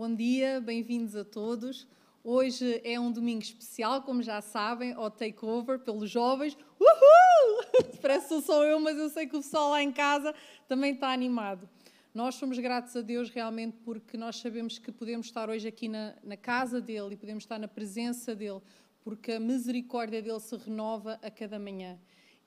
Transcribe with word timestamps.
Bom 0.00 0.14
dia, 0.14 0.62
bem-vindos 0.62 1.14
a 1.14 1.22
todos. 1.22 1.86
Hoje 2.24 2.80
é 2.84 2.98
um 2.98 3.12
domingo 3.12 3.42
especial, 3.42 4.00
como 4.00 4.22
já 4.22 4.40
sabem, 4.40 4.94
ao 4.94 5.10
takeover 5.10 5.78
pelos 5.78 6.08
jovens. 6.08 6.56
Uhul! 6.80 7.84
Parece 8.00 8.28
que 8.28 8.40
sou 8.40 8.64
eu, 8.64 8.80
mas 8.80 8.96
eu 8.96 9.10
sei 9.10 9.26
que 9.26 9.36
o 9.36 9.42
pessoal 9.42 9.68
lá 9.68 9.82
em 9.82 9.92
casa 9.92 10.34
também 10.66 10.94
está 10.94 11.12
animado. 11.12 11.68
Nós 12.14 12.36
somos 12.36 12.58
gratos 12.58 12.96
a 12.96 13.02
Deus 13.02 13.28
realmente 13.28 13.76
porque 13.84 14.16
nós 14.16 14.36
sabemos 14.36 14.78
que 14.78 14.90
podemos 14.90 15.26
estar 15.26 15.50
hoje 15.50 15.68
aqui 15.68 15.86
na, 15.86 16.14
na 16.24 16.34
casa 16.34 16.80
dele 16.80 17.12
e 17.12 17.16
podemos 17.18 17.44
estar 17.44 17.58
na 17.58 17.68
presença 17.68 18.34
dele, 18.34 18.62
porque 19.04 19.32
a 19.32 19.38
misericórdia 19.38 20.22
dele 20.22 20.40
se 20.40 20.56
renova 20.56 21.20
a 21.22 21.30
cada 21.30 21.58
manhã. 21.58 21.98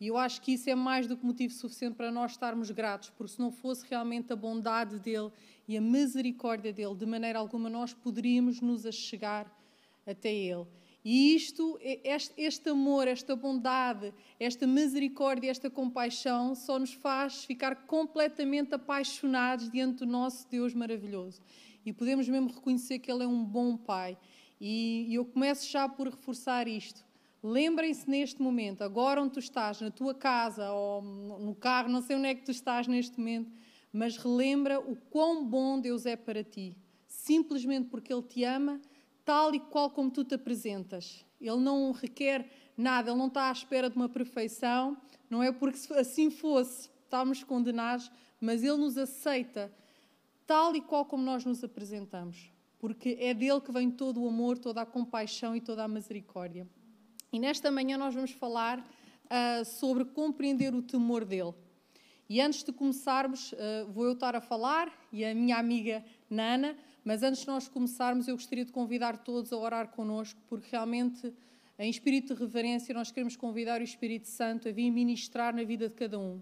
E 0.04 0.08
eu 0.08 0.18
acho 0.18 0.42
que 0.42 0.52
isso 0.52 0.70
é 0.70 0.76
mais 0.76 1.08
do 1.08 1.16
que 1.16 1.26
motivo 1.26 1.54
suficiente 1.54 1.96
para 1.96 2.12
nós 2.12 2.32
estarmos 2.32 2.70
gratos, 2.70 3.10
porque 3.12 3.32
se 3.32 3.40
não 3.40 3.50
fosse 3.50 3.86
realmente 3.90 4.34
a 4.34 4.36
bondade 4.36 5.00
dele 5.00 5.32
e 5.66 5.78
a 5.78 5.82
misericórdia 5.82 6.74
dele, 6.74 6.94
de 6.94 7.06
maneira 7.06 7.40
alguma 7.40 7.70
nós 7.70 7.94
poderíamos 7.94 8.60
nos 8.60 8.86
achegar 8.86 9.50
até 10.06 10.30
ele. 10.30 10.68
E 11.06 11.34
isto, 11.34 11.80
este, 11.82 12.34
este, 12.36 12.70
amor, 12.70 13.08
esta 13.08 13.34
bondade, 13.34 14.14
esta 14.38 14.68
misericórdia, 14.68 15.50
esta 15.50 15.70
compaixão 15.70 16.54
só 16.54 16.78
nos 16.78 16.92
faz 16.92 17.46
ficar 17.46 17.88
completamente 17.88 18.76
apaixonados 18.76 19.72
diante 19.72 20.00
do 20.00 20.06
nosso 20.06 20.46
Deus 20.50 20.74
maravilhoso. 20.74 21.42
E 21.86 21.94
podemos 21.94 22.28
mesmo 22.28 22.50
reconhecer 22.50 23.00
que 23.00 23.10
Ele 23.10 23.24
é 23.24 23.28
um 23.28 23.42
bom 23.42 23.78
Pai. 23.78 24.18
E, 24.60 25.06
e 25.08 25.16
eu 25.16 25.24
começo 25.24 25.72
já 25.72 25.88
por 25.88 26.10
reforçar 26.10 26.68
isto. 26.68 27.06
Lembrem-se 27.44 28.10
neste 28.10 28.42
momento, 28.42 28.86
agora 28.86 29.22
onde 29.22 29.34
tu 29.34 29.40
estás, 29.40 29.82
na 29.82 29.92
tua 29.92 30.16
casa 30.16 30.72
ou 30.72 31.02
no 31.02 31.54
carro, 31.54 31.90
não 31.90 32.02
sei 32.02 32.16
onde 32.16 32.28
é 32.28 32.36
que 32.36 32.46
tu 32.46 32.52
estás 32.52 32.88
neste 32.88 33.20
momento, 33.20 33.52
mas 33.92 34.16
relembra 34.16 34.80
o 34.80 34.96
quão 34.96 35.46
bom 35.46 35.78
Deus 35.78 36.06
é 36.06 36.16
para 36.16 36.42
ti. 36.42 36.78
Simplesmente 37.06 37.90
porque 37.90 38.14
Ele 38.14 38.24
te 38.24 38.46
ama, 38.46 38.80
tal 39.26 39.54
e 39.54 39.60
qual 39.60 39.90
como 39.90 40.10
tu 40.10 40.24
te 40.24 40.36
apresentas. 40.36 41.26
Ele 41.42 41.58
não 41.58 41.92
requer 41.92 42.50
nada, 42.78 43.12
Ele 43.12 43.20
não 43.20 43.28
está 43.28 43.50
à 43.50 43.52
espera 43.52 43.90
de 43.90 43.98
uma 43.98 44.08
perfeição, 44.08 44.96
não 45.30 45.44
é 45.44 45.52
porque 45.52 45.78
se 45.78 45.94
assim 45.96 46.32
fosse, 46.32 46.90
estávamos 47.04 47.44
condenados, 47.44 48.10
mas 48.40 48.64
Ele 48.64 48.78
nos 48.78 48.98
aceita 48.98 49.70
tal 50.48 50.74
e 50.78 50.82
qual 50.82 51.06
como 51.06 51.24
nós 51.24 51.44
nos 51.44 51.62
apresentamos, 51.62 52.50
porque 52.80 53.18
é 53.20 53.34
dele 53.34 53.60
que 53.60 53.72
vem 53.72 53.92
todo 53.92 54.24
o 54.24 54.30
amor, 54.30 54.58
toda 54.58 54.82
a 54.82 54.86
compaixão 54.86 55.54
e 55.54 55.60
toda 55.60 55.84
a 55.84 55.90
misericórdia. 55.90 56.66
E 57.34 57.40
nesta 57.40 57.72
manhã 57.72 57.98
nós 57.98 58.14
vamos 58.14 58.30
falar 58.30 58.78
uh, 58.80 59.66
sobre 59.66 60.06
compreender 60.06 60.76
o 60.76 60.84
temor 60.84 61.26
dele. 61.26 61.52
E 62.30 62.40
antes 62.40 62.64
de 62.64 62.72
começarmos, 62.72 63.54
uh, 63.54 63.92
vou 63.92 64.06
eu 64.06 64.14
estar 64.14 64.36
a 64.36 64.40
falar 64.40 64.94
e 65.12 65.26
a 65.26 65.34
minha 65.34 65.58
amiga 65.58 66.06
Nana, 66.30 66.78
mas 67.04 67.24
antes 67.24 67.42
de 67.42 67.48
nós 67.48 67.68
começarmos, 67.68 68.28
eu 68.28 68.36
gostaria 68.36 68.64
de 68.64 68.72
convidar 68.72 69.18
todos 69.18 69.52
a 69.52 69.58
orar 69.58 69.88
connosco, 69.88 70.40
porque 70.48 70.68
realmente, 70.70 71.34
em 71.80 71.90
espírito 71.90 72.36
de 72.36 72.40
reverência, 72.40 72.94
nós 72.94 73.10
queremos 73.10 73.36
convidar 73.36 73.82
o 73.82 73.84
Espírito 73.84 74.28
Santo 74.28 74.70
a 74.70 74.72
vir 74.72 74.92
ministrar 74.92 75.56
na 75.56 75.64
vida 75.64 75.90
de 75.90 75.96
cada 75.96 76.20
um. 76.20 76.40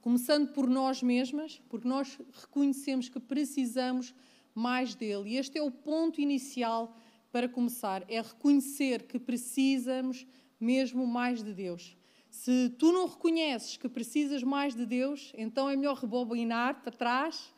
Começando 0.00 0.52
por 0.52 0.68
nós 0.68 1.04
mesmas, 1.04 1.62
porque 1.68 1.86
nós 1.86 2.18
reconhecemos 2.40 3.08
que 3.08 3.20
precisamos 3.20 4.12
mais 4.52 4.96
dele. 4.96 5.30
E 5.30 5.36
este 5.36 5.56
é 5.56 5.62
o 5.62 5.70
ponto 5.70 6.20
inicial 6.20 6.96
para 7.32 7.48
começar, 7.48 8.04
é 8.08 8.20
reconhecer 8.20 9.04
que 9.04 9.18
precisamos 9.18 10.26
mesmo 10.60 11.06
mais 11.06 11.42
de 11.42 11.52
Deus. 11.52 11.96
Se 12.30 12.70
tu 12.78 12.92
não 12.92 13.06
reconheces 13.06 13.76
que 13.76 13.88
precisas 13.88 14.42
mais 14.42 14.74
de 14.74 14.86
Deus, 14.86 15.32
então 15.36 15.68
é 15.68 15.74
melhor 15.74 15.96
rebobinar 15.96 16.82
para 16.82 16.92
trás 16.92 17.52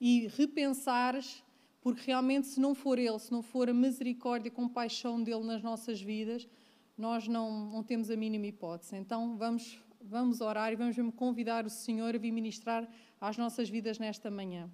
e 0.00 0.26
repensares, 0.28 1.42
porque 1.80 2.02
realmente, 2.06 2.46
se 2.46 2.60
não 2.60 2.74
for 2.74 2.98
Ele, 2.98 3.18
se 3.18 3.30
não 3.30 3.42
for 3.42 3.68
a 3.68 3.74
misericórdia 3.74 4.48
e 4.48 4.50
compaixão 4.50 5.22
dele 5.22 5.44
nas 5.44 5.62
nossas 5.62 6.00
vidas, 6.00 6.48
nós 6.96 7.28
não, 7.28 7.70
não 7.70 7.82
temos 7.82 8.10
a 8.10 8.16
mínima 8.16 8.46
hipótese. 8.46 8.96
Então 8.96 9.36
vamos, 9.36 9.78
vamos 10.00 10.40
orar 10.40 10.72
e 10.72 10.76
vamos 10.76 10.96
mesmo 10.96 11.12
convidar 11.12 11.64
o 11.64 11.70
Senhor 11.70 12.14
a 12.14 12.18
vir 12.18 12.32
ministrar 12.32 12.88
às 13.20 13.36
nossas 13.36 13.70
vidas 13.70 13.98
nesta 13.98 14.30
manhã. 14.30 14.68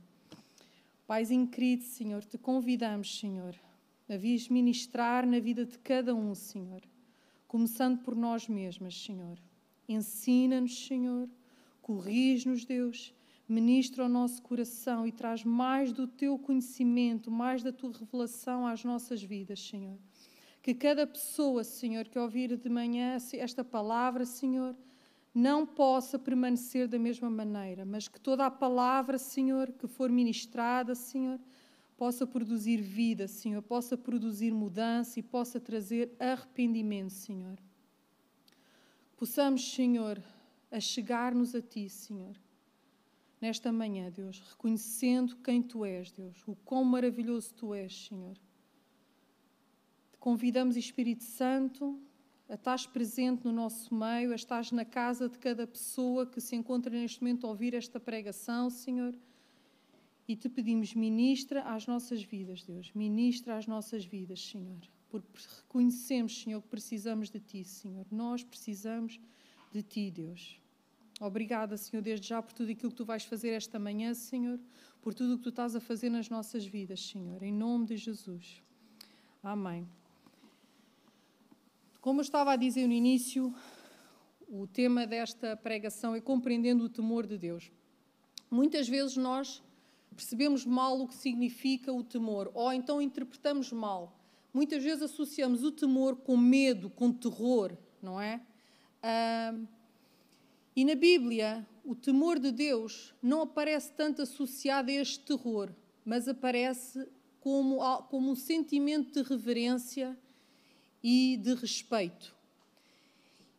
Paizinho 1.06 1.46
querido, 1.46 1.84
Senhor, 1.84 2.24
te 2.24 2.38
convidamos, 2.38 3.18
Senhor, 3.18 3.54
a 4.08 4.16
vis 4.16 4.48
ministrar 4.48 5.26
na 5.26 5.38
vida 5.38 5.64
de 5.64 5.78
cada 5.78 6.14
um, 6.14 6.34
Senhor. 6.34 6.82
Começando 7.46 7.98
por 7.98 8.14
nós 8.14 8.48
mesmas, 8.48 9.00
Senhor. 9.02 9.38
Ensina-nos, 9.88 10.86
Senhor. 10.86 11.28
Corrige-nos, 11.80 12.64
Deus. 12.64 13.14
Ministra 13.48 14.06
o 14.06 14.08
nosso 14.08 14.40
coração 14.42 15.06
e 15.06 15.12
traz 15.12 15.44
mais 15.44 15.92
do 15.92 16.06
teu 16.06 16.38
conhecimento, 16.38 17.30
mais 17.30 17.62
da 17.62 17.70
tua 17.70 17.92
revelação 17.92 18.66
às 18.66 18.82
nossas 18.84 19.22
vidas, 19.22 19.60
Senhor. 19.60 19.98
Que 20.62 20.74
cada 20.74 21.06
pessoa, 21.06 21.62
Senhor, 21.62 22.08
que 22.08 22.18
ouvir 22.18 22.56
de 22.56 22.68
manhã 22.70 23.18
esta 23.34 23.62
palavra, 23.62 24.24
Senhor, 24.24 24.74
não 25.34 25.66
possa 25.66 26.18
permanecer 26.18 26.88
da 26.88 26.98
mesma 26.98 27.28
maneira, 27.28 27.84
mas 27.84 28.08
que 28.08 28.20
toda 28.20 28.46
a 28.46 28.50
palavra, 28.50 29.18
Senhor, 29.18 29.72
que 29.72 29.86
for 29.86 30.08
ministrada, 30.08 30.94
Senhor, 30.94 31.38
possa 31.96 32.26
produzir 32.26 32.80
vida, 32.80 33.28
Senhor, 33.28 33.62
possa 33.62 33.96
produzir 33.96 34.52
mudança 34.52 35.18
e 35.18 35.22
possa 35.22 35.60
trazer 35.60 36.14
arrependimento, 36.18 37.12
Senhor. 37.12 37.58
Possamos, 39.16 39.72
Senhor, 39.72 40.22
a 40.70 40.80
chegar-nos 40.80 41.54
a 41.54 41.62
Ti, 41.62 41.88
Senhor, 41.88 42.36
nesta 43.40 43.72
manhã, 43.72 44.10
Deus, 44.10 44.40
reconhecendo 44.40 45.36
quem 45.36 45.62
Tu 45.62 45.84
és, 45.84 46.10
Deus, 46.10 46.42
o 46.46 46.56
quão 46.56 46.84
maravilhoso 46.84 47.54
Tu 47.54 47.74
és, 47.74 48.06
Senhor. 48.06 48.36
Te 50.10 50.18
convidamos, 50.18 50.76
Espírito 50.76 51.22
Santo, 51.22 52.00
a 52.48 52.54
estás 52.54 52.86
presente 52.86 53.44
no 53.44 53.52
nosso 53.52 53.94
meio, 53.94 54.32
a 54.32 54.34
estás 54.34 54.72
na 54.72 54.84
casa 54.84 55.28
de 55.28 55.38
cada 55.38 55.66
pessoa 55.66 56.26
que 56.26 56.40
se 56.40 56.56
encontra 56.56 56.90
neste 56.90 57.22
momento 57.22 57.46
a 57.46 57.50
ouvir 57.50 57.72
esta 57.72 58.00
pregação, 58.00 58.68
Senhor 58.68 59.16
e 60.26 60.34
te 60.34 60.48
pedimos, 60.48 60.94
ministra 60.94 61.62
às 61.62 61.86
nossas 61.86 62.22
vidas, 62.22 62.62
Deus, 62.62 62.90
ministra 62.94 63.56
às 63.56 63.66
nossas 63.66 64.04
vidas, 64.04 64.40
Senhor, 64.40 64.80
porque 65.10 65.28
reconhecemos, 65.58 66.42
Senhor, 66.42 66.62
que 66.62 66.68
precisamos 66.68 67.30
de 67.30 67.38
Ti, 67.38 67.64
Senhor. 67.64 68.06
Nós 68.10 68.42
precisamos 68.42 69.20
de 69.70 69.82
Ti, 69.82 70.10
Deus. 70.10 70.58
Obrigada, 71.20 71.76
Senhor, 71.76 72.02
desde 72.02 72.26
já 72.26 72.42
por 72.42 72.52
tudo 72.52 72.72
aquilo 72.72 72.90
que 72.90 72.96
Tu 72.96 73.04
vais 73.04 73.22
fazer 73.24 73.50
esta 73.50 73.78
manhã, 73.78 74.14
Senhor, 74.14 74.58
por 75.00 75.14
tudo 75.14 75.34
o 75.34 75.36
que 75.36 75.44
Tu 75.44 75.50
estás 75.50 75.76
a 75.76 75.80
fazer 75.80 76.08
nas 76.08 76.28
nossas 76.28 76.66
vidas, 76.66 77.00
Senhor, 77.00 77.42
em 77.42 77.52
nome 77.52 77.86
de 77.86 77.96
Jesus. 77.96 78.62
Amém. 79.42 79.86
Como 82.00 82.20
eu 82.20 82.22
estava 82.22 82.52
a 82.52 82.56
dizer 82.56 82.86
no 82.86 82.92
início, 82.92 83.54
o 84.48 84.66
tema 84.66 85.06
desta 85.06 85.56
pregação 85.56 86.14
é 86.14 86.20
compreendendo 86.20 86.84
o 86.84 86.88
temor 86.88 87.26
de 87.26 87.38
Deus. 87.38 87.70
Muitas 88.50 88.88
vezes 88.88 89.16
nós 89.16 89.62
percebemos 90.14 90.64
mal 90.64 91.00
o 91.00 91.08
que 91.08 91.14
significa 91.14 91.92
o 91.92 92.02
temor, 92.02 92.50
ou 92.54 92.72
então 92.72 93.02
interpretamos 93.02 93.72
mal. 93.72 94.18
Muitas 94.52 94.82
vezes 94.82 95.02
associamos 95.02 95.64
o 95.64 95.72
temor 95.72 96.16
com 96.16 96.36
medo, 96.36 96.88
com 96.88 97.12
terror, 97.12 97.76
não 98.00 98.20
é? 98.20 98.40
e 100.74 100.84
na 100.84 100.94
Bíblia, 100.94 101.66
o 101.84 101.94
temor 101.94 102.38
de 102.38 102.50
Deus 102.50 103.12
não 103.22 103.42
aparece 103.42 103.92
tanto 103.92 104.22
associado 104.22 104.90
a 104.90 104.94
este 104.94 105.20
terror, 105.20 105.70
mas 106.04 106.26
aparece 106.26 107.06
como, 107.40 107.78
como 108.04 108.30
um 108.30 108.34
sentimento 108.34 109.12
de 109.12 109.28
reverência 109.28 110.16
e 111.02 111.36
de 111.36 111.54
respeito. 111.54 112.34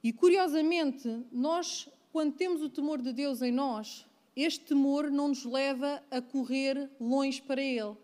E 0.04 0.12
curiosamente, 0.12 1.24
nós, 1.32 1.88
quando 2.12 2.34
temos 2.34 2.62
o 2.62 2.70
temor 2.70 3.02
de 3.02 3.14
Deus 3.14 3.42
em 3.42 3.52
nós, 3.52 4.06
este 4.36 4.66
temor 4.66 5.10
não 5.10 5.30
nos 5.30 5.46
leva 5.46 6.04
a 6.12 6.22
correr 6.22 6.90
longe 7.00 7.42
para 7.42 7.62
Ele. 7.62 7.96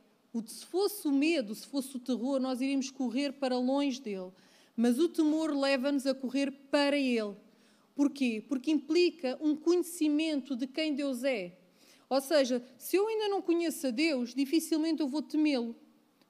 Se 0.46 0.66
fosse 0.66 1.08
o 1.08 1.12
medo, 1.12 1.54
se 1.54 1.68
fosse 1.68 1.96
o 1.98 2.00
terror, 2.00 2.40
nós 2.40 2.62
iríamos 2.62 2.90
correr 2.90 3.34
para 3.34 3.58
longe 3.58 4.00
dele. 4.00 4.32
Mas 4.76 4.98
o 4.98 5.10
temor 5.10 5.54
leva-nos 5.54 6.08
a 6.08 6.14
correr 6.16 6.52
para 6.72 6.98
Ele. 6.98 7.36
Porquê? 7.94 8.44
Porque 8.48 8.72
implica 8.72 9.38
um 9.42 9.56
conhecimento 9.56 10.56
de 10.56 10.68
quem 10.68 10.96
Deus 10.96 11.24
é. 11.24 11.58
Ou 12.10 12.22
seja, 12.22 12.64
se 12.78 12.96
eu 12.96 13.08
ainda 13.08 13.28
não 13.28 13.42
conheço 13.42 13.88
a 13.88 13.92
Deus, 13.92 14.34
dificilmente 14.34 15.02
eu 15.02 15.08
vou 15.08 15.22
temê-lo. 15.22 15.76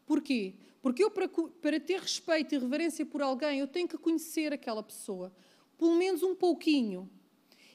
Porquê? 0.06 0.56
Porque 0.82 1.04
eu, 1.04 1.12
para, 1.12 1.28
para 1.28 1.80
ter 1.80 2.00
respeito 2.00 2.56
e 2.56 2.58
reverência 2.58 3.06
por 3.06 3.22
alguém, 3.22 3.60
eu 3.60 3.68
tenho 3.68 3.88
que 3.88 3.98
conhecer 3.98 4.52
aquela 4.52 4.82
pessoa. 4.82 5.32
Pelo 5.78 5.96
menos 5.96 6.24
um 6.24 6.36
pouquinho. 6.36 7.10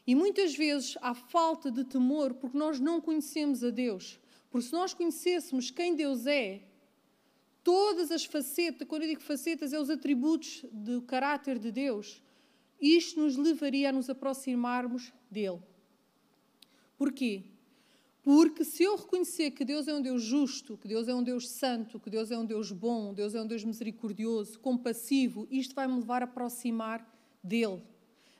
E 0.06 0.14
muitas 0.14 0.54
vezes 0.54 0.96
há 1.00 1.14
falta 1.14 1.70
de 1.70 1.84
temor 1.84 2.34
porque 2.34 2.56
nós 2.56 2.78
não 2.78 3.00
conhecemos 3.00 3.64
a 3.64 3.70
Deus. 3.70 4.20
Porque 4.50 4.68
se 4.68 4.72
nós 4.72 4.94
conhecêssemos 4.94 5.70
quem 5.70 5.96
Deus 5.96 6.26
é, 6.26 6.62
todas 7.64 8.12
as 8.12 8.24
facetas, 8.24 8.86
quando 8.86 9.02
eu 9.02 9.08
digo 9.08 9.20
facetas, 9.20 9.72
é 9.72 9.80
os 9.80 9.90
atributos 9.90 10.64
do 10.70 11.02
caráter 11.02 11.58
de 11.58 11.72
Deus, 11.72 12.22
isto 12.80 13.20
nos 13.20 13.36
levaria 13.36 13.88
a 13.88 13.92
nos 13.92 14.08
aproximarmos 14.08 15.12
dele. 15.30 15.60
Porquê? 16.96 17.42
Porque 18.22 18.64
se 18.64 18.82
eu 18.82 18.96
reconhecer 18.96 19.50
que 19.52 19.64
Deus 19.64 19.86
é 19.86 19.94
um 19.94 20.02
Deus 20.02 20.22
justo, 20.22 20.76
que 20.76 20.88
Deus 20.88 21.06
é 21.08 21.14
um 21.14 21.22
Deus 21.22 21.48
santo, 21.48 22.00
que 22.00 22.10
Deus 22.10 22.30
é 22.30 22.38
um 22.38 22.44
Deus 22.44 22.72
bom, 22.72 23.12
Deus 23.12 23.34
é 23.34 23.42
um 23.42 23.46
Deus 23.46 23.64
misericordioso, 23.64 24.58
compassivo, 24.58 25.46
isto 25.50 25.74
vai 25.74 25.86
me 25.86 25.94
levar 25.94 26.22
a 26.22 26.24
aproximar 26.24 27.06
dele. 27.42 27.82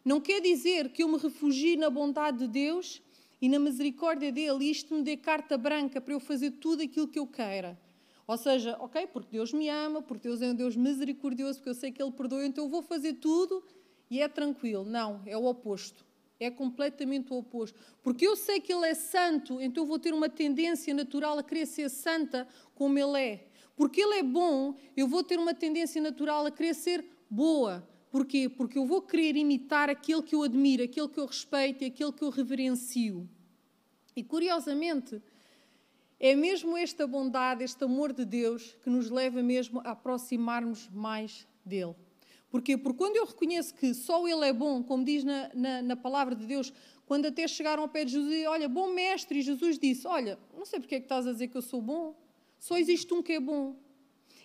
Não 0.07 0.21
quer 0.21 0.41
dizer 0.41 0.91
que 0.91 1.03
eu 1.03 1.09
me 1.09 1.19
refugie 1.19 1.77
na 1.77 1.91
bondade 1.91 2.39
de 2.39 2.47
Deus 2.47 3.03
e 3.43 3.49
na 3.49 3.59
misericórdia 3.59 4.31
dele 4.31 4.67
e 4.67 4.71
isto 4.71 4.95
me 4.95 5.03
dê 5.03 5.17
carta 5.17 5.59
branca 5.59 6.01
para 6.01 6.15
eu 6.15 6.21
fazer 6.21 6.53
tudo 6.53 6.85
aquilo 6.85 7.09
que 7.09 7.19
eu 7.19 7.27
queira. 7.27 7.77
Ou 8.25 8.39
seja, 8.39 8.77
ok, 8.79 9.09
porque 9.09 9.31
Deus 9.33 9.53
me 9.53 9.69
ama, 9.69 10.01
porque 10.01 10.29
Deus 10.29 10.41
é 10.41 10.47
um 10.47 10.55
Deus 10.55 10.77
misericordioso, 10.77 11.59
porque 11.59 11.71
eu 11.71 11.75
sei 11.75 11.91
que 11.91 12.01
Ele 12.01 12.13
perdoa, 12.13 12.47
então 12.47 12.67
eu 12.67 12.71
vou 12.71 12.83
fazer 12.83 13.15
tudo 13.15 13.65
e 14.09 14.23
é 14.23 14.29
tranquilo. 14.29 14.85
Não, 14.85 15.23
é 15.27 15.37
o 15.37 15.45
oposto. 15.45 16.07
É 16.39 16.53
completamente 16.53 17.33
o 17.33 17.39
oposto. 17.39 17.77
Porque 18.01 18.25
eu 18.25 18.37
sei 18.37 18.61
que 18.61 18.73
Ele 18.73 18.87
é 18.87 18.95
santo, 18.95 19.61
então 19.61 19.83
eu 19.83 19.89
vou 19.89 19.99
ter 19.99 20.15
uma 20.15 20.29
tendência 20.29 20.95
natural 20.95 21.37
a 21.37 21.43
querer 21.43 21.67
ser 21.67 21.91
santa 21.91 22.47
como 22.77 22.97
Ele 22.97 23.21
é. 23.21 23.49
Porque 23.75 24.01
Ele 24.01 24.21
é 24.21 24.23
bom, 24.23 24.77
eu 24.97 25.09
vou 25.09 25.25
ter 25.25 25.37
uma 25.37 25.53
tendência 25.53 26.01
natural 26.01 26.47
a 26.47 26.51
querer 26.53 26.75
ser 26.75 27.05
boa. 27.29 27.85
Porquê? 28.17 28.49
Porque 28.49 28.79
eu 28.79 28.87
vou 28.87 29.03
querer 29.03 29.37
imitar 29.37 29.91
aquele 29.91 30.23
que 30.23 30.35
eu 30.35 30.43
admiro, 30.43 30.83
aquele 30.83 31.07
que 31.07 31.21
eu 31.21 31.27
respeito 31.27 31.85
e 31.85 31.89
aquele 31.89 32.11
que 32.13 32.25
eu 32.25 32.31
reverencio. 32.31 33.29
E 34.17 34.25
curiosamente, 34.25 35.21
é 36.19 36.35
mesmo 36.35 36.79
esta 36.79 37.07
bondade, 37.07 37.63
este 37.63 37.85
amor 37.85 38.15
de 38.15 38.25
Deus 38.25 38.75
que 38.83 38.89
nos 38.89 39.11
leva 39.11 39.43
mesmo 39.43 39.81
a 39.81 39.91
aproximarmos 39.91 40.89
mais 40.89 41.47
dele. 41.63 41.95
Porquê? 42.49 42.79
Porque 42.79 42.97
quando 42.97 43.17
eu 43.17 43.27
reconheço 43.27 43.75
que 43.75 43.93
só 43.93 44.27
Ele 44.27 44.47
é 44.47 44.53
bom, 44.55 44.83
como 44.83 45.05
diz 45.05 45.23
na, 45.23 45.51
na, 45.53 45.83
na 45.83 45.95
palavra 45.95 46.35
de 46.35 46.47
Deus, 46.47 46.73
quando 47.05 47.27
até 47.27 47.47
chegaram 47.47 47.83
ao 47.83 47.89
pé 47.91 48.07
de 48.07 48.13
Jesus 48.13 48.33
e 48.33 48.47
olha, 48.47 48.67
bom 48.67 48.95
mestre, 48.95 49.41
e 49.41 49.43
Jesus 49.43 49.79
disse, 49.79 50.07
olha, 50.07 50.39
não 50.57 50.65
sei 50.65 50.81
porque 50.81 50.95
é 50.95 51.01
que 51.01 51.05
estás 51.05 51.27
a 51.27 51.33
dizer 51.33 51.49
que 51.49 51.57
eu 51.59 51.61
sou 51.61 51.83
bom, 51.83 52.17
só 52.59 52.79
existe 52.79 53.13
um 53.13 53.23
que 53.23 53.35
é 53.35 53.41
bom. 53.41 53.77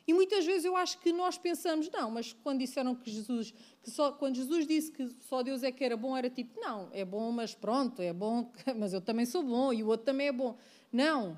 E 0.08 0.14
muitas 0.14 0.46
vezes 0.46 0.66
eu 0.66 0.76
acho 0.76 0.98
que 1.00 1.14
nós 1.14 1.38
pensamos, 1.38 1.90
não, 1.90 2.10
mas 2.10 2.34
quando 2.34 2.60
disseram 2.60 2.96
que 2.96 3.10
Jesus, 3.10 3.54
que 3.84 3.92
só, 3.92 4.12
quando 4.12 4.36
Jesus 4.36 4.66
disse 4.66 4.92
que 4.92 5.08
só 5.30 5.44
Deus 5.44 5.64
é 5.64 5.72
que 5.72 5.84
era 5.84 5.96
bom, 5.96 6.18
era 6.18 6.30
tipo, 6.30 6.60
não, 6.60 6.90
é 6.92 7.06
bom, 7.06 7.32
mas 7.32 7.54
pronto, 7.54 8.02
é 8.02 8.12
bom, 8.12 8.52
mas 8.76 8.94
eu 8.94 9.02
também 9.02 9.26
sou 9.26 9.44
bom 9.44 9.72
e 9.72 9.84
o 9.84 9.88
outro 9.88 10.06
também 10.06 10.28
é 10.28 10.32
bom. 10.32 10.58
Não, 10.92 11.38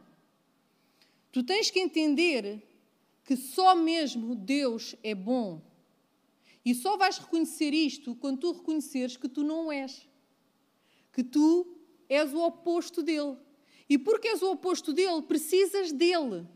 Tu 1.34 1.42
tens 1.42 1.72
que 1.72 1.80
entender 1.80 2.62
que 3.26 3.36
só 3.36 3.74
mesmo 3.74 4.36
Deus 4.36 4.96
é 5.02 5.16
bom. 5.16 5.60
E 6.64 6.76
só 6.76 6.96
vais 6.96 7.18
reconhecer 7.18 7.74
isto 7.74 8.14
quando 8.16 8.40
tu 8.40 8.52
reconheceres 8.52 9.18
que 9.18 9.28
tu 9.28 9.44
não 9.44 9.72
és. 9.72 10.08
Que 11.12 11.24
tu 11.24 11.76
és 12.08 12.32
o 12.32 12.38
oposto 12.38 13.02
dele. 13.02 13.36
E 13.90 13.98
porque 13.98 14.28
és 14.28 14.44
o 14.44 14.52
oposto 14.52 14.94
dele, 14.94 15.24
precisas 15.24 15.92
dele. 15.92 16.48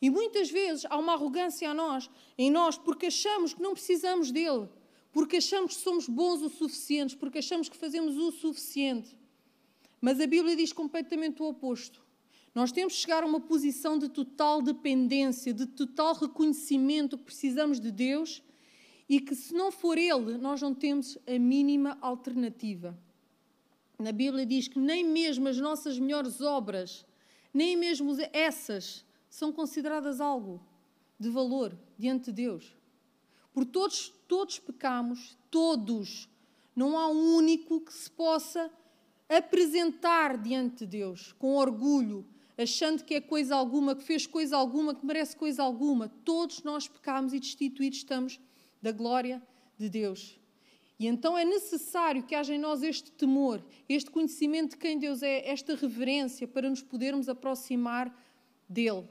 E 0.00 0.10
muitas 0.10 0.50
vezes 0.50 0.84
há 0.88 0.96
uma 0.98 1.14
arrogância 1.14 1.70
a 1.70 1.74
nós, 1.74 2.10
em 2.36 2.50
nós, 2.50 2.76
porque 2.76 3.06
achamos 3.06 3.54
que 3.54 3.62
não 3.62 3.72
precisamos 3.72 4.30
dele, 4.30 4.68
porque 5.10 5.38
achamos 5.38 5.76
que 5.76 5.82
somos 5.82 6.08
bons 6.08 6.42
o 6.42 6.48
suficiente, 6.48 7.16
porque 7.16 7.38
achamos 7.38 7.68
que 7.68 7.76
fazemos 7.76 8.16
o 8.16 8.30
suficiente. 8.30 9.16
Mas 10.00 10.20
a 10.20 10.26
Bíblia 10.26 10.54
diz 10.54 10.72
completamente 10.72 11.42
o 11.42 11.46
oposto. 11.46 12.04
Nós 12.54 12.72
temos 12.72 12.94
que 12.94 13.00
chegar 13.00 13.22
a 13.22 13.26
uma 13.26 13.40
posição 13.40 13.98
de 13.98 14.08
total 14.08 14.62
dependência, 14.62 15.52
de 15.52 15.66
total 15.66 16.14
reconhecimento 16.14 17.18
que 17.18 17.24
precisamos 17.24 17.80
de 17.80 17.90
Deus 17.90 18.42
e 19.08 19.20
que, 19.20 19.34
se 19.34 19.54
não 19.54 19.70
for 19.70 19.98
Ele, 19.98 20.38
nós 20.38 20.60
não 20.60 20.74
temos 20.74 21.18
a 21.26 21.38
mínima 21.38 21.96
alternativa. 22.00 22.98
Na 23.98 24.12
Bíblia 24.12 24.44
diz 24.44 24.68
que 24.68 24.78
nem 24.78 25.04
mesmo 25.04 25.48
as 25.48 25.58
nossas 25.58 25.98
melhores 25.98 26.40
obras, 26.40 27.04
nem 27.52 27.76
mesmo 27.76 28.14
essas, 28.32 29.04
são 29.36 29.52
consideradas 29.52 30.18
algo 30.18 30.62
de 31.20 31.28
valor 31.28 31.76
diante 31.98 32.32
de 32.32 32.42
Deus. 32.44 32.74
Por 33.52 33.66
todos, 33.66 34.10
todos 34.26 34.58
pecamos, 34.58 35.36
todos. 35.50 36.26
Não 36.74 36.96
há 36.96 37.06
um 37.08 37.36
único 37.36 37.78
que 37.82 37.92
se 37.92 38.10
possa 38.10 38.70
apresentar 39.28 40.38
diante 40.38 40.86
de 40.86 40.86
Deus 40.86 41.34
com 41.38 41.54
orgulho, 41.54 42.26
achando 42.56 43.04
que 43.04 43.14
é 43.14 43.20
coisa 43.20 43.54
alguma, 43.54 43.94
que 43.94 44.02
fez 44.02 44.26
coisa 44.26 44.56
alguma, 44.56 44.94
que 44.94 45.04
merece 45.04 45.36
coisa 45.36 45.62
alguma. 45.62 46.08
Todos 46.24 46.62
nós 46.62 46.88
pecamos 46.88 47.34
e 47.34 47.38
destituídos 47.38 47.98
estamos 47.98 48.40
da 48.80 48.90
glória 48.90 49.42
de 49.76 49.90
Deus. 49.90 50.40
E 50.98 51.06
então 51.06 51.36
é 51.36 51.44
necessário 51.44 52.22
que 52.22 52.34
haja 52.34 52.54
em 52.54 52.58
nós 52.58 52.82
este 52.82 53.12
temor, 53.12 53.62
este 53.86 54.10
conhecimento 54.10 54.70
de 54.70 54.76
quem 54.78 54.98
Deus 54.98 55.22
é, 55.22 55.46
esta 55.46 55.74
reverência 55.74 56.48
para 56.48 56.70
nos 56.70 56.80
podermos 56.80 57.28
aproximar 57.28 58.10
dele. 58.66 59.06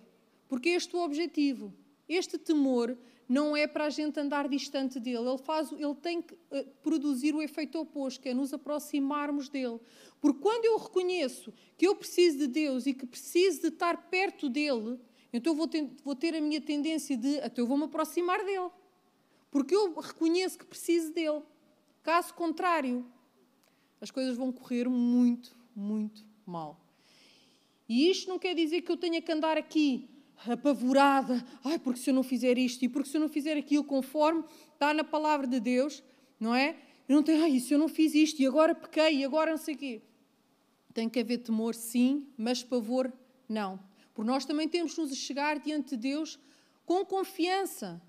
Porque 0.56 0.70
este 0.70 0.96
é 0.96 0.98
o 0.98 1.02
objetivo. 1.04 1.74
Este 2.08 2.38
temor 2.38 2.98
não 3.28 3.58
é 3.58 3.68
para 3.68 3.88
a 3.88 3.90
gente 3.90 4.18
andar 4.18 4.48
distante 4.48 5.02
dele. 5.02 5.28
Ele, 5.28 5.38
faz, 5.38 5.70
ele 5.70 5.96
tem 5.96 6.22
que 6.22 6.34
eh, 6.50 6.66
produzir 6.82 7.36
o 7.36 7.42
efeito 7.42 7.78
oposto, 7.78 8.22
que 8.22 8.30
é 8.30 8.34
nos 8.34 8.54
aproximarmos 8.54 9.50
dele. 9.50 9.82
Porque 10.22 10.40
quando 10.40 10.64
eu 10.64 10.78
reconheço 10.78 11.54
que 11.78 11.86
eu 11.86 11.94
preciso 11.94 12.38
de 12.38 12.48
Deus 12.48 12.86
e 12.86 12.94
que 12.94 13.06
preciso 13.06 13.64
de 13.64 13.68
estar 13.68 14.10
perto 14.10 14.48
dele, 14.48 14.98
então 15.34 15.52
eu 15.52 15.58
vou 15.58 15.68
ter, 15.68 15.90
vou 16.06 16.16
ter 16.16 16.34
a 16.34 16.40
minha 16.40 16.62
tendência 16.62 17.18
de 17.18 17.38
até 17.42 17.60
eu 17.60 17.68
vou 17.68 17.78
me 17.78 17.84
aproximar 17.84 18.42
dele. 18.46 18.70
Porque 19.52 19.76
eu 19.76 19.94
reconheço 20.00 20.58
que 20.58 20.64
preciso 20.66 21.12
dele. 21.12 21.42
Caso 22.02 22.34
contrário, 22.34 23.06
as 24.00 24.10
coisas 24.10 24.38
vão 24.38 24.54
correr 24.54 24.88
muito, 24.88 25.54
muito 25.76 26.26
mal. 26.46 26.80
E 27.90 28.10
isto 28.10 28.30
não 28.30 28.40
quer 28.40 28.56
dizer 28.56 28.84
que 28.84 28.92
eu 28.94 28.96
tenha 28.96 29.22
que 29.22 29.30
andar 29.34 29.58
aqui 29.58 30.15
apavorada, 30.48 31.46
ai, 31.64 31.80
porque 31.80 32.00
se 32.00 32.10
eu 32.10 32.14
não 32.14 32.24
fizer 32.24 32.58
isto 32.58 32.84
e 32.84 32.90
porque 32.90 33.10
se 33.10 33.18
eu 33.18 33.22
não 33.22 33.30
fizer 33.30 33.58
aquilo 33.58 33.84
conforme 33.84 34.44
está 34.74 34.94
na 34.94 35.04
palavra 35.04 35.48
de 35.48 35.60
Deus, 35.60 36.04
não 36.40 36.54
é? 36.54 36.76
Eu 37.08 37.16
não 37.16 37.24
tenho, 37.24 37.44
ai, 37.44 37.60
se 37.60 37.74
eu 37.74 37.80
não 37.80 37.88
fiz 37.88 38.14
isto 38.14 38.42
e 38.42 38.46
agora 38.46 38.74
pequei 38.74 39.20
e 39.20 39.26
agora 39.26 39.52
não 39.52 39.58
sei 39.58 39.76
o 39.76 39.78
quê. 39.78 40.02
Tem 40.94 41.10
que 41.10 41.20
haver 41.20 41.40
temor, 41.40 41.76
sim, 41.76 42.28
mas 42.38 42.64
pavor, 42.64 43.12
não. 43.48 43.80
Porque 44.14 44.30
nós 44.30 44.46
também 44.46 44.68
temos 44.68 44.94
que 44.94 45.02
nos 45.02 45.16
chegar 45.16 45.60
diante 45.60 45.92
de 45.92 45.98
Deus 45.98 46.40
com 46.86 47.06
confiança, 47.06 48.02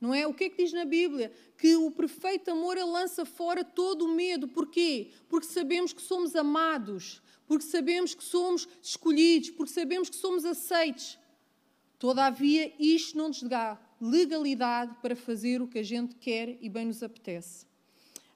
não 0.00 0.12
é? 0.12 0.26
O 0.26 0.34
que 0.34 0.44
é 0.44 0.50
que 0.50 0.62
diz 0.62 0.72
na 0.72 0.84
Bíblia? 0.84 1.32
Que 1.56 1.76
o 1.76 1.90
perfeito 1.90 2.50
amor 2.50 2.76
lança 2.76 3.24
fora 3.24 3.64
todo 3.64 4.04
o 4.04 4.14
medo. 4.14 4.46
Porquê? 4.46 5.10
Porque 5.28 5.46
sabemos 5.46 5.92
que 5.92 6.02
somos 6.02 6.36
amados, 6.36 7.22
porque 7.46 7.64
sabemos 7.64 8.14
que 8.14 8.22
somos 8.22 8.68
escolhidos, 8.82 9.50
porque 9.50 9.72
sabemos 9.72 10.10
que 10.10 10.16
somos 10.16 10.44
aceitos. 10.44 11.18
Todavia, 11.98 12.72
isto 12.78 13.16
não 13.16 13.28
nos 13.28 13.42
dá 13.42 13.78
legalidade 14.00 14.94
para 15.00 15.16
fazer 15.16 15.62
o 15.62 15.68
que 15.68 15.78
a 15.78 15.82
gente 15.82 16.14
quer 16.16 16.58
e 16.60 16.68
bem 16.68 16.86
nos 16.86 17.02
apetece. 17.02 17.66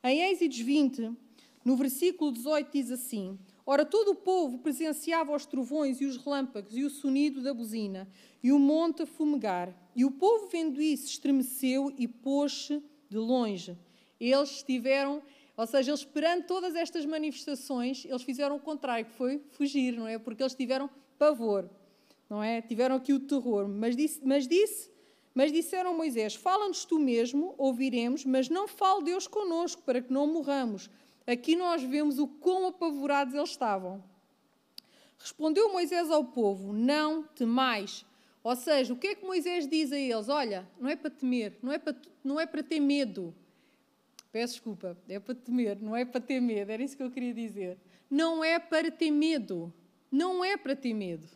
Em 0.03 0.23
Êxodos 0.23 0.59
20, 0.59 1.13
no 1.63 1.77
versículo 1.77 2.33
18, 2.33 2.71
diz 2.73 2.91
assim: 2.91 3.39
Ora, 3.67 3.85
todo 3.85 4.13
o 4.13 4.15
povo 4.15 4.59
presenciava 4.59 5.37
os 5.37 5.45
trovões 5.45 6.01
e 6.01 6.07
os 6.07 6.17
relâmpagos 6.17 6.75
e 6.75 6.85
o 6.85 6.91
sonido 6.91 7.43
da 7.43 7.53
buzina 7.53 8.09
e 8.43 8.51
o 8.51 8.59
monte 8.59 9.03
a 9.03 9.07
fumegar. 9.07 9.75
E 9.95 10.07
o 10.07 10.11
povo, 10.11 10.49
vendo 10.49 10.81
isso, 10.81 11.07
estremeceu 11.07 11.93
e 11.99 12.09
pôs-se 12.09 12.83
de 13.11 13.19
longe. 13.19 13.77
Eles 14.19 14.51
estiveram, 14.53 15.23
ou 15.55 15.67
seja, 15.67 15.91
eles 15.91 16.03
perante 16.03 16.47
todas 16.47 16.75
estas 16.75 17.05
manifestações, 17.05 18.07
eles 18.07 18.23
fizeram 18.23 18.57
o 18.57 18.61
contrário, 18.61 19.05
que 19.05 19.13
foi 19.13 19.43
fugir, 19.51 19.93
não 19.93 20.07
é? 20.07 20.19
Porque 20.19 20.43
eles 20.43 20.55
tiveram 20.55 20.89
pavor 21.19 21.69
não 22.31 22.41
é? 22.41 22.63
Tiveram 22.63 22.95
aqui 22.95 23.13
o 23.13 23.19
terror, 23.19 23.69
mas 23.69 23.97
disse, 23.97 24.21
mas 24.25 24.47
disse, 24.47 24.89
mas 25.35 25.53
disseram 25.53 25.97
Moisés: 25.97 26.37
Fala-nos 26.37 26.85
tu 26.85 26.99
mesmo, 26.99 27.55
ouviremos, 27.59 28.25
mas 28.25 28.49
não 28.49 28.69
fale 28.69 29.05
Deus 29.05 29.27
conosco, 29.27 29.83
para 29.83 30.01
que 30.01 30.13
não 30.13 30.27
morramos. 30.27 30.89
Aqui 31.27 31.57
nós 31.57 31.83
vemos 31.83 32.19
o 32.19 32.29
quão 32.29 32.69
apavorados 32.69 33.35
eles 33.35 33.51
estavam. 33.51 34.03
Respondeu 35.19 35.73
Moisés 35.73 36.11
ao 36.11 36.25
povo: 36.25 36.73
Não 36.73 37.25
temais. 37.25 38.07
Ou 38.43 38.57
seja, 38.57 38.95
o 38.95 38.97
que 38.97 39.09
é 39.09 39.15
que 39.15 39.27
Moisés 39.27 39.69
diz 39.69 39.93
a 39.93 39.99
eles? 39.99 40.29
Olha, 40.29 40.67
não 40.79 40.89
é 40.89 40.97
para 40.97 41.11
temer, 41.11 41.59
não 41.63 41.73
é 41.73 41.79
para, 41.79 41.95
não 42.25 42.41
é 42.41 42.47
para 42.47 42.63
ter 42.63 42.81
medo. 42.81 43.35
Peço 44.33 44.55
desculpa, 44.55 44.97
é 45.09 45.19
para 45.19 45.35
temer, 45.35 45.79
não 45.81 45.95
é 45.95 46.05
para 46.05 46.21
ter 46.21 46.41
medo, 46.41 46.71
era 46.71 46.83
isso 46.83 46.97
que 46.97 47.03
eu 47.03 47.11
queria 47.11 47.35
dizer. 47.35 47.77
Não 48.09 48.43
é 48.43 48.59
para 48.59 48.91
ter 48.91 49.11
medo, 49.11 49.73
não 50.11 50.45
é 50.45 50.57
para 50.57 50.75
ter 50.75 50.95
medo. 50.95 51.29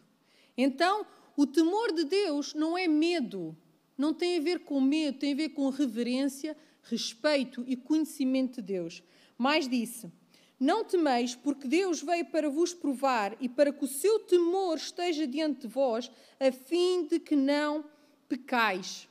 Então, 0.57 1.07
o 1.37 1.47
temor 1.47 1.93
de 1.93 2.05
Deus 2.05 2.55
não 2.55 2.79
é 2.79 2.87
medo, 2.87 3.57
não 3.99 4.15
tem 4.15 4.39
a 4.39 4.41
ver 4.41 4.61
com 4.61 4.81
medo, 4.81 5.19
tem 5.19 5.33
a 5.33 5.37
ver 5.37 5.49
com 5.51 5.69
reverência, 5.69 6.57
respeito 6.83 7.65
e 7.67 7.77
conhecimento 7.77 8.61
de 8.61 8.63
Deus. 8.63 9.03
Mais 9.37 9.69
disse: 9.69 10.11
Não 10.59 10.85
temeis, 10.85 11.35
porque 11.35 11.67
Deus 11.67 12.03
veio 12.03 12.27
para 12.27 12.49
vos 12.49 12.73
provar 12.73 13.37
e 13.41 13.49
para 13.49 13.73
que 13.73 13.85
o 13.85 13.89
seu 13.89 14.21
temor 14.21 14.77
esteja 14.77 15.27
diante 15.27 15.63
de 15.63 15.67
vós, 15.67 16.11
a 16.39 16.53
fim 16.53 17.07
de 17.07 17.19
que 17.19 17.35
não 17.35 17.85
pecais. 18.29 19.09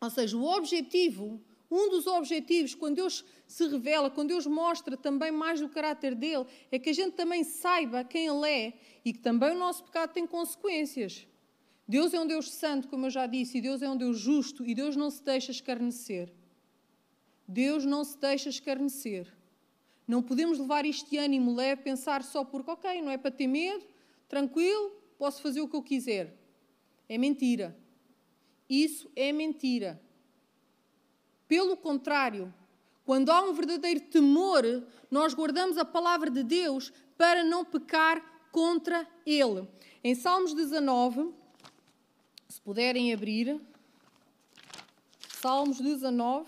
Ou 0.00 0.10
seja, 0.10 0.36
o 0.36 0.44
objetivo, 0.44 1.40
Um 1.70 1.90
dos 1.90 2.06
objetivos, 2.06 2.74
quando 2.74 2.96
Deus 2.96 3.24
se 3.46 3.66
revela, 3.68 4.10
quando 4.10 4.28
Deus 4.28 4.46
mostra 4.46 4.96
também 4.96 5.30
mais 5.30 5.60
do 5.60 5.68
caráter 5.68 6.14
dele, 6.14 6.46
é 6.72 6.78
que 6.78 6.88
a 6.88 6.92
gente 6.92 7.12
também 7.14 7.44
saiba 7.44 8.04
quem 8.04 8.26
ele 8.26 8.48
é 8.48 8.72
e 9.04 9.12
que 9.12 9.18
também 9.18 9.50
o 9.50 9.58
nosso 9.58 9.84
pecado 9.84 10.12
tem 10.12 10.26
consequências. 10.26 11.26
Deus 11.86 12.12
é 12.14 12.20
um 12.20 12.26
Deus 12.26 12.50
santo, 12.52 12.88
como 12.88 13.06
eu 13.06 13.10
já 13.10 13.26
disse, 13.26 13.58
e 13.58 13.60
Deus 13.60 13.82
é 13.82 13.88
um 13.88 13.96
Deus 13.96 14.18
justo, 14.18 14.64
e 14.64 14.74
Deus 14.74 14.96
não 14.96 15.10
se 15.10 15.22
deixa 15.22 15.50
escarnecer. 15.50 16.32
Deus 17.46 17.84
não 17.84 18.04
se 18.04 18.18
deixa 18.18 18.48
escarnecer. 18.48 19.26
Não 20.06 20.22
podemos 20.22 20.58
levar 20.58 20.86
este 20.86 21.18
ânimo 21.18 21.54
leve, 21.54 21.82
pensar 21.82 22.22
só 22.22 22.44
porque, 22.44 22.70
ok, 22.70 23.02
não 23.02 23.10
é 23.10 23.18
para 23.18 23.30
ter 23.30 23.46
medo, 23.46 23.84
tranquilo, 24.26 24.90
posso 25.18 25.42
fazer 25.42 25.60
o 25.60 25.68
que 25.68 25.76
eu 25.76 25.82
quiser. 25.82 26.34
É 27.08 27.18
mentira. 27.18 27.76
Isso 28.68 29.10
é 29.16 29.32
mentira. 29.32 30.00
Pelo 31.48 31.78
contrário, 31.78 32.52
quando 33.06 33.30
há 33.30 33.40
um 33.42 33.54
verdadeiro 33.54 34.00
temor, 34.00 34.62
nós 35.10 35.32
guardamos 35.32 35.78
a 35.78 35.84
palavra 35.84 36.30
de 36.30 36.42
Deus 36.42 36.92
para 37.16 37.42
não 37.42 37.64
pecar 37.64 38.22
contra 38.52 39.08
Ele. 39.24 39.66
Em 40.04 40.14
Salmos 40.14 40.52
19, 40.52 41.32
se 42.48 42.60
puderem 42.60 43.14
abrir, 43.14 43.58
Salmos 45.40 45.80
19. 45.80 46.46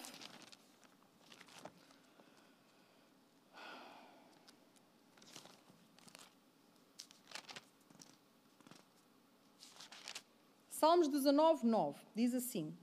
Salmos 10.70 11.08
19, 11.08 11.66
9 11.66 12.00
diz 12.14 12.34
assim: 12.34 12.74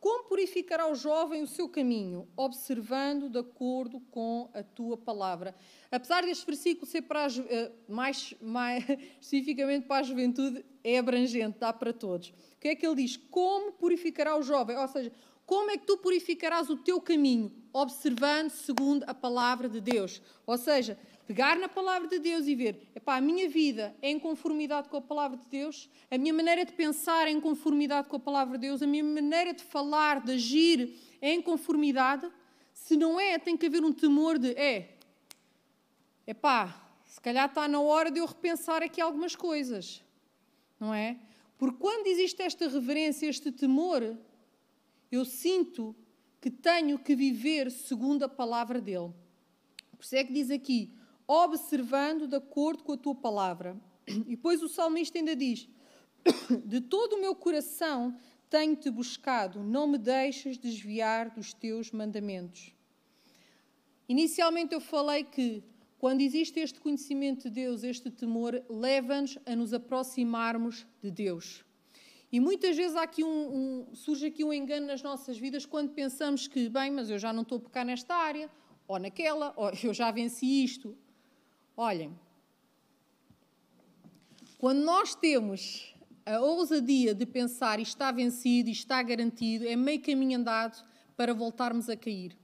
Como 0.00 0.24
purificará 0.28 0.88
o 0.88 0.94
jovem 0.94 1.42
o 1.42 1.46
seu 1.46 1.68
caminho, 1.68 2.28
observando 2.36 3.28
de 3.28 3.38
acordo 3.38 4.00
com 4.12 4.48
a 4.54 4.62
tua 4.62 4.96
palavra? 4.96 5.54
Apesar 5.90 6.22
deste 6.22 6.46
versículo 6.46 6.86
ser 6.86 7.02
para 7.02 7.26
a, 7.26 7.28
eh, 7.28 7.72
mais, 7.88 8.32
mais 8.40 8.84
especificamente 9.20 9.86
para 9.86 10.00
a 10.00 10.02
juventude, 10.04 10.64
é 10.84 10.98
abrangente, 10.98 11.58
dá 11.58 11.72
para 11.72 11.92
todos. 11.92 12.28
O 12.28 12.60
que 12.60 12.68
é 12.68 12.74
que 12.76 12.86
ele 12.86 12.94
diz? 12.94 13.16
Como 13.16 13.72
purificará 13.72 14.36
o 14.38 14.42
jovem? 14.42 14.76
Ou 14.76 14.86
seja, 14.86 15.12
como 15.44 15.70
é 15.70 15.76
que 15.76 15.86
tu 15.86 15.96
purificarás 15.96 16.70
o 16.70 16.76
teu 16.76 17.00
caminho? 17.00 17.50
Observando 17.72 18.50
segundo 18.50 19.02
a 19.04 19.14
palavra 19.14 19.68
de 19.68 19.80
Deus. 19.80 20.22
Ou 20.46 20.56
seja, 20.56 20.96
pegar 21.28 21.58
na 21.58 21.68
palavra 21.68 22.08
de 22.08 22.18
Deus 22.18 22.46
e 22.46 22.54
ver, 22.54 22.88
epá, 22.94 23.16
a 23.16 23.20
minha 23.20 23.46
vida 23.50 23.94
é 24.00 24.10
em 24.10 24.18
conformidade 24.18 24.88
com 24.88 24.96
a 24.96 25.02
palavra 25.02 25.36
de 25.36 25.46
Deus, 25.46 25.86
a 26.10 26.16
minha 26.16 26.32
maneira 26.32 26.64
de 26.64 26.72
pensar 26.72 27.28
é 27.28 27.30
em 27.30 27.38
conformidade 27.38 28.08
com 28.08 28.16
a 28.16 28.18
palavra 28.18 28.56
de 28.56 28.66
Deus, 28.66 28.80
a 28.80 28.86
minha 28.86 29.04
maneira 29.04 29.52
de 29.52 29.62
falar, 29.62 30.24
de 30.24 30.32
agir 30.32 30.98
é 31.20 31.30
em 31.30 31.42
conformidade. 31.42 32.26
Se 32.72 32.96
não 32.96 33.20
é, 33.20 33.38
tem 33.38 33.58
que 33.58 33.66
haver 33.66 33.84
um 33.84 33.92
temor 33.92 34.38
de, 34.38 34.52
é, 34.52 34.96
epá, 36.26 36.82
se 37.04 37.20
calhar 37.20 37.46
está 37.46 37.68
na 37.68 37.78
hora 37.78 38.10
de 38.10 38.20
eu 38.20 38.24
repensar 38.24 38.82
aqui 38.82 38.98
algumas 38.98 39.36
coisas, 39.36 40.02
não 40.80 40.94
é? 40.94 41.18
Porque 41.58 41.76
quando 41.78 42.06
existe 42.06 42.40
esta 42.40 42.66
reverência, 42.70 43.26
este 43.26 43.52
temor, 43.52 44.16
eu 45.12 45.26
sinto 45.26 45.94
que 46.40 46.50
tenho 46.50 46.98
que 46.98 47.14
viver 47.14 47.70
segundo 47.70 48.22
a 48.22 48.28
palavra 48.30 48.80
dele. 48.80 49.12
Por 49.94 50.04
isso 50.04 50.16
é 50.16 50.24
que 50.24 50.32
diz 50.32 50.50
aqui: 50.50 50.96
observando 51.28 52.26
de 52.26 52.36
acordo 52.36 52.82
com 52.82 52.94
a 52.94 52.96
tua 52.96 53.14
palavra. 53.14 53.78
E 54.06 54.34
depois 54.34 54.62
o 54.62 54.68
salmista 54.68 55.18
ainda 55.18 55.36
diz: 55.36 55.68
De 56.64 56.80
todo 56.80 57.16
o 57.16 57.20
meu 57.20 57.34
coração 57.34 58.16
tenho-te 58.48 58.90
buscado, 58.90 59.62
não 59.62 59.86
me 59.86 59.98
deixes 59.98 60.56
desviar 60.56 61.28
dos 61.30 61.52
teus 61.52 61.92
mandamentos. 61.92 62.74
Inicialmente 64.08 64.74
eu 64.74 64.80
falei 64.80 65.22
que 65.22 65.62
quando 65.98 66.22
existe 66.22 66.60
este 66.60 66.80
conhecimento 66.80 67.42
de 67.44 67.50
Deus, 67.50 67.82
este 67.82 68.10
temor, 68.10 68.64
leva-nos 68.70 69.36
a 69.44 69.54
nos 69.54 69.74
aproximarmos 69.74 70.86
de 71.02 71.10
Deus. 71.10 71.64
E 72.30 72.40
muitas 72.40 72.76
vezes 72.76 72.94
aqui 72.94 73.24
um, 73.24 73.88
um, 73.90 73.94
surge 73.94 74.26
aqui 74.26 74.44
um 74.44 74.52
engano 74.52 74.86
nas 74.86 75.02
nossas 75.02 75.36
vidas 75.36 75.66
quando 75.66 75.90
pensamos 75.90 76.46
que, 76.46 76.68
bem, 76.68 76.90
mas 76.90 77.10
eu 77.10 77.18
já 77.18 77.32
não 77.32 77.42
estou 77.42 77.58
a 77.58 77.60
pecar 77.60 77.84
nesta 77.84 78.14
área, 78.14 78.50
ou 78.86 78.98
naquela, 78.98 79.52
ou 79.56 79.70
eu 79.82 79.92
já 79.92 80.10
venci 80.10 80.64
isto, 80.64 80.96
Olhem, 81.80 82.12
quando 84.58 84.80
nós 84.80 85.14
temos 85.14 85.94
a 86.26 86.40
ousadia 86.40 87.14
de 87.14 87.24
pensar 87.24 87.78
isto 87.78 87.92
está 87.92 88.10
vencido, 88.10 88.68
isto 88.68 88.82
está 88.82 89.00
garantido, 89.00 89.64
é 89.64 89.76
meio 89.76 90.02
caminho 90.02 90.40
andado 90.40 90.84
para 91.16 91.32
voltarmos 91.32 91.88
a 91.88 91.96
cair. 91.96 92.36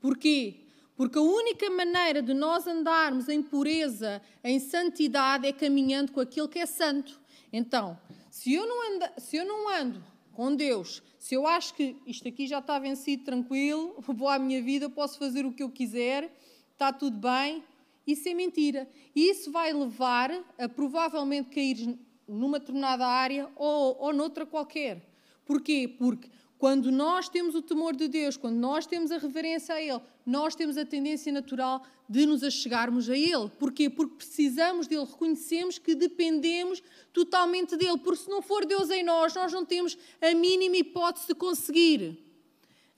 Porquê? 0.00 0.64
Porque 0.96 1.18
a 1.18 1.20
única 1.20 1.68
maneira 1.68 2.22
de 2.22 2.32
nós 2.32 2.66
andarmos 2.66 3.28
em 3.28 3.42
pureza, 3.42 4.22
em 4.42 4.58
santidade, 4.58 5.46
é 5.46 5.52
caminhando 5.52 6.10
com 6.10 6.20
aquilo 6.20 6.48
que 6.48 6.58
é 6.58 6.64
santo. 6.64 7.20
Então, 7.52 8.00
se 8.30 8.54
eu 8.54 8.66
não 8.66 8.94
ando, 8.94 9.20
se 9.20 9.36
eu 9.36 9.44
não 9.44 9.68
ando 9.68 10.02
com 10.32 10.56
Deus, 10.56 11.02
se 11.18 11.34
eu 11.34 11.46
acho 11.46 11.74
que 11.74 11.94
isto 12.06 12.26
aqui 12.26 12.46
já 12.46 12.60
está 12.60 12.78
vencido, 12.78 13.22
tranquilo, 13.22 13.96
vou 14.08 14.30
à 14.30 14.38
minha 14.38 14.62
vida, 14.62 14.88
posso 14.88 15.18
fazer 15.18 15.44
o 15.44 15.52
que 15.52 15.62
eu 15.62 15.68
quiser, 15.68 16.34
está 16.72 16.90
tudo 16.90 17.18
bem, 17.18 17.62
isso 18.12 18.28
é 18.28 18.34
mentira. 18.34 18.88
E 19.14 19.28
isso 19.28 19.50
vai 19.50 19.72
levar 19.72 20.30
a 20.58 20.68
provavelmente 20.68 21.50
cair 21.50 21.98
numa 22.26 22.58
determinada 22.58 23.06
área 23.06 23.50
ou, 23.54 23.96
ou 24.00 24.12
noutra 24.12 24.46
qualquer. 24.46 25.02
Porquê? 25.44 25.86
Porque 25.98 26.28
quando 26.58 26.90
nós 26.90 27.28
temos 27.28 27.54
o 27.54 27.62
temor 27.62 27.94
de 27.94 28.08
Deus, 28.08 28.36
quando 28.36 28.56
nós 28.56 28.86
temos 28.86 29.12
a 29.12 29.18
reverência 29.18 29.74
a 29.74 29.80
Ele, 29.80 30.00
nós 30.26 30.54
temos 30.54 30.76
a 30.76 30.84
tendência 30.84 31.32
natural 31.32 31.84
de 32.08 32.26
nos 32.26 32.42
achegarmos 32.42 33.08
a 33.08 33.16
Ele. 33.16 33.48
Porquê? 33.58 33.88
Porque 33.88 34.16
precisamos 34.16 34.86
dele, 34.86 35.04
reconhecemos 35.04 35.78
que 35.78 35.94
dependemos 35.94 36.82
totalmente 37.12 37.76
dele. 37.76 37.98
Porque 37.98 38.22
se 38.22 38.28
não 38.28 38.42
for 38.42 38.64
Deus 38.66 38.90
em 38.90 39.02
nós, 39.02 39.34
nós 39.34 39.52
não 39.52 39.64
temos 39.64 39.96
a 40.20 40.34
mínima 40.34 40.76
hipótese 40.78 41.28
de 41.28 41.34
conseguir 41.34 42.27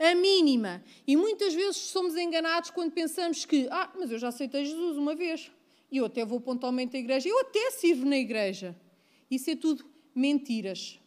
a 0.00 0.14
mínima. 0.14 0.83
E 1.07 1.14
muitas 1.14 1.52
vezes 1.52 1.76
somos 1.76 2.16
enganados 2.16 2.71
quando 2.71 2.90
pensamos 2.90 3.45
que, 3.45 3.69
ah, 3.71 3.92
mas 3.99 4.11
eu 4.11 4.19
já 4.19 4.28
aceitei 4.28 4.64
Jesus 4.64 4.97
uma 4.97 5.14
vez, 5.14 5.52
e 5.92 5.99
eu 5.99 6.07
até 6.07 6.25
vou 6.25 6.40
pontualmente 6.40 6.97
à 6.97 7.00
igreja, 7.00 7.28
eu 7.28 7.38
até 7.40 7.71
sirvo 7.71 8.07
na 8.07 8.16
igreja. 8.16 8.75
Isso 9.30 9.50
é 9.50 9.57
tudo 9.57 9.85
mentiras. 10.14 10.99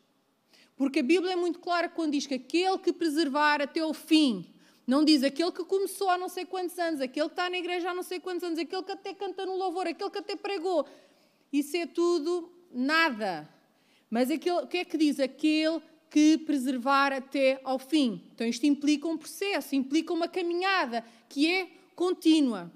Porque 0.75 0.99
a 0.99 1.03
Bíblia 1.03 1.33
é 1.33 1.35
muito 1.35 1.59
clara 1.59 1.89
quando 1.89 2.11
diz 2.11 2.27
que 2.27 2.35
aquele 2.35 2.77
que 2.77 2.93
preservar 2.93 3.61
até 3.61 3.79
ao 3.79 3.93
fim, 3.93 4.45
não 4.85 5.03
diz 5.03 5.23
aquele 5.23 5.51
que 5.51 5.63
começou 5.63 6.09
há 6.09 6.17
não 6.17 6.29
sei 6.29 6.45
quantos 6.45 6.77
anos, 6.77 7.01
aquele 7.01 7.27
que 7.27 7.33
está 7.33 7.49
na 7.49 7.57
igreja 7.57 7.89
há 7.89 7.93
não 7.93 8.03
sei 8.03 8.19
quantos 8.19 8.43
anos, 8.43 8.59
aquele 8.59 8.83
que 8.83 8.91
até 8.91 9.13
canta 9.13 9.45
no 9.45 9.55
louvor, 9.55 9.87
aquele 9.87 10.09
que 10.09 10.19
até 10.19 10.35
pregou. 10.35 10.85
Isso 11.51 11.75
é 11.77 11.85
tudo 11.85 12.51
nada. 12.71 13.49
Mas 14.09 14.29
aquele, 14.29 14.57
o 14.57 14.67
que 14.67 14.77
é 14.77 14.85
que 14.85 14.97
diz? 14.97 15.19
Aquele 15.19 15.81
que 16.13 16.37
preservar 16.37 17.11
até 17.11 17.59
ao 17.63 17.79
fim. 17.79 18.21
Então, 18.35 18.45
isto 18.45 18.67
implica 18.67 19.07
um 19.07 19.17
processo, 19.17 19.73
implica 19.73 20.13
uma 20.13 20.27
caminhada 20.27 21.03
que 21.27 21.51
é 21.51 21.71
contínua. 21.95 22.71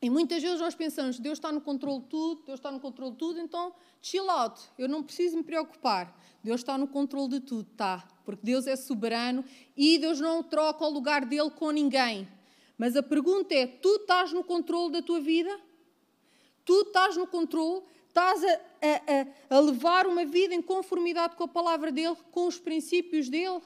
E 0.00 0.08
muitas 0.08 0.40
vezes 0.40 0.60
nós 0.60 0.72
pensamos, 0.72 1.18
Deus 1.18 1.36
está 1.36 1.50
no 1.50 1.60
controle 1.60 2.02
de 2.02 2.06
tudo, 2.06 2.44
Deus 2.46 2.60
está 2.60 2.70
no 2.70 2.78
controle 2.78 3.10
de 3.10 3.18
tudo, 3.18 3.40
então 3.40 3.74
chill 4.00 4.30
out, 4.30 4.60
eu 4.78 4.88
não 4.88 5.02
preciso 5.02 5.36
me 5.36 5.42
preocupar. 5.42 6.16
Deus 6.44 6.60
está 6.60 6.78
no 6.78 6.86
controle 6.86 7.28
de 7.28 7.40
tudo, 7.40 7.68
tá? 7.76 8.06
Porque 8.24 8.46
Deus 8.46 8.68
é 8.68 8.76
soberano 8.76 9.44
e 9.76 9.98
Deus 9.98 10.20
não 10.20 10.40
troca 10.40 10.86
o 10.86 10.90
lugar 10.90 11.24
dele 11.24 11.50
com 11.50 11.72
ninguém. 11.72 12.28
Mas 12.78 12.94
a 12.94 13.02
pergunta 13.02 13.52
é: 13.52 13.66
tu 13.66 13.96
estás 13.96 14.32
no 14.32 14.44
controle 14.44 14.92
da 14.92 15.02
tua 15.02 15.20
vida? 15.20 15.58
Tu 16.64 16.82
estás 16.82 17.16
no 17.16 17.26
controle 17.26 17.82
Estás 18.14 18.44
a, 18.44 18.60
a, 19.50 19.56
a, 19.56 19.58
levar 19.58 20.06
uma 20.06 20.24
vida 20.24 20.54
em 20.54 20.62
conformidade 20.62 21.34
com 21.34 21.42
a 21.42 21.48
palavra 21.48 21.90
dele, 21.90 22.16
com 22.30 22.46
os 22.46 22.60
princípios 22.60 23.28
dele? 23.28 23.60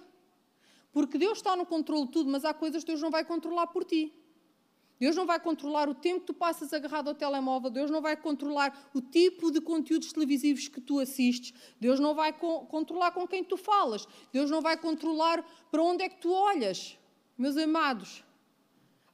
Porque 0.91 1.19
Deus 1.19 1.37
está 1.37 1.55
no 1.55 1.67
controle 1.67 2.07
de 2.07 2.13
tudo, 2.13 2.31
mas 2.31 2.47
há 2.47 2.55
coisas 2.55 2.83
que 2.83 2.87
Deus 2.87 3.03
não 3.03 3.11
vai 3.11 3.27
controlar 3.27 3.67
por 3.67 3.85
ti. 3.85 4.11
Deus 4.99 5.15
não 5.15 5.27
vai 5.27 5.39
controlar 5.39 5.91
o 5.91 5.95
tempo 5.95 6.21
que 6.21 6.29
tu 6.29 6.35
passas 6.35 6.73
agarrado 6.73 7.09
ao 7.09 7.15
telemóvel, 7.15 7.69
Deus 7.69 7.91
não 7.91 8.01
vai 8.01 8.17
controlar 8.17 8.91
o 8.95 9.03
tipo 9.03 9.53
de 9.53 9.61
conteúdos 9.61 10.15
televisivos 10.15 10.67
que 10.67 10.81
tu 10.81 10.99
assistes, 10.99 11.53
Deus 11.79 12.01
não 12.01 12.15
vai 12.15 12.33
co 12.33 12.65
controlar 12.65 13.11
com 13.11 13.29
quem 13.29 13.45
tu 13.45 13.59
falas, 13.59 14.09
Deus 14.33 14.51
não 14.51 14.63
vai 14.63 14.79
controlar 14.79 15.45
para 15.71 15.83
onde 15.83 16.05
é 16.05 16.09
que 16.09 16.23
tu 16.23 16.33
olhas. 16.33 16.99
Meus 17.37 17.55
amados, 17.59 18.25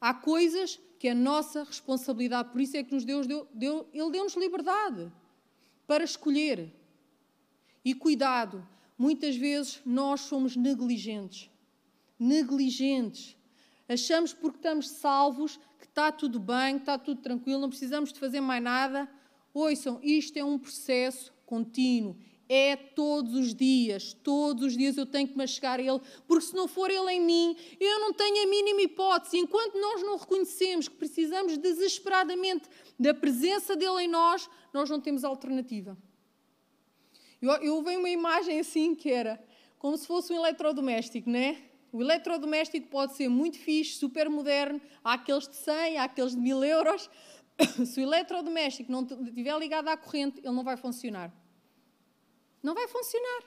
há 0.00 0.14
coisas 0.14 0.80
que 0.96 1.08
é 1.08 1.12
nossa 1.12 1.64
responsabilidade, 1.64 2.50
por 2.50 2.60
isso 2.60 2.76
é 2.76 2.84
que 2.84 2.94
nos 2.94 3.04
Deus 3.04 3.26
deu, 3.26 3.48
deu 3.52 3.88
Ele 3.92 4.12
deu-nos 4.12 4.36
liberdade 4.36 5.12
para 5.86 6.04
escolher. 6.04 6.72
E 7.84 7.94
cuidado, 7.94 8.66
muitas 8.96 9.36
vezes 9.36 9.80
nós 9.84 10.22
somos 10.22 10.56
negligentes. 10.56 11.50
Negligentes. 12.18 13.36
Achamos 13.88 14.32
porque 14.32 14.56
estamos 14.58 14.88
salvos 14.88 15.58
que 15.78 15.86
está 15.86 16.10
tudo 16.10 16.40
bem, 16.40 16.76
que 16.76 16.82
está 16.82 16.98
tudo 16.98 17.20
tranquilo, 17.20 17.60
não 17.60 17.68
precisamos 17.68 18.12
de 18.12 18.18
fazer 18.18 18.40
mais 18.40 18.62
nada. 18.62 19.08
Ouçam, 19.52 20.00
isto 20.02 20.36
é 20.38 20.44
um 20.44 20.58
processo 20.58 21.32
contínuo. 21.44 22.16
É 22.48 22.76
todos 22.76 23.34
os 23.34 23.54
dias, 23.54 24.12
todos 24.12 24.64
os 24.64 24.76
dias 24.76 24.96
eu 24.96 25.06
tenho 25.06 25.26
que 25.26 25.36
me 25.36 25.44
Ele, 25.44 26.00
porque 26.26 26.44
se 26.44 26.54
não 26.54 26.68
for 26.68 26.90
Ele 26.90 27.10
em 27.12 27.20
mim, 27.20 27.56
eu 27.80 28.00
não 28.00 28.12
tenho 28.12 28.42
a 28.42 28.50
mínima 28.50 28.82
hipótese. 28.82 29.38
Enquanto 29.38 29.80
nós 29.80 30.02
não 30.02 30.16
reconhecemos 30.16 30.88
que 30.88 30.94
precisamos 30.96 31.56
desesperadamente 31.56 32.68
da 32.98 33.14
presença 33.14 33.74
dEle 33.74 34.04
em 34.04 34.08
nós, 34.08 34.48
nós 34.72 34.90
não 34.90 35.00
temos 35.00 35.24
alternativa. 35.24 35.96
Eu, 37.40 37.52
eu 37.62 37.78
uma 37.78 38.10
imagem 38.10 38.60
assim 38.60 38.94
que 38.94 39.10
era 39.10 39.42
como 39.78 39.98
se 39.98 40.06
fosse 40.06 40.32
um 40.32 40.36
eletrodoméstico, 40.36 41.28
né? 41.28 41.58
O 41.92 42.00
eletrodoméstico 42.00 42.88
pode 42.88 43.14
ser 43.14 43.28
muito 43.28 43.58
fixe, 43.58 43.98
super 43.98 44.28
moderno, 44.28 44.80
há 45.04 45.12
aqueles 45.12 45.46
de 45.46 45.56
100, 45.56 45.98
há 45.98 46.04
aqueles 46.04 46.34
de 46.34 46.40
1000 46.40 46.64
euros. 46.64 47.10
Se 47.86 48.00
o 48.00 48.02
eletrodoméstico 48.02 48.90
não 48.90 49.02
estiver 49.04 49.56
ligado 49.58 49.88
à 49.88 49.96
corrente, 49.96 50.40
ele 50.40 50.54
não 50.54 50.64
vai 50.64 50.76
funcionar. 50.76 51.32
Não 52.64 52.74
vai 52.74 52.88
funcionar. 52.88 53.42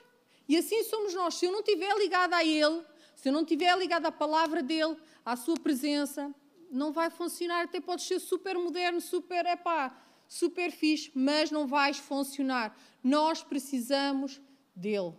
E 0.48 0.56
assim 0.56 0.84
somos 0.84 1.12
nós. 1.12 1.34
Se 1.34 1.46
eu 1.46 1.52
não 1.52 1.58
estiver 1.58 1.92
ligado 1.98 2.34
a 2.34 2.44
Ele, 2.44 2.82
se 3.16 3.28
eu 3.28 3.32
não 3.32 3.42
estiver 3.42 3.76
ligado 3.76 4.06
à 4.06 4.12
palavra 4.12 4.62
dEle, 4.62 4.96
à 5.26 5.34
Sua 5.34 5.56
presença, 5.56 6.32
não 6.70 6.92
vai 6.92 7.10
funcionar. 7.10 7.64
Até 7.64 7.80
pode 7.80 8.02
ser 8.02 8.20
super 8.20 8.56
moderno, 8.56 9.00
super, 9.00 9.44
epá, 9.44 10.00
super 10.28 10.70
fixe, 10.70 11.10
mas 11.12 11.50
não 11.50 11.66
vais 11.66 11.98
funcionar. 11.98 12.78
Nós 13.02 13.42
precisamos 13.42 14.40
dEle. 14.74 15.14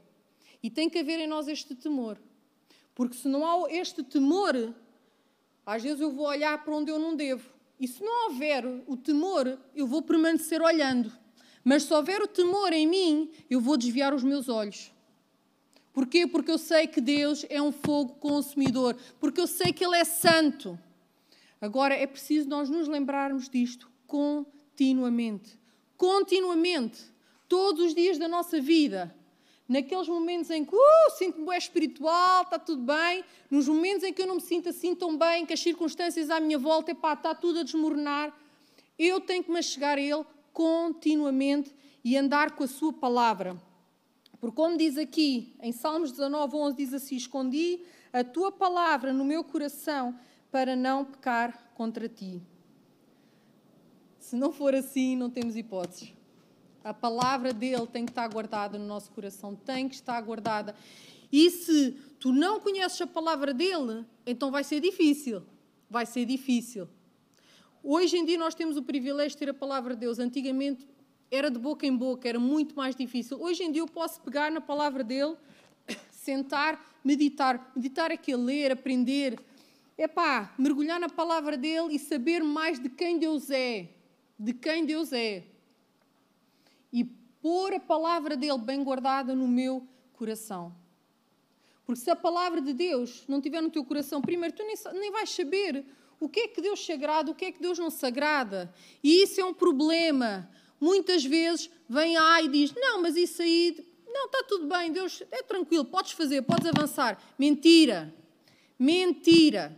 E 0.63 0.69
tem 0.69 0.89
que 0.89 0.99
haver 0.99 1.19
em 1.19 1.27
nós 1.27 1.49
este 1.49 1.75
temor. 1.75 2.17
Porque 2.95 3.17
se 3.17 3.27
não 3.27 3.45
há 3.45 3.69
este 3.69 4.01
temor, 4.01 4.73
às 5.65 5.83
vezes 5.83 5.99
eu 5.99 6.11
vou 6.11 6.25
olhar 6.25 6.63
para 6.63 6.73
onde 6.73 6.89
eu 6.89 6.97
não 6.97 7.15
devo. 7.15 7.51
E 7.77 7.85
se 7.85 8.01
não 8.01 8.29
houver 8.29 8.65
o 8.87 8.95
temor, 8.95 9.59
eu 9.75 9.85
vou 9.85 10.01
permanecer 10.01 10.61
olhando. 10.61 11.11
Mas 11.63 11.83
se 11.83 11.93
houver 11.93 12.21
o 12.21 12.27
temor 12.27 12.73
em 12.73 12.87
mim, 12.87 13.31
eu 13.49 13.59
vou 13.59 13.77
desviar 13.77 14.13
os 14.13 14.23
meus 14.23 14.49
olhos. 14.49 14.91
Porquê? 15.93 16.25
Porque 16.25 16.51
eu 16.51 16.57
sei 16.57 16.87
que 16.87 17.01
Deus 17.01 17.45
é 17.49 17.61
um 17.61 17.71
fogo 17.71 18.15
consumidor. 18.15 18.95
Porque 19.19 19.41
eu 19.41 19.47
sei 19.47 19.73
que 19.73 19.83
Ele 19.83 19.97
é 19.97 20.05
santo. 20.05 20.79
Agora 21.59 21.93
é 21.93 22.07
preciso 22.07 22.47
nós 22.47 22.69
nos 22.69 22.87
lembrarmos 22.87 23.49
disto 23.49 23.91
continuamente. 24.07 25.59
Continuamente. 25.97 27.03
Todos 27.47 27.87
os 27.87 27.95
dias 27.95 28.17
da 28.17 28.27
nossa 28.27 28.61
vida. 28.61 29.13
Naqueles 29.67 30.07
momentos 30.07 30.49
em 30.49 30.65
que 30.65 30.75
uh, 30.75 31.17
sinto-me 31.17 31.45
bem 31.45 31.57
espiritual, 31.57 32.43
está 32.43 32.57
tudo 32.57 32.81
bem. 32.81 33.23
Nos 33.51 33.67
momentos 33.67 34.03
em 34.03 34.13
que 34.13 34.21
eu 34.21 34.25
não 34.25 34.35
me 34.35 34.41
sinto 34.41 34.69
assim 34.69 34.95
tão 34.95 35.17
bem, 35.17 35.45
que 35.45 35.53
as 35.53 35.59
circunstâncias 35.59 36.29
à 36.29 36.39
minha 36.39 36.57
volta, 36.57 36.91
epá, 36.91 37.13
está 37.13 37.35
tudo 37.35 37.59
a 37.59 37.63
desmoronar. 37.63 38.35
Eu 38.97 39.19
tenho 39.19 39.43
que 39.43 39.51
me 39.51 39.61
chegar 39.61 39.97
a 39.97 40.01
Ele 40.01 40.25
continuamente 40.53 41.75
e 42.03 42.17
andar 42.17 42.51
com 42.51 42.63
a 42.63 42.67
Sua 42.67 42.93
palavra. 42.93 43.57
Porque, 44.39 44.55
como 44.55 44.77
diz 44.77 44.97
aqui, 44.97 45.53
em 45.61 45.71
Salmos 45.71 46.11
19, 46.11 46.55
11, 46.55 46.77
diz 46.77 46.93
assim: 46.93 47.15
Escondi 47.15 47.81
a 48.13 48.23
tua 48.23 48.51
palavra 48.51 49.11
no 49.11 49.25
meu 49.25 49.43
coração 49.43 50.17
para 50.51 50.75
não 50.75 51.05
pecar 51.05 51.71
contra 51.75 52.07
ti. 52.07 52.41
Se 54.17 54.35
não 54.35 54.51
for 54.51 54.73
assim, 54.75 55.15
não 55.15 55.29
temos 55.29 55.55
hipóteses. 55.55 56.13
A 56.83 56.93
palavra 56.93 57.51
dele 57.51 57.85
tem 57.87 58.05
que 58.05 58.11
estar 58.11 58.27
guardada 58.27 58.77
no 58.77 58.85
nosso 58.85 59.11
coração, 59.11 59.55
tem 59.55 59.89
que 59.89 59.95
estar 59.95 60.19
guardada. 60.21 60.75
E 61.31 61.49
se 61.51 61.91
tu 62.19 62.31
não 62.31 62.59
conheces 62.59 63.01
a 63.01 63.07
palavra 63.07 63.53
dele, 63.53 64.05
então 64.25 64.49
vai 64.49 64.63
ser 64.63 64.79
difícil. 64.79 65.43
Vai 65.89 66.05
ser 66.05 66.25
difícil. 66.25 66.87
Hoje 67.83 68.17
em 68.17 68.25
dia 68.25 68.37
nós 68.37 68.53
temos 68.53 68.75
o 68.75 68.83
privilégio 68.83 69.31
de 69.31 69.37
ter 69.37 69.49
a 69.49 69.53
palavra 69.53 69.93
de 69.93 70.01
Deus. 70.01 70.19
Antigamente 70.19 70.87
era 71.31 71.49
de 71.49 71.57
boca 71.57 71.85
em 71.85 71.95
boca, 71.95 72.27
era 72.27 72.39
muito 72.39 72.75
mais 72.75 72.95
difícil. 72.95 73.41
Hoje 73.41 73.63
em 73.63 73.71
dia 73.71 73.81
eu 73.81 73.87
posso 73.87 74.21
pegar 74.21 74.51
na 74.51 74.59
palavra 74.59 75.03
dele, 75.03 75.37
sentar, 76.11 76.99
meditar. 77.03 77.71
Meditar 77.75 78.11
é 78.11 78.17
que 78.17 78.35
ler, 78.35 78.71
aprender. 78.71 79.39
É 79.97 80.07
pá, 80.07 80.53
mergulhar 80.57 80.99
na 80.99 81.09
palavra 81.09 81.57
dele 81.57 81.95
e 81.95 81.99
saber 81.99 82.43
mais 82.43 82.79
de 82.79 82.89
quem 82.89 83.17
Deus 83.17 83.49
é. 83.49 83.89
De 84.37 84.53
quem 84.53 84.85
Deus 84.85 85.13
é. 85.13 85.43
E 86.91 87.05
pôr 87.41 87.73
a 87.73 87.79
palavra 87.79 88.35
dele 88.35 88.57
bem 88.57 88.83
guardada 88.83 89.33
no 89.33 89.47
meu 89.47 89.87
coração. 90.13 90.75
Porque 91.85 92.01
se 92.01 92.09
a 92.11 92.15
palavra 92.15 92.61
de 92.61 92.73
Deus 92.73 93.23
não 93.27 93.37
estiver 93.37 93.61
no 93.61 93.69
teu 93.69 93.83
coração, 93.85 94.21
primeiro 94.21 94.55
tu 94.55 94.63
nem, 94.63 94.75
nem 94.99 95.11
vais 95.11 95.29
saber 95.29 95.85
o 96.19 96.27
que 96.27 96.41
é 96.41 96.47
que 96.47 96.61
Deus 96.61 96.83
se 96.85 96.91
agrada, 96.91 97.31
o 97.31 97.35
que 97.35 97.45
é 97.45 97.51
que 97.51 97.61
Deus 97.61 97.79
não 97.79 97.89
se 97.89 98.05
agrada. 98.05 98.73
E 99.03 99.23
isso 99.23 99.39
é 99.39 99.45
um 99.45 99.53
problema. 99.53 100.49
Muitas 100.79 101.23
vezes 101.23 101.69
vem 101.87 102.17
a 102.17 102.41
e 102.41 102.47
diz: 102.47 102.73
Não, 102.75 103.01
mas 103.01 103.15
isso 103.15 103.41
aí, 103.41 103.85
não, 104.07 104.25
está 104.25 104.43
tudo 104.43 104.67
bem, 104.67 104.91
Deus 104.91 105.23
é 105.31 105.41
tranquilo, 105.43 105.85
podes 105.85 106.11
fazer, 106.11 106.41
podes 106.41 106.65
avançar. 106.65 107.21
Mentira. 107.37 108.13
Mentira. 108.77 109.77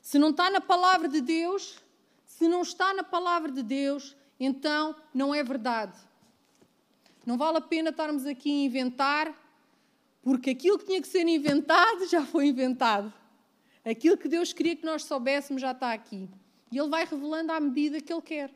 Se 0.00 0.18
não 0.18 0.30
está 0.30 0.50
na 0.50 0.60
palavra 0.60 1.08
de 1.08 1.20
Deus, 1.20 1.78
se 2.26 2.48
não 2.48 2.62
está 2.62 2.92
na 2.92 3.02
palavra 3.02 3.50
de 3.50 3.62
Deus, 3.62 4.14
então 4.38 4.94
não 5.14 5.34
é 5.34 5.42
verdade. 5.42 5.98
Não 7.24 7.38
vale 7.38 7.58
a 7.58 7.60
pena 7.60 7.90
estarmos 7.90 8.26
aqui 8.26 8.50
a 8.50 8.64
inventar, 8.66 9.34
porque 10.22 10.50
aquilo 10.50 10.78
que 10.78 10.86
tinha 10.86 11.00
que 11.00 11.08
ser 11.08 11.26
inventado 11.26 12.06
já 12.08 12.24
foi 12.24 12.46
inventado. 12.46 13.12
Aquilo 13.84 14.16
que 14.16 14.28
Deus 14.28 14.52
queria 14.52 14.74
que 14.74 14.84
nós 14.84 15.04
soubéssemos 15.04 15.60
já 15.60 15.72
está 15.72 15.92
aqui. 15.92 16.28
E 16.72 16.78
Ele 16.78 16.88
vai 16.88 17.04
revelando 17.04 17.52
à 17.52 17.60
medida 17.60 18.00
que 18.00 18.12
Ele 18.12 18.22
quer. 18.22 18.50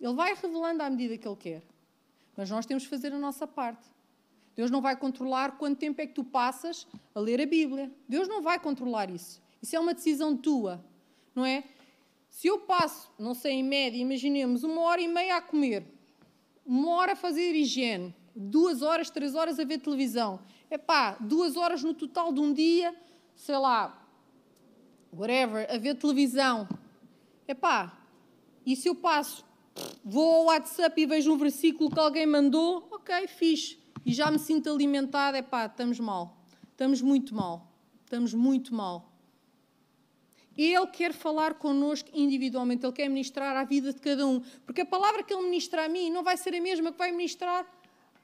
Ele 0.00 0.14
vai 0.14 0.34
revelando 0.34 0.82
à 0.82 0.90
medida 0.90 1.16
que 1.16 1.26
Ele 1.26 1.36
quer. 1.36 1.62
Mas 2.36 2.50
nós 2.50 2.66
temos 2.66 2.84
que 2.84 2.90
fazer 2.90 3.12
a 3.12 3.18
nossa 3.18 3.46
parte. 3.46 3.86
Deus 4.56 4.70
não 4.70 4.80
vai 4.80 4.96
controlar 4.96 5.56
quanto 5.56 5.78
tempo 5.78 6.00
é 6.00 6.06
que 6.06 6.14
tu 6.14 6.24
passas 6.24 6.86
a 7.14 7.20
ler 7.20 7.40
a 7.40 7.46
Bíblia. 7.46 7.92
Deus 8.08 8.26
não 8.26 8.42
vai 8.42 8.58
controlar 8.58 9.08
isso. 9.08 9.40
Isso 9.62 9.76
é 9.76 9.80
uma 9.80 9.94
decisão 9.94 10.36
tua, 10.36 10.84
não 11.34 11.44
é? 11.44 11.62
Se 12.28 12.48
eu 12.48 12.58
passo, 12.58 13.10
não 13.18 13.34
sei, 13.34 13.52
em 13.52 13.62
média, 13.62 13.98
imaginemos, 13.98 14.64
uma 14.64 14.80
hora 14.82 15.00
e 15.00 15.08
meia 15.08 15.36
a 15.36 15.40
comer, 15.40 15.84
uma 16.64 16.90
hora 16.92 17.12
a 17.12 17.16
fazer 17.16 17.54
higiene, 17.54 18.14
duas 18.34 18.82
horas, 18.82 19.10
três 19.10 19.34
horas 19.34 19.58
a 19.58 19.64
ver 19.64 19.78
televisão, 19.78 20.40
é 20.70 20.76
pá, 20.76 21.16
duas 21.20 21.56
horas 21.56 21.82
no 21.82 21.94
total 21.94 22.32
de 22.32 22.40
um 22.40 22.52
dia, 22.52 22.94
sei 23.34 23.56
lá, 23.56 24.07
whatever, 25.12 25.66
a 25.70 25.78
ver 25.78 25.94
televisão. 25.94 26.68
Epá, 27.46 27.98
e 28.64 28.76
se 28.76 28.88
eu 28.88 28.94
passo, 28.94 29.44
vou 30.04 30.36
ao 30.36 30.44
WhatsApp 30.46 31.00
e 31.00 31.06
vejo 31.06 31.32
um 31.32 31.38
versículo 31.38 31.90
que 31.90 31.98
alguém 31.98 32.26
mandou, 32.26 32.88
ok, 32.90 33.26
fixe, 33.26 33.78
e 34.04 34.12
já 34.12 34.30
me 34.30 34.38
sinto 34.38 34.70
alimentada, 34.70 35.38
epá, 35.38 35.66
estamos 35.66 35.98
mal. 36.00 36.36
Estamos 36.70 37.02
muito 37.02 37.34
mal. 37.34 37.72
Estamos 38.04 38.32
muito 38.32 38.74
mal. 38.74 39.12
Ele 40.56 40.86
quer 40.88 41.12
falar 41.12 41.54
connosco 41.54 42.08
individualmente, 42.12 42.84
Ele 42.84 42.92
quer 42.92 43.08
ministrar 43.08 43.56
à 43.56 43.64
vida 43.64 43.92
de 43.92 44.00
cada 44.00 44.26
um. 44.26 44.40
Porque 44.66 44.80
a 44.80 44.86
palavra 44.86 45.22
que 45.22 45.32
Ele 45.32 45.44
ministra 45.44 45.84
a 45.84 45.88
mim 45.88 46.10
não 46.10 46.24
vai 46.24 46.36
ser 46.36 46.54
a 46.54 46.60
mesma 46.60 46.90
que 46.90 46.98
vai 46.98 47.12
ministrar 47.12 47.64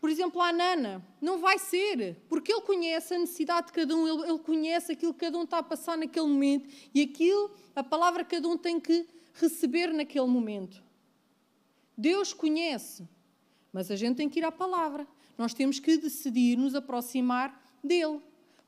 por 0.05 0.11
exemplo, 0.11 0.39
a 0.43 0.53
Nana, 0.53 1.03
não 1.19 1.39
vai 1.39 1.59
ser, 1.59 2.23
porque 2.29 2.53
ele 2.53 2.61
conhece 2.61 3.15
a 3.15 3.19
necessidade 3.19 3.69
de 3.69 3.73
cada 3.73 3.97
um, 3.97 4.07
ele, 4.07 4.29
ele, 4.29 4.39
conhece 4.39 4.93
aquilo 4.93 5.15
que 5.15 5.21
cada 5.21 5.39
um 5.39 5.45
está 5.45 5.57
a 5.57 5.63
passar 5.63 5.97
naquele 5.97 6.27
momento 6.27 6.69
e 6.95 7.01
aquilo, 7.01 7.51
a 7.75 7.83
palavra 7.83 8.23
que 8.23 8.37
cada 8.37 8.47
um 8.47 8.59
tem 8.59 8.79
que 8.79 9.07
receber 9.33 9.95
naquele 9.95 10.27
momento. 10.27 10.85
Deus 11.97 12.35
conhece, 12.35 13.09
mas 13.73 13.91
a 13.91 13.97
gente 13.97 14.17
tem 14.17 14.29
que 14.29 14.41
ir 14.41 14.45
à 14.45 14.53
palavra. 14.53 15.09
Nós 15.39 15.55
temos 15.55 15.81
que 15.81 15.97
decidir 15.97 16.59
nos 16.59 16.75
aproximar 16.75 17.59
dele. 17.83 18.21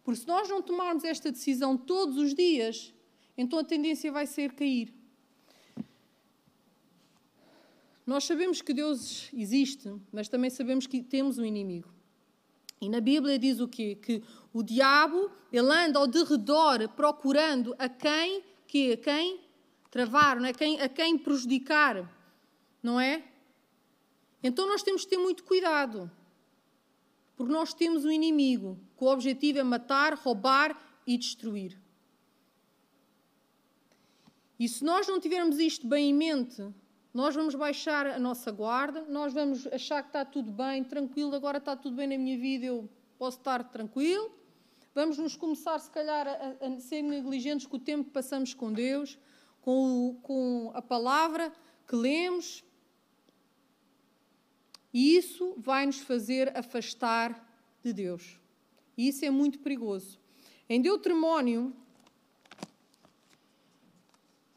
Porque 0.03 0.21
se 0.21 0.27
nós 0.27 0.49
não 0.49 0.63
tomarmos 0.63 1.05
esta 1.05 1.31
decisão 1.31 1.77
todos 1.77 2.17
os 2.17 2.33
dias, 2.33 2.95
então 3.37 3.59
a 3.59 3.65
tendência 3.65 4.11
vai 4.11 4.27
ser 4.27 4.55
cair. 4.55 4.91
Nós 8.07 8.25
sabemos 8.25 8.63
que 8.63 8.73
Deus 8.73 9.29
existe, 9.35 9.93
mas 10.13 10.29
também 10.29 10.49
sabemos 10.49 10.87
que 10.87 11.03
temos 11.03 11.39
um 11.39 11.45
inimigo. 11.45 11.93
E 12.81 12.89
na 12.89 13.01
Bíblia 13.01 13.39
diz 13.39 13.59
o 13.59 13.67
quê? 13.67 13.99
Que 14.01 14.23
o 14.53 14.63
diabo, 14.63 15.31
ele 15.53 15.73
anda 15.73 15.99
ao 15.99 16.07
derredor 16.07 16.89
procurando 16.91 17.75
a 17.79 17.89
quem, 17.89 18.45
que 18.69 18.93
a 18.93 18.97
quem 18.97 19.41
travar, 19.91 20.39
não 20.39 20.47
é? 20.47 20.53
Quem, 20.53 20.81
a 20.81 20.89
quem 20.89 21.19
prejudicar, 21.19 22.09
não 22.81 23.01
é? 23.01 23.25
Então 24.41 24.69
nós 24.69 24.83
temos 24.85 25.05
que 25.05 25.11
ter 25.11 25.19
muito 25.19 25.43
cuidado, 25.43 26.09
porque 27.35 27.53
nós 27.53 27.75
temos 27.75 28.05
um 28.05 28.11
inimigo, 28.11 28.79
que 28.97 29.03
o 29.03 29.09
objetivo 29.09 29.59
é 29.59 29.63
matar, 29.65 30.15
roubar 30.15 30.81
e 31.05 31.19
destruir. 31.19 31.77
E 34.61 34.69
se 34.69 34.85
nós 34.85 35.09
não 35.09 35.19
tivermos 35.19 35.59
isto 35.59 35.87
bem 35.87 36.11
em 36.11 36.15
mente, 36.15 36.63
nós 37.17 37.35
vamos 37.35 37.55
baixar 37.55 38.07
a 38.07 38.19
nossa 38.19 38.53
guarda, 38.53 39.01
nós 39.09 39.33
vamos 39.33 39.67
achar 39.69 40.03
que 40.03 40.11
está 40.11 40.23
tudo 40.23 40.53
bem, 40.53 40.85
tranquilo, 40.85 41.35
agora 41.35 41.57
está 41.57 41.75
tudo 41.75 41.97
bem 41.97 42.07
na 42.07 42.19
minha 42.19 42.39
vida, 42.39 42.67
eu 42.67 42.87
posso 43.17 43.39
estar 43.39 43.65
tranquilo. 43.71 44.31
Vamos 44.95 45.17
nos 45.17 45.35
começar, 45.35 45.79
se 45.79 45.91
calhar, 45.91 46.29
a, 46.29 46.67
a 46.67 46.79
ser 46.79 47.01
negligentes 47.01 47.67
com 47.67 47.79
o 47.79 47.81
tempo 47.81 48.05
que 48.05 48.11
passamos 48.11 48.53
com 48.53 48.71
Deus, 48.71 49.19
com, 49.63 50.11
o, 50.11 50.15
com 50.17 50.71
a 50.75 50.83
palavra 50.83 51.51
que 51.89 51.97
lemos. 51.97 52.63
E 54.93 55.17
isso 55.17 55.55
vai 55.57 55.87
nos 55.87 56.01
fazer 56.01 56.55
afastar 56.55 57.51
de 57.83 57.95
Deus. 57.95 58.39
E 58.95 59.09
isso 59.09 59.25
é 59.25 59.31
muito 59.31 59.59
perigoso. 59.61 60.19
Em 60.69 60.83
Deuteronômio 60.83 61.75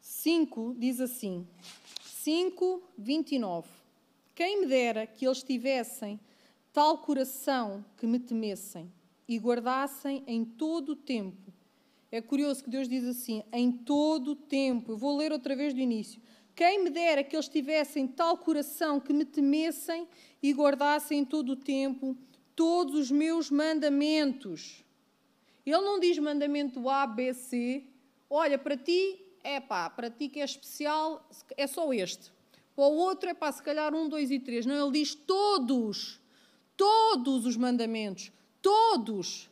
5 0.01 0.75
diz 0.77 0.99
assim: 0.99 1.47
5, 2.29 2.83
29. 2.95 3.67
Quem 4.35 4.61
me 4.61 4.67
dera 4.67 5.07
que 5.07 5.25
eles 5.25 5.41
tivessem 5.41 6.19
tal 6.71 6.99
coração 6.99 7.83
que 7.97 8.05
me 8.05 8.19
temessem 8.19 8.93
e 9.27 9.39
guardassem 9.39 10.23
em 10.27 10.45
todo 10.45 10.89
o 10.89 10.95
tempo. 10.95 11.51
É 12.11 12.21
curioso 12.21 12.63
que 12.63 12.69
Deus 12.69 12.87
diz 12.87 13.03
assim: 13.03 13.41
em 13.51 13.71
todo 13.71 14.33
o 14.33 14.35
tempo. 14.35 14.91
Eu 14.91 14.97
vou 14.99 15.17
ler 15.17 15.31
outra 15.31 15.55
vez 15.55 15.73
do 15.73 15.79
início. 15.79 16.21
Quem 16.55 16.83
me 16.83 16.91
dera 16.91 17.23
que 17.23 17.35
eles 17.35 17.49
tivessem 17.49 18.07
tal 18.07 18.37
coração 18.37 18.99
que 18.99 19.11
me 19.11 19.25
temessem 19.25 20.07
e 20.39 20.53
guardassem 20.53 21.21
em 21.21 21.25
todo 21.25 21.53
o 21.53 21.55
tempo 21.55 22.15
todos 22.55 22.93
os 22.93 23.09
meus 23.09 23.49
mandamentos. 23.49 24.85
Ele 25.65 25.81
não 25.81 25.99
diz 25.99 26.19
mandamento 26.19 26.87
A, 26.87 27.07
B, 27.07 27.33
C. 27.33 27.87
Olha, 28.29 28.59
para 28.59 28.77
ti, 28.77 29.19
é 29.43 29.59
pá, 29.59 29.89
para 29.89 30.09
ti 30.09 30.29
que 30.29 30.39
é 30.39 30.45
especial, 30.45 31.27
é 31.57 31.67
só 31.67 31.93
este. 31.93 32.31
Para 32.75 32.85
o 32.85 32.95
outro 32.95 33.29
é 33.29 33.33
pá, 33.33 33.51
se 33.51 33.61
calhar 33.61 33.93
um, 33.93 34.07
dois 34.07 34.31
e 34.31 34.39
três. 34.39 34.65
Não, 34.65 34.87
ele 34.87 34.99
diz 34.99 35.13
todos, 35.13 36.19
todos 36.77 37.45
os 37.45 37.57
mandamentos, 37.57 38.31
todos. 38.61 39.49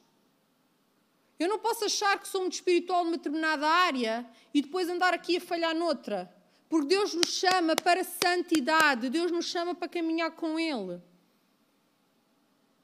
Eu 1.39 1.49
não 1.49 1.59
posso 1.59 1.85
achar 1.85 2.19
que 2.19 2.27
sou 2.27 2.41
muito 2.41 2.53
espiritual 2.53 3.03
numa 3.03 3.17
determinada 3.17 3.67
área 3.67 4.25
e 4.53 4.61
depois 4.61 4.89
andar 4.89 5.13
aqui 5.13 5.37
a 5.37 5.41
falhar 5.41 5.75
noutra. 5.75 6.33
Porque 6.69 6.87
Deus 6.87 7.13
nos 7.13 7.29
chama 7.29 7.75
para 7.75 8.03
santidade, 8.03 9.09
Deus 9.09 9.31
nos 9.31 9.45
chama 9.45 9.75
para 9.75 9.87
caminhar 9.87 10.31
com 10.31 10.59
Ele. 10.59 11.01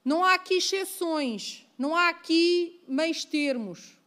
Não 0.04 0.22
há 0.22 0.34
aqui 0.34 0.54
exceções, 0.54 1.66
não 1.78 1.96
há 1.96 2.10
aqui 2.10 2.80
meios 2.86 3.24
termos. 3.24 3.98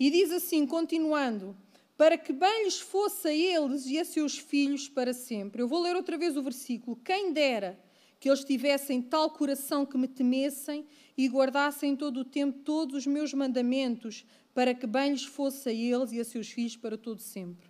E 0.00 0.10
diz 0.10 0.32
assim, 0.32 0.66
continuando: 0.66 1.54
para 1.96 2.16
que 2.16 2.32
bem 2.32 2.64
lhes 2.64 2.80
fosse 2.80 3.28
a 3.28 3.32
eles 3.32 3.84
e 3.86 3.98
a 3.98 4.04
seus 4.04 4.38
filhos 4.38 4.88
para 4.88 5.12
sempre. 5.12 5.60
Eu 5.60 5.68
vou 5.68 5.82
ler 5.82 5.94
outra 5.94 6.16
vez 6.16 6.36
o 6.36 6.42
versículo. 6.42 6.96
Quem 6.96 7.32
dera 7.32 7.78
que 8.18 8.28
eles 8.28 8.42
tivessem 8.42 9.00
tal 9.02 9.30
coração 9.30 9.84
que 9.84 9.98
me 9.98 10.08
temessem 10.08 10.86
e 11.16 11.28
guardassem 11.28 11.94
todo 11.94 12.20
o 12.20 12.24
tempo 12.24 12.60
todos 12.60 12.96
os 12.96 13.06
meus 13.06 13.34
mandamentos, 13.34 14.24
para 14.54 14.74
que 14.74 14.86
bem 14.86 15.12
lhes 15.12 15.24
fosse 15.24 15.68
a 15.68 15.72
eles 15.72 16.12
e 16.12 16.20
a 16.20 16.24
seus 16.24 16.50
filhos 16.50 16.76
para 16.76 16.98
todo 16.98 17.20
sempre. 17.20 17.68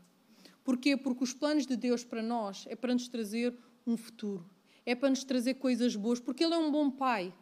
Porquê? 0.63 0.97
Porque 0.97 1.25
os 1.25 1.35
planos 1.35 1.67
de 1.67 1.77
Deus 1.77 2.05
para 2.05 2.23
nós 2.23 2.65
é 2.69 2.77
para 2.77 2.95
nos 2.95 3.09
trazer 3.09 3.53
um 3.87 3.97
futuro 3.97 4.49
é 4.85 4.95
para 4.95 5.11
nos 5.11 5.25
trazer 5.25 5.55
coisas 5.55 5.95
boas, 5.97 6.21
porque 6.21 6.45
Ele 6.45 6.55
é 6.55 6.59
um 6.59 6.71
bom 6.71 6.91
Pai. 6.91 7.33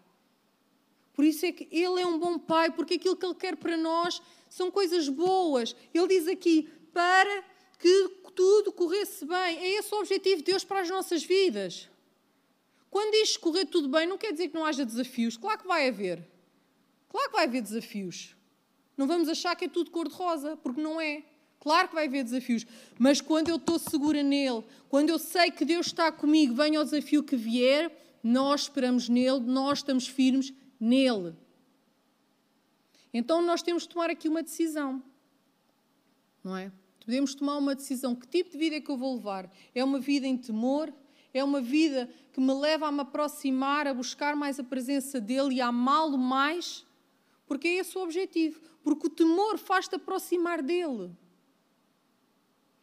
Por 1.18 1.24
isso 1.24 1.44
é 1.44 1.50
que 1.50 1.66
Ele 1.72 2.00
é 2.00 2.06
um 2.06 2.16
bom 2.16 2.38
Pai, 2.38 2.70
porque 2.70 2.94
aquilo 2.94 3.16
que 3.16 3.26
Ele 3.26 3.34
quer 3.34 3.56
para 3.56 3.76
nós 3.76 4.22
são 4.48 4.70
coisas 4.70 5.08
boas. 5.08 5.74
Ele 5.92 6.06
diz 6.06 6.28
aqui: 6.28 6.70
para 6.92 7.42
que 7.76 8.08
tudo 8.36 8.70
corresse 8.70 9.24
bem. 9.24 9.58
É 9.58 9.78
esse 9.80 9.92
o 9.92 9.98
objetivo 9.98 10.36
de 10.36 10.52
Deus 10.52 10.62
para 10.62 10.78
as 10.78 10.88
nossas 10.88 11.24
vidas. 11.24 11.88
Quando 12.88 13.10
diz 13.10 13.36
correr 13.36 13.64
tudo 13.64 13.88
bem, 13.88 14.06
não 14.06 14.16
quer 14.16 14.30
dizer 14.30 14.46
que 14.46 14.54
não 14.54 14.64
haja 14.64 14.84
desafios. 14.84 15.36
Claro 15.36 15.58
que 15.58 15.66
vai 15.66 15.88
haver. 15.88 16.24
Claro 17.08 17.30
que 17.30 17.36
vai 17.36 17.46
haver 17.46 17.62
desafios. 17.62 18.36
Não 18.96 19.08
vamos 19.08 19.28
achar 19.28 19.56
que 19.56 19.64
é 19.64 19.68
tudo 19.68 19.90
cor-de-rosa, 19.90 20.56
porque 20.58 20.80
não 20.80 21.00
é. 21.00 21.24
Claro 21.58 21.88
que 21.88 21.96
vai 21.96 22.06
haver 22.06 22.22
desafios, 22.22 22.64
mas 22.96 23.20
quando 23.20 23.48
eu 23.48 23.56
estou 23.56 23.76
segura 23.76 24.22
nele, 24.22 24.62
quando 24.88 25.10
eu 25.10 25.18
sei 25.18 25.50
que 25.50 25.64
Deus 25.64 25.86
está 25.86 26.12
comigo, 26.12 26.54
venha 26.54 26.80
o 26.80 26.84
desafio 26.84 27.24
que 27.24 27.34
vier, 27.34 27.90
nós 28.22 28.62
esperamos 28.62 29.08
nele, 29.08 29.40
nós 29.40 29.78
estamos 29.78 30.06
firmes 30.06 30.52
nele. 30.80 31.34
Então 33.12 33.42
nós 33.42 33.62
temos 33.62 33.82
de 33.82 33.88
tomar 33.88 34.10
aqui 34.10 34.28
uma 34.28 34.42
decisão, 34.42 35.02
não 36.44 36.56
é? 36.56 36.70
Podemos 37.00 37.34
tomar 37.34 37.56
uma 37.56 37.74
decisão. 37.74 38.14
Que 38.14 38.26
tipo 38.26 38.50
de 38.50 38.58
vida 38.58 38.76
é 38.76 38.80
que 38.80 38.90
eu 38.90 38.96
vou 38.96 39.14
levar? 39.14 39.50
É 39.74 39.82
uma 39.82 39.98
vida 39.98 40.26
em 40.26 40.36
temor? 40.36 40.92
É 41.32 41.42
uma 41.42 41.60
vida 41.60 42.08
que 42.32 42.40
me 42.40 42.52
leva 42.52 42.86
a 42.86 42.92
me 42.92 43.00
aproximar, 43.00 43.86
a 43.86 43.94
buscar 43.94 44.36
mais 44.36 44.60
a 44.60 44.64
presença 44.64 45.18
dele 45.18 45.54
e 45.54 45.60
a 45.60 45.68
amá-lo 45.68 46.18
mais? 46.18 46.84
Porque 47.46 47.66
é 47.66 47.74
esse 47.76 47.96
o 47.96 48.02
objetivo. 48.02 48.60
Porque 48.82 49.06
o 49.06 49.10
temor 49.10 49.56
faz-te 49.56 49.94
aproximar 49.94 50.62
dele. 50.62 51.10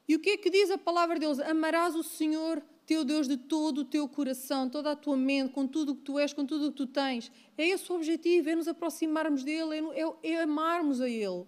E 0.08 0.16
o 0.16 0.20
que 0.20 0.32
é 0.32 0.38
que 0.38 0.50
diz 0.50 0.72
a 0.72 0.78
palavra 0.78 1.16
de 1.16 1.22
Deus? 1.22 1.40
Amarás 1.40 1.96
o 1.96 2.02
Senhor 2.02 2.64
teu 2.86 3.04
Deus 3.04 3.28
de 3.28 3.38
todo 3.38 3.80
o 3.80 3.86
teu 3.86 4.08
coração, 4.08 4.70
toda 4.70 4.92
a 4.92 4.96
tua 4.96 5.18
mente, 5.18 5.52
com 5.52 5.68
tudo 5.68 5.94
o 5.94 5.96
que 5.96 6.04
tu 6.04 6.20
és, 6.20 6.34
com 6.34 6.46
tudo 6.46 6.68
o 6.68 6.72
que 6.72 6.78
tu 6.78 6.88
tens. 6.88 7.32
É 7.58 7.68
esse 7.68 7.92
o 7.92 7.96
objetivo, 7.96 8.50
é 8.50 8.56
nos 8.56 8.68
aproximarmos 8.68 9.44
dele, 9.44 9.76
é, 9.76 10.02
é, 10.02 10.32
é 10.34 10.42
amarmos 10.44 11.02
a 11.02 11.10
ele. 11.10 11.46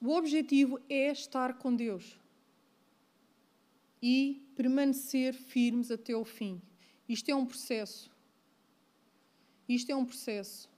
O 0.00 0.10
objetivo 0.10 0.78
é 0.88 1.10
estar 1.10 1.54
com 1.54 1.74
Deus 1.74 2.18
e 4.02 4.46
permanecer 4.54 5.32
firmes 5.32 5.90
até 5.90 6.14
o 6.14 6.24
fim. 6.24 6.60
Isto 7.08 7.30
é 7.30 7.34
um 7.34 7.46
processo. 7.46 8.10
Isto 9.68 9.90
é 9.90 9.96
um 9.96 10.04
processo. 10.04 10.68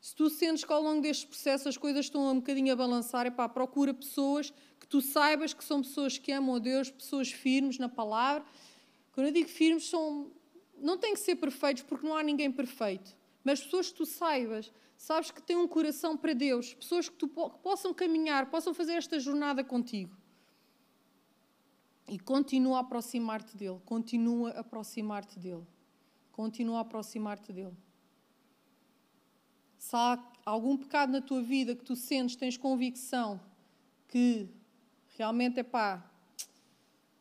Se 0.00 0.14
tu 0.14 0.30
sentes 0.30 0.64
que 0.64 0.72
ao 0.72 0.80
longo 0.80 1.02
deste 1.02 1.26
processo 1.26 1.68
as 1.68 1.76
coisas 1.76 2.06
estão 2.06 2.30
um 2.30 2.36
bocadinho 2.36 2.72
a 2.72 2.76
balançar, 2.76 3.26
é 3.26 3.30
pá, 3.30 3.48
procura 3.48 3.92
pessoas 3.92 4.52
tu 4.90 5.00
saibas 5.00 5.54
que 5.54 5.64
são 5.64 5.80
pessoas 5.80 6.18
que 6.18 6.32
amam 6.32 6.56
a 6.56 6.58
Deus, 6.58 6.90
pessoas 6.90 7.30
firmes 7.30 7.78
na 7.78 7.88
palavra. 7.88 8.44
Quando 9.12 9.28
eu 9.28 9.32
digo 9.32 9.48
firmes, 9.48 9.88
são, 9.88 10.32
não 10.76 10.98
têm 10.98 11.14
que 11.14 11.20
ser 11.20 11.36
perfeitos, 11.36 11.84
porque 11.84 12.04
não 12.04 12.16
há 12.16 12.22
ninguém 12.24 12.50
perfeito. 12.50 13.16
Mas 13.44 13.62
pessoas 13.62 13.88
que 13.88 13.94
tu 13.94 14.04
saibas, 14.04 14.70
sabes 14.96 15.30
que 15.30 15.40
têm 15.40 15.56
um 15.56 15.68
coração 15.68 16.16
para 16.16 16.32
Deus, 16.32 16.74
pessoas 16.74 17.08
que, 17.08 17.14
tu, 17.14 17.28
que 17.28 17.58
possam 17.60 17.94
caminhar, 17.94 18.50
possam 18.50 18.74
fazer 18.74 18.94
esta 18.94 19.20
jornada 19.20 19.62
contigo. 19.62 20.14
E 22.08 22.18
continua 22.18 22.78
a 22.78 22.80
aproximar-te 22.80 23.56
dele, 23.56 23.80
continua 23.84 24.50
a 24.50 24.60
aproximar-te 24.60 25.38
dele, 25.38 25.64
continua 26.32 26.78
a 26.78 26.80
aproximar-te 26.80 27.52
dele. 27.52 27.76
Se 29.78 29.94
há 29.94 30.18
algum 30.44 30.76
pecado 30.76 31.12
na 31.12 31.20
tua 31.20 31.40
vida 31.40 31.76
que 31.76 31.84
tu 31.84 31.94
sentes, 31.94 32.34
tens 32.34 32.56
convicção 32.56 33.40
que 34.08 34.48
realmente 35.20 35.60
é 35.60 35.62
pá, 35.62 36.10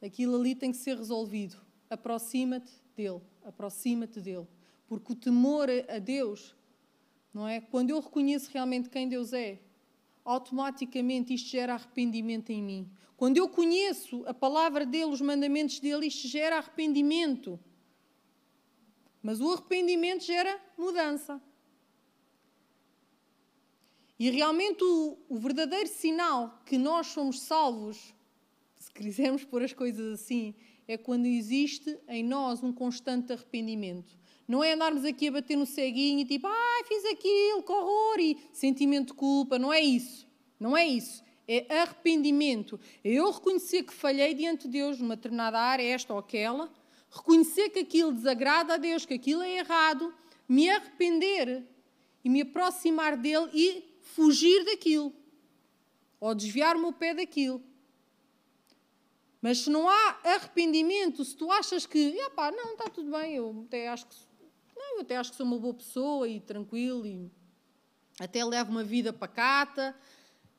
aquilo 0.01 0.37
ali 0.37 0.55
tem 0.55 0.71
que 0.71 0.77
ser 0.77 0.95
resolvido, 0.95 1.57
aproxima-te 1.89 2.71
dele, 2.95 3.19
aproxima-te 3.43 4.21
dele. 4.21 4.47
Porque 4.87 5.11
o 5.11 5.15
temor 5.15 5.67
a 5.69 5.99
Deus, 5.99 6.55
não 7.33 7.45
é? 7.45 7.59
Quando 7.59 7.89
eu 7.89 7.99
reconheço 7.99 8.51
realmente 8.53 8.89
quem 8.89 9.09
Deus 9.09 9.33
é, 9.33 9.59
automaticamente 10.23 11.33
isto 11.33 11.49
gera 11.49 11.73
arrependimento 11.73 12.51
em 12.51 12.63
mim. 12.63 12.89
Quando 13.17 13.35
eu 13.35 13.49
conheço 13.49 14.23
a 14.25 14.33
palavra 14.33 14.85
dele, 14.85 15.11
os 15.11 15.19
mandamentos 15.19 15.81
dele, 15.81 16.07
isto 16.07 16.25
gera 16.25 16.57
arrependimento. 16.57 17.59
Mas 19.21 19.41
o 19.41 19.51
arrependimento 19.51 20.23
gera 20.23 20.57
mudança. 20.77 21.41
E 24.19 24.29
realmente 24.29 24.83
o, 24.83 25.17
o 25.29 25.37
verdadeiro 25.37 25.87
sinal 25.87 26.61
que 26.65 26.77
nós 26.77 27.07
somos 27.07 27.39
salvos, 27.39 28.13
se 28.77 28.91
quisermos 28.91 29.45
pôr 29.45 29.63
as 29.63 29.71
coisas 29.71 30.19
assim, 30.19 30.53
é 30.85 30.97
quando 30.97 31.25
existe 31.25 31.97
em 32.07 32.21
nós 32.23 32.61
um 32.61 32.73
constante 32.73 33.31
arrependimento. 33.31 34.17
Não 34.45 34.63
é 34.63 34.73
andarmos 34.73 35.05
aqui 35.05 35.27
a 35.27 35.31
bater 35.31 35.55
no 35.55 35.65
ceguinho 35.65 36.21
e 36.21 36.25
tipo, 36.25 36.47
ai, 36.47 36.53
ah, 36.53 36.85
fiz 36.85 37.05
aquilo, 37.05 37.63
que 37.63 37.71
horror, 37.71 38.19
e 38.19 38.37
sentimento 38.51 39.09
de 39.09 39.13
culpa. 39.13 39.59
Não 39.59 39.71
é 39.71 39.79
isso. 39.79 40.27
Não 40.59 40.75
é 40.75 40.85
isso. 40.85 41.23
É 41.47 41.81
arrependimento. 41.81 42.79
É 43.03 43.11
eu 43.11 43.29
reconhecer 43.31 43.83
que 43.83 43.93
falhei 43.93 44.33
diante 44.33 44.67
de 44.67 44.79
Deus 44.79 44.99
numa 44.99 45.15
determinada 45.15 45.59
área, 45.59 45.83
esta 45.83 46.11
ou 46.13 46.19
aquela, 46.19 46.69
reconhecer 47.11 47.69
que 47.69 47.79
aquilo 47.79 48.11
desagrada 48.11 48.73
a 48.73 48.77
Deus, 48.77 49.05
que 49.05 49.13
aquilo 49.13 49.43
é 49.43 49.59
errado, 49.59 50.13
me 50.47 50.69
arrepender 50.69 51.63
e 52.23 52.29
me 52.29 52.41
aproximar 52.41 53.15
dele 53.15 53.49
e 53.53 53.88
fugir 54.15 54.65
daquilo 54.65 55.13
ou 56.19 56.35
desviar 56.35 56.75
o 56.75 56.93
pé 56.93 57.13
daquilo. 57.13 57.63
Mas 59.41 59.59
se 59.59 59.69
não 59.69 59.87
há 59.87 60.19
arrependimento, 60.23 61.23
se 61.23 61.35
tu 61.35 61.51
achas 61.51 61.85
que, 61.85 62.13
pá, 62.35 62.51
não, 62.51 62.73
está 62.73 62.89
tudo 62.89 63.11
bem, 63.11 63.35
eu 63.35 63.63
até 63.65 63.87
acho 63.87 64.05
que 64.07 64.15
não, 64.75 64.95
eu 64.95 65.01
até 65.01 65.17
acho 65.17 65.31
que 65.31 65.37
sou 65.37 65.45
uma 65.45 65.57
boa 65.57 65.73
pessoa 65.73 66.27
e 66.27 66.39
tranquilo 66.39 67.05
e 67.05 67.31
até 68.19 68.43
levo 68.43 68.71
uma 68.71 68.83
vida 68.83 69.11
pacata. 69.11 69.95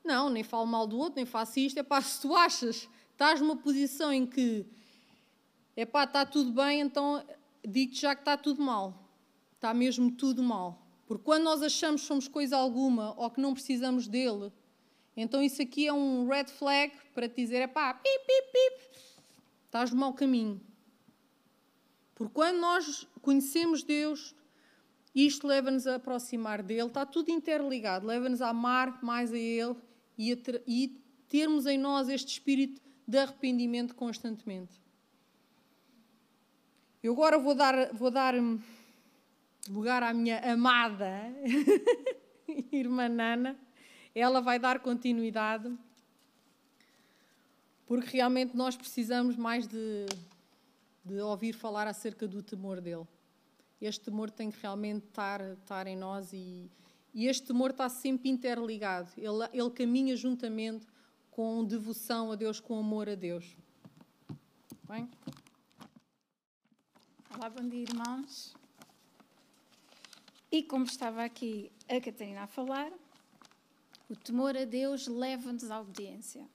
Não, 0.04 0.30
nem 0.30 0.42
falo 0.42 0.66
mal 0.66 0.86
do 0.86 0.98
outro, 0.98 1.16
nem 1.16 1.26
faço 1.26 1.58
isto. 1.58 1.78
É 1.78 1.82
pá, 1.82 2.00
se 2.00 2.20
tu 2.20 2.34
achas, 2.34 2.88
estás 3.12 3.40
numa 3.40 3.56
posição 3.56 4.12
em 4.12 4.26
que 4.26 4.66
é 5.76 5.84
pá, 5.84 6.04
está 6.04 6.24
tudo 6.24 6.52
bem, 6.52 6.80
então 6.80 7.24
digo-te 7.66 8.00
já 8.02 8.14
que 8.14 8.22
está 8.22 8.36
tudo 8.36 8.62
mal. 8.62 9.10
Está 9.54 9.74
mesmo 9.74 10.10
tudo 10.10 10.42
mal. 10.42 10.89
Porque 11.10 11.24
quando 11.24 11.42
nós 11.42 11.60
achamos 11.60 12.02
que 12.02 12.06
somos 12.06 12.28
coisa 12.28 12.56
alguma 12.56 13.20
ou 13.20 13.28
que 13.32 13.40
não 13.40 13.52
precisamos 13.52 14.06
dele, 14.06 14.52
então 15.16 15.42
isso 15.42 15.60
aqui 15.60 15.88
é 15.88 15.92
um 15.92 16.28
red 16.28 16.44
flag 16.44 16.92
para 17.12 17.28
te 17.28 17.34
dizer, 17.34 17.56
é 17.56 17.66
pá, 17.66 17.92
pip, 17.92 18.18
pip, 18.24 18.52
pip, 18.52 19.00
estás 19.64 19.90
no 19.90 19.96
mau 19.96 20.14
caminho. 20.14 20.60
Porque 22.14 22.32
quando 22.32 22.60
nós 22.60 23.08
conhecemos 23.22 23.82
Deus, 23.82 24.36
isto 25.12 25.48
leva-nos 25.48 25.84
a 25.88 25.96
aproximar 25.96 26.62
dele, 26.62 26.86
está 26.86 27.04
tudo 27.04 27.28
interligado, 27.32 28.06
leva-nos 28.06 28.40
a 28.40 28.50
amar 28.50 29.02
mais 29.02 29.32
a 29.32 29.36
Ele 29.36 29.74
e, 30.16 30.30
a 30.30 30.36
ter, 30.36 30.62
e 30.64 30.96
termos 31.28 31.66
em 31.66 31.76
nós 31.76 32.08
este 32.08 32.34
espírito 32.34 32.80
de 33.04 33.18
arrependimento 33.18 33.96
constantemente. 33.96 34.80
Eu 37.02 37.14
agora 37.14 37.36
vou 37.36 37.56
dar, 37.56 37.92
vou 37.94 38.12
dar 38.12 38.32
lugar 39.68 40.02
à 40.02 40.12
minha 40.12 40.38
amada 40.52 41.10
irmã 42.72 43.08
Nana. 43.08 43.58
Ela 44.14 44.40
vai 44.40 44.58
dar 44.58 44.80
continuidade, 44.80 45.72
porque 47.86 48.16
realmente 48.16 48.56
nós 48.56 48.76
precisamos 48.76 49.36
mais 49.36 49.66
de, 49.66 50.06
de 51.04 51.20
ouvir 51.20 51.52
falar 51.52 51.86
acerca 51.86 52.26
do 52.26 52.42
temor 52.42 52.80
dele. 52.80 53.06
Este 53.80 54.04
temor 54.04 54.30
tem 54.30 54.50
que 54.50 54.60
realmente 54.60 55.06
estar, 55.06 55.40
estar 55.40 55.86
em 55.86 55.96
nós 55.96 56.32
e, 56.32 56.70
e 57.14 57.26
este 57.26 57.46
temor 57.46 57.70
está 57.70 57.88
sempre 57.88 58.28
interligado. 58.28 59.10
Ele, 59.16 59.48
ele 59.52 59.70
caminha 59.70 60.16
juntamente 60.16 60.86
com 61.30 61.64
devoção 61.64 62.32
a 62.32 62.34
Deus, 62.34 62.60
com 62.60 62.78
amor 62.78 63.08
a 63.08 63.14
Deus. 63.14 63.56
Bem? 64.86 65.08
Olá, 67.32 67.48
bom 67.48 67.66
dia, 67.68 67.84
irmãos. 67.84 68.59
E 70.52 70.62
como 70.64 70.84
estava 70.84 71.24
aqui 71.24 71.70
a 71.88 72.00
Catarina 72.00 72.42
a 72.42 72.46
falar, 72.46 72.92
o 74.08 74.16
temor 74.16 74.56
a 74.56 74.64
Deus 74.64 75.06
leva-nos 75.06 75.70
à 75.70 75.80
obediência. 75.80 76.48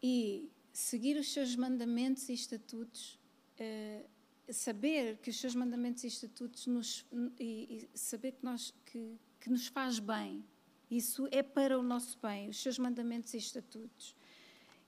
E 0.00 0.48
seguir 0.72 1.16
os 1.16 1.32
seus 1.32 1.56
mandamentos 1.56 2.28
e 2.28 2.32
estatutos, 2.34 3.18
uh, 3.58 4.52
saber 4.52 5.18
que 5.18 5.30
os 5.30 5.40
seus 5.40 5.54
mandamentos 5.54 6.04
e 6.04 6.06
estatutos 6.06 6.66
nos, 6.66 7.04
e, 7.38 7.88
e 7.92 7.98
saber 7.98 8.32
que, 8.32 8.44
nós, 8.44 8.72
que, 8.86 9.18
que 9.40 9.50
nos 9.50 9.66
faz 9.66 9.98
bem, 9.98 10.44
isso 10.88 11.28
é 11.32 11.42
para 11.42 11.78
o 11.78 11.82
nosso 11.82 12.18
bem, 12.22 12.48
os 12.48 12.62
seus 12.62 12.78
mandamentos 12.78 13.34
e 13.34 13.38
estatutos. 13.38 14.14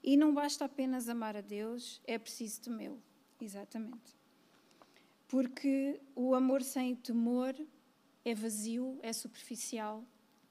E 0.02 0.16
não 0.16 0.32
basta 0.32 0.64
apenas 0.64 1.08
amar 1.08 1.36
a 1.36 1.40
Deus, 1.40 2.00
é 2.04 2.18
preciso 2.18 2.60
temê-lo. 2.60 3.02
Exatamente. 3.40 4.16
Porque 5.28 6.00
o 6.14 6.34
amor 6.34 6.62
sem 6.62 6.94
temor 6.94 7.54
é 8.24 8.34
vazio, 8.34 8.98
é 9.02 9.12
superficial, 9.12 10.04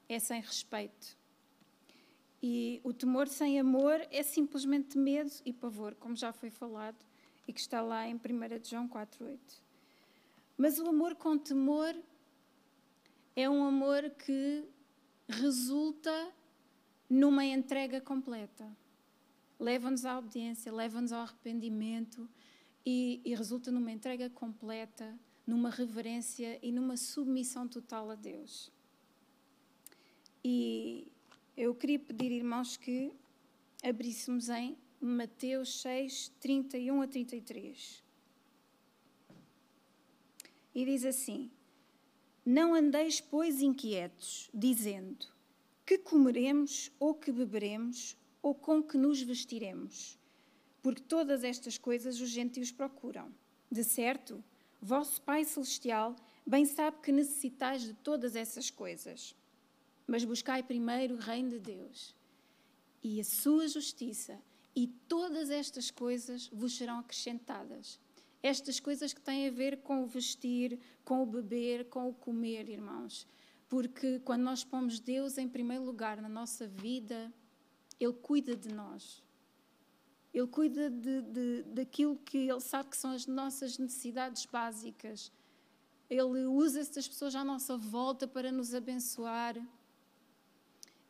é 0.08 0.18
sem 0.18 0.40
respeito. 0.40 1.16
E 2.42 2.80
o 2.82 2.92
temor 2.92 3.28
sem 3.28 3.58
amor 3.60 4.06
é 4.10 4.22
simplesmente 4.22 4.98
medo 4.98 5.30
e 5.44 5.52
pavor, 5.52 5.94
como 5.94 6.16
já 6.16 6.32
foi 6.32 6.50
falado 6.50 7.04
e 7.46 7.52
que 7.52 7.60
está 7.60 7.80
lá 7.80 8.06
em 8.06 8.14
1 8.14 8.18
João 8.64 8.88
4,8. 8.88 9.38
Mas 10.56 10.78
o 10.78 10.88
amor 10.88 11.14
com 11.14 11.38
temor 11.38 11.94
é 13.34 13.48
um 13.48 13.64
amor 13.64 14.10
que 14.10 14.64
resulta 15.28 16.32
numa 17.08 17.44
entrega 17.44 18.00
completa. 18.00 18.68
Leva-nos 19.58 20.04
à 20.04 20.18
obediência, 20.18 20.72
leva-nos 20.72 21.12
ao 21.12 21.22
arrependimento 21.22 22.28
e, 22.84 23.20
e 23.24 23.34
resulta 23.34 23.70
numa 23.70 23.92
entrega 23.92 24.28
completa, 24.30 25.16
numa 25.46 25.70
reverência 25.70 26.58
e 26.62 26.70
numa 26.70 26.96
submissão 26.96 27.66
total 27.68 28.10
a 28.10 28.14
Deus. 28.14 28.70
E 30.44 31.10
eu 31.56 31.74
queria 31.74 31.98
pedir, 31.98 32.32
irmãos, 32.32 32.76
que 32.76 33.12
abríssemos 33.82 34.48
em 34.48 34.76
Mateus 35.00 35.80
6, 35.82 36.32
31 36.40 37.02
a 37.02 37.06
33. 37.06 38.02
E 40.74 40.84
diz 40.84 41.04
assim: 41.04 41.50
Não 42.44 42.74
andeis, 42.74 43.20
pois, 43.20 43.60
inquietos, 43.60 44.48
dizendo: 44.54 45.26
Que 45.84 45.98
comeremos, 45.98 46.90
ou 46.98 47.14
que 47.14 47.30
beberemos, 47.30 48.16
ou 48.40 48.54
com 48.54 48.82
que 48.82 48.96
nos 48.96 49.20
vestiremos? 49.20 50.18
Porque 50.82 51.02
todas 51.02 51.44
estas 51.44 51.78
coisas 51.78 52.20
os 52.20 52.30
gentios 52.30 52.72
procuram. 52.72 53.32
De 53.70 53.84
certo, 53.84 54.42
vosso 54.82 55.22
Pai 55.22 55.44
Celestial 55.44 56.16
bem 56.44 56.66
sabe 56.66 56.98
que 57.00 57.12
necessitais 57.12 57.82
de 57.82 57.94
todas 57.94 58.34
essas 58.34 58.68
coisas. 58.68 59.34
Mas 60.06 60.24
buscai 60.24 60.62
primeiro 60.62 61.14
o 61.14 61.18
reino 61.18 61.50
de 61.50 61.60
Deus 61.60 62.14
e 63.02 63.20
a 63.20 63.24
sua 63.24 63.66
justiça, 63.66 64.40
e 64.74 64.86
todas 64.86 65.50
estas 65.50 65.90
coisas 65.90 66.48
vos 66.48 66.76
serão 66.76 66.98
acrescentadas. 66.98 68.00
Estas 68.42 68.80
coisas 68.80 69.12
que 69.12 69.20
têm 69.20 69.48
a 69.48 69.50
ver 69.50 69.78
com 69.78 70.02
o 70.02 70.06
vestir, 70.06 70.78
com 71.04 71.22
o 71.22 71.26
beber, 71.26 71.88
com 71.88 72.08
o 72.08 72.14
comer, 72.14 72.68
irmãos. 72.68 73.26
Porque 73.68 74.18
quando 74.20 74.42
nós 74.42 74.64
pomos 74.64 74.98
Deus 74.98 75.38
em 75.38 75.48
primeiro 75.48 75.84
lugar 75.84 76.20
na 76.20 76.28
nossa 76.28 76.66
vida, 76.66 77.32
Ele 78.00 78.12
cuida 78.12 78.56
de 78.56 78.68
nós. 78.68 79.22
Ele 80.32 80.46
cuida 80.46 80.88
de, 80.88 81.22
de, 81.22 81.62
daquilo 81.64 82.16
que 82.16 82.38
Ele 82.38 82.60
sabe 82.60 82.90
que 82.90 82.96
são 82.96 83.12
as 83.12 83.26
nossas 83.26 83.76
necessidades 83.76 84.46
básicas. 84.46 85.30
Ele 86.08 86.46
usa 86.46 86.80
essas 86.80 87.06
pessoas 87.06 87.34
à 87.34 87.44
nossa 87.44 87.76
volta 87.76 88.26
para 88.26 88.50
nos 88.50 88.74
abençoar. 88.74 89.56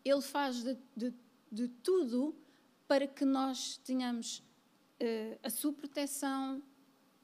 Ele 0.04 0.20
faz 0.20 0.62
de, 0.62 0.76
de, 0.96 1.14
de 1.50 1.68
tudo 1.68 2.34
para 2.88 3.06
que 3.06 3.24
nós 3.24 3.76
tenhamos 3.78 4.38
uh, 4.38 5.38
a 5.42 5.50
sua 5.50 5.72
proteção 5.72 6.62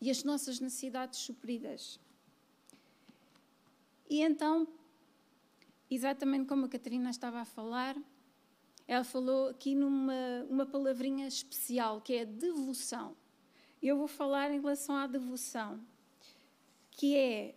e 0.01 0.11
as 0.11 0.23
nossas 0.23 0.61
necessidades 0.61 1.19
supridas. 1.19 1.99
E 4.09 4.23
então, 4.23 4.67
exatamente 5.91 6.47
como 6.47 6.67
a 6.67 6.69
Catarina 6.69 7.11
estava 7.11 7.41
a 7.41 7.45
falar, 7.45 7.97
ela 8.89 9.05
falou 9.05 9.49
aqui 9.49 9.75
numa 9.75 10.47
uma 10.49 10.65
palavrinha 10.65 11.29
especial, 11.29 12.01
que 12.01 12.15
é 12.15 12.25
devoção. 12.25 13.15
Eu 13.83 13.99
vou 13.99 14.09
falar 14.09 14.51
em 14.51 14.59
relação 14.59 14.97
à 14.97 15.07
devoção, 15.07 15.79
que 16.91 17.15
é 17.15 17.55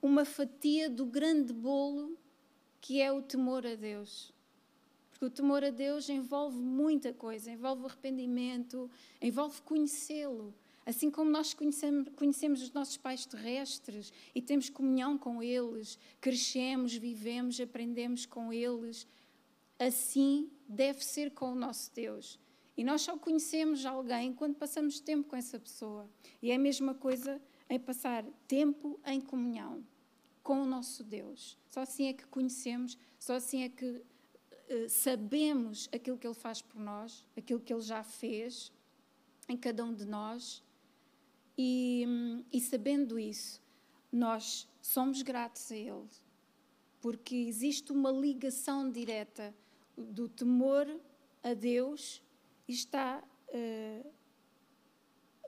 uma 0.00 0.24
fatia 0.24 0.88
do 0.88 1.04
grande 1.04 1.52
bolo 1.52 2.18
que 2.80 3.00
é 3.00 3.12
o 3.12 3.20
temor 3.20 3.66
a 3.66 3.74
Deus. 3.74 4.32
Porque 5.10 5.24
o 5.24 5.30
temor 5.30 5.62
a 5.64 5.70
Deus 5.70 6.08
envolve 6.08 6.58
muita 6.58 7.12
coisa, 7.12 7.50
envolve 7.50 7.84
arrependimento, 7.84 8.90
envolve 9.20 9.60
conhecê-lo. 9.62 10.54
Assim 10.86 11.10
como 11.10 11.30
nós 11.30 11.52
conhecemos, 11.52 12.08
conhecemos, 12.16 12.62
os 12.62 12.72
nossos 12.72 12.96
pais 12.96 13.26
terrestres 13.26 14.10
e 14.34 14.40
temos 14.40 14.70
comunhão 14.70 15.18
com 15.18 15.42
eles, 15.42 15.98
crescemos, 16.18 16.94
vivemos, 16.94 17.60
aprendemos 17.60 18.24
com 18.24 18.50
eles, 18.50 19.06
assim 19.78 20.50
deve 20.68 21.04
ser 21.04 21.30
com 21.30 21.52
o 21.52 21.54
nosso 21.54 21.92
Deus. 21.94 22.38
E 22.76 22.84
nós 22.84 23.02
só 23.02 23.16
conhecemos 23.18 23.84
alguém 23.84 24.32
quando 24.32 24.54
passamos 24.54 25.00
tempo 25.00 25.28
com 25.28 25.36
essa 25.36 25.58
pessoa. 25.58 26.08
E 26.40 26.50
é 26.50 26.54
a 26.54 26.58
mesma 26.58 26.94
coisa 26.94 27.40
em 27.68 27.78
passar 27.78 28.24
tempo 28.46 29.00
em 29.04 29.20
comunhão 29.20 29.84
com 30.42 30.62
o 30.62 30.66
nosso 30.66 31.02
Deus. 31.02 31.58
Só 31.68 31.80
assim 31.80 32.06
é 32.06 32.12
que 32.12 32.26
conhecemos, 32.26 32.96
só 33.18 33.34
assim 33.34 33.64
é 33.64 33.68
que 33.68 33.84
uh, 33.84 34.88
sabemos 34.88 35.88
aquilo 35.92 36.16
que 36.16 36.26
Ele 36.26 36.34
faz 36.34 36.62
por 36.62 36.80
nós, 36.80 37.26
aquilo 37.36 37.60
que 37.60 37.72
Ele 37.72 37.82
já 37.82 38.02
fez 38.02 38.72
em 39.48 39.56
cada 39.56 39.84
um 39.84 39.92
de 39.92 40.06
nós. 40.06 40.62
E, 41.56 42.06
e 42.52 42.60
sabendo 42.60 43.18
isso, 43.18 43.60
nós 44.12 44.68
somos 44.80 45.20
gratos 45.22 45.70
a 45.72 45.76
Ele, 45.76 46.08
porque 47.00 47.34
existe 47.34 47.90
uma 47.92 48.10
ligação 48.12 48.90
direta 48.90 49.54
do 49.98 50.28
temor 50.28 50.86
a 51.42 51.54
Deus 51.54 52.22
está 52.66 53.22
uh, 53.48 54.12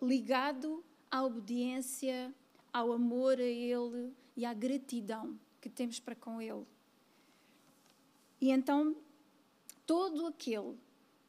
ligado 0.02 0.84
à 1.10 1.24
obediência, 1.24 2.34
ao 2.72 2.92
amor 2.92 3.38
a 3.38 3.42
Ele 3.42 4.12
e 4.36 4.44
à 4.44 4.54
gratidão 4.54 5.38
que 5.60 5.68
temos 5.68 6.00
para 6.00 6.14
com 6.14 6.40
Ele. 6.40 6.64
E 8.40 8.50
então, 8.50 8.96
todo 9.86 10.26
aquele 10.26 10.78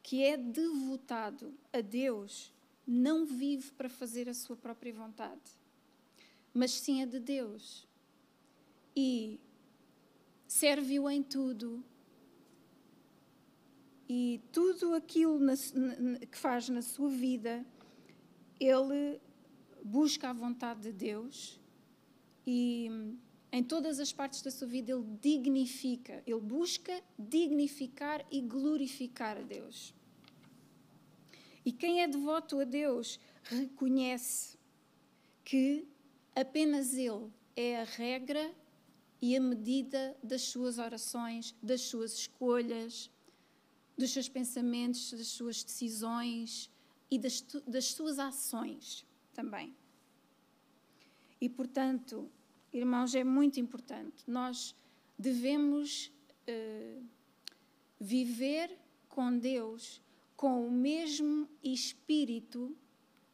que 0.02 0.22
é 0.22 0.36
devotado 0.36 1.54
a 1.72 1.80
Deus 1.80 2.52
não 2.86 3.24
vive 3.24 3.70
para 3.72 3.88
fazer 3.88 4.28
a 4.28 4.34
sua 4.34 4.56
própria 4.56 4.92
vontade, 4.92 5.40
mas 6.52 6.72
sim 6.72 7.02
a 7.02 7.06
de 7.06 7.20
Deus. 7.20 7.86
E 8.96 9.38
serve-o 10.46 11.08
em 11.08 11.22
tudo. 11.22 11.82
E 14.14 14.42
tudo 14.52 14.92
aquilo 14.92 15.38
na, 15.38 15.54
na, 15.74 16.18
que 16.18 16.36
faz 16.36 16.68
na 16.68 16.82
sua 16.82 17.08
vida, 17.08 17.64
ele 18.60 19.18
busca 19.82 20.28
a 20.28 20.34
vontade 20.34 20.82
de 20.82 20.92
Deus 20.92 21.58
e 22.46 22.90
em 23.50 23.64
todas 23.64 23.98
as 23.98 24.12
partes 24.12 24.42
da 24.42 24.50
sua 24.50 24.68
vida 24.68 24.92
ele 24.92 25.06
dignifica, 25.18 26.22
ele 26.26 26.40
busca 26.42 27.02
dignificar 27.18 28.22
e 28.30 28.42
glorificar 28.42 29.38
a 29.38 29.42
Deus. 29.42 29.94
E 31.64 31.72
quem 31.72 32.02
é 32.02 32.06
devoto 32.06 32.60
a 32.60 32.64
Deus 32.64 33.18
reconhece 33.44 34.58
que 35.42 35.88
apenas 36.36 36.92
Ele 36.92 37.30
é 37.56 37.80
a 37.80 37.84
regra 37.84 38.54
e 39.22 39.34
a 39.34 39.40
medida 39.40 40.14
das 40.22 40.42
suas 40.42 40.76
orações, 40.76 41.54
das 41.62 41.80
suas 41.80 42.12
escolhas, 42.12 43.10
dos 43.96 44.10
seus 44.10 44.28
pensamentos, 44.28 45.12
das 45.12 45.28
suas 45.28 45.62
decisões 45.62 46.70
e 47.10 47.18
das, 47.18 47.42
das 47.66 47.86
suas 47.86 48.18
ações 48.18 49.06
também. 49.34 49.74
E, 51.40 51.48
portanto, 51.48 52.30
irmãos, 52.72 53.14
é 53.14 53.24
muito 53.24 53.60
importante. 53.60 54.24
Nós 54.26 54.74
devemos 55.18 56.12
uh, 56.48 57.04
viver 58.00 58.78
com 59.08 59.38
Deus 59.38 60.00
com 60.36 60.66
o 60.66 60.70
mesmo 60.70 61.48
espírito 61.62 62.76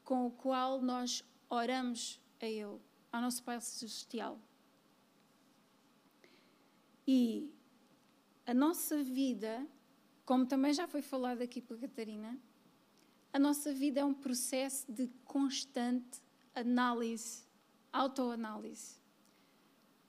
com 0.05 0.27
o 0.27 0.31
qual 0.31 0.81
nós 0.81 1.23
oramos 1.51 2.21
a 2.41 2.47
Ele, 2.47 2.79
ao 3.13 3.21
nosso 3.21 3.43
Pai 3.43 3.61
Celestial. 3.61 4.39
E 7.07 7.51
a 8.47 8.55
nossa 8.55 9.03
vida, 9.03 9.67
como 10.29 10.45
também 10.45 10.75
já 10.75 10.87
foi 10.87 11.01
falado 11.01 11.41
aqui 11.41 11.59
pela 11.59 11.81
Catarina, 11.81 12.39
a 13.33 13.39
nossa 13.39 13.73
vida 13.73 14.01
é 14.01 14.05
um 14.05 14.13
processo 14.13 14.85
de 14.93 15.09
constante 15.25 16.21
análise, 16.55 17.45
autoanálise, 17.91 18.99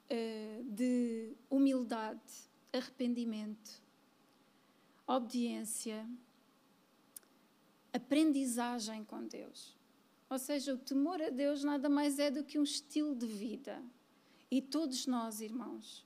eh, 0.10 0.62
de 0.66 1.38
humildade, 1.50 2.34
arrependimento, 2.74 3.82
obediência, 5.08 6.06
aprendizagem 7.94 9.06
com 9.06 9.26
Deus. 9.26 9.74
Ou 10.30 10.38
seja, 10.38 10.74
o 10.74 10.78
temor 10.78 11.22
a 11.22 11.30
Deus 11.30 11.64
nada 11.64 11.88
mais 11.88 12.20
é 12.20 12.30
do 12.30 12.44
que 12.44 12.60
um 12.60 12.64
estilo 12.64 13.16
de 13.16 13.26
vida. 13.26 13.82
E 14.52 14.62
todos 14.62 15.08
nós, 15.08 15.40
irmãos, 15.40 16.06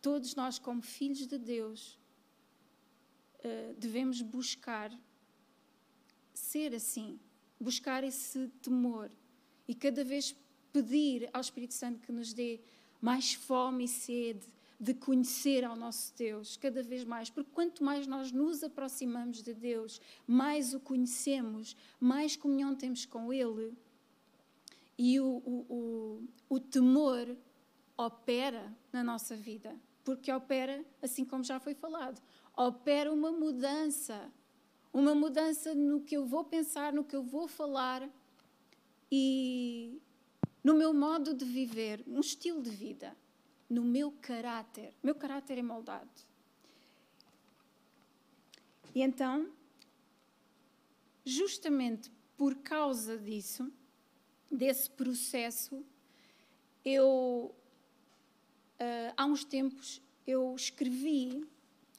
todos 0.00 0.34
nós, 0.34 0.58
como 0.58 0.80
filhos 0.80 1.26
de 1.26 1.36
Deus, 1.36 2.02
eh, 3.44 3.74
devemos 3.78 4.22
buscar 4.22 4.90
ser 6.32 6.74
assim, 6.74 7.20
buscar 7.60 8.02
esse 8.02 8.48
temor 8.62 9.10
e 9.68 9.74
cada 9.74 10.02
vez 10.02 10.34
pedir 10.72 11.28
ao 11.32 11.40
Espírito 11.40 11.74
Santo 11.74 12.00
que 12.00 12.10
nos 12.10 12.32
dê 12.32 12.60
mais 13.00 13.34
fome 13.34 13.84
e 13.84 13.88
sede 13.88 14.46
de 14.80 14.94
conhecer 14.94 15.64
ao 15.64 15.76
nosso 15.76 16.12
Deus 16.16 16.56
cada 16.56 16.82
vez 16.82 17.04
mais, 17.04 17.30
porque 17.30 17.50
quanto 17.52 17.84
mais 17.84 18.06
nós 18.06 18.32
nos 18.32 18.64
aproximamos 18.64 19.42
de 19.42 19.54
Deus, 19.54 20.00
mais 20.26 20.74
o 20.74 20.80
conhecemos, 20.80 21.76
mais 22.00 22.36
comunhão 22.36 22.74
temos 22.74 23.06
com 23.06 23.32
Ele. 23.32 23.72
E 24.98 25.20
o, 25.20 25.26
o, 25.26 25.66
o, 26.48 26.54
o 26.56 26.60
temor 26.60 27.36
opera 27.96 28.76
na 28.92 29.04
nossa 29.04 29.36
vida, 29.36 29.76
porque 30.02 30.30
opera, 30.32 30.84
assim 31.00 31.24
como 31.24 31.44
já 31.44 31.60
foi 31.60 31.74
falado, 31.74 32.20
opera 32.56 33.12
uma 33.12 33.32
mudança, 33.32 34.30
uma 34.92 35.14
mudança 35.14 35.74
no 35.74 36.00
que 36.00 36.16
eu 36.16 36.24
vou 36.24 36.44
pensar, 36.44 36.92
no 36.92 37.04
que 37.04 37.16
eu 37.16 37.22
vou 37.22 37.48
falar 37.48 38.08
e 39.10 40.00
no 40.62 40.74
meu 40.74 40.94
modo 40.94 41.34
de 41.34 41.44
viver, 41.44 42.02
um 42.06 42.20
estilo 42.20 42.62
de 42.62 42.70
vida 42.70 43.16
no 43.68 43.82
meu 43.82 44.12
caráter. 44.20 44.94
Meu 45.02 45.14
caráter 45.14 45.58
é 45.58 45.62
moldado. 45.62 46.10
E 48.94 49.02
então, 49.02 49.50
justamente 51.24 52.10
por 52.36 52.54
causa 52.56 53.18
disso, 53.18 53.72
desse 54.50 54.88
processo, 54.90 55.84
eu, 56.84 57.54
uh, 58.80 59.12
há 59.16 59.26
uns 59.26 59.44
tempos, 59.44 60.00
eu 60.26 60.54
escrevi 60.54 61.44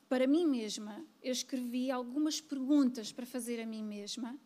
para 0.07 0.27
mim 0.27 0.45
mesma, 0.45 1.03
eu 1.21 1.31
escrevi 1.31 1.89
algumas 1.89 2.39
perguntas 2.39 3.11
para 3.11 3.25
fazer 3.25 3.59
a 3.61 3.65
mim 3.65 3.83
mesma. 3.83 4.37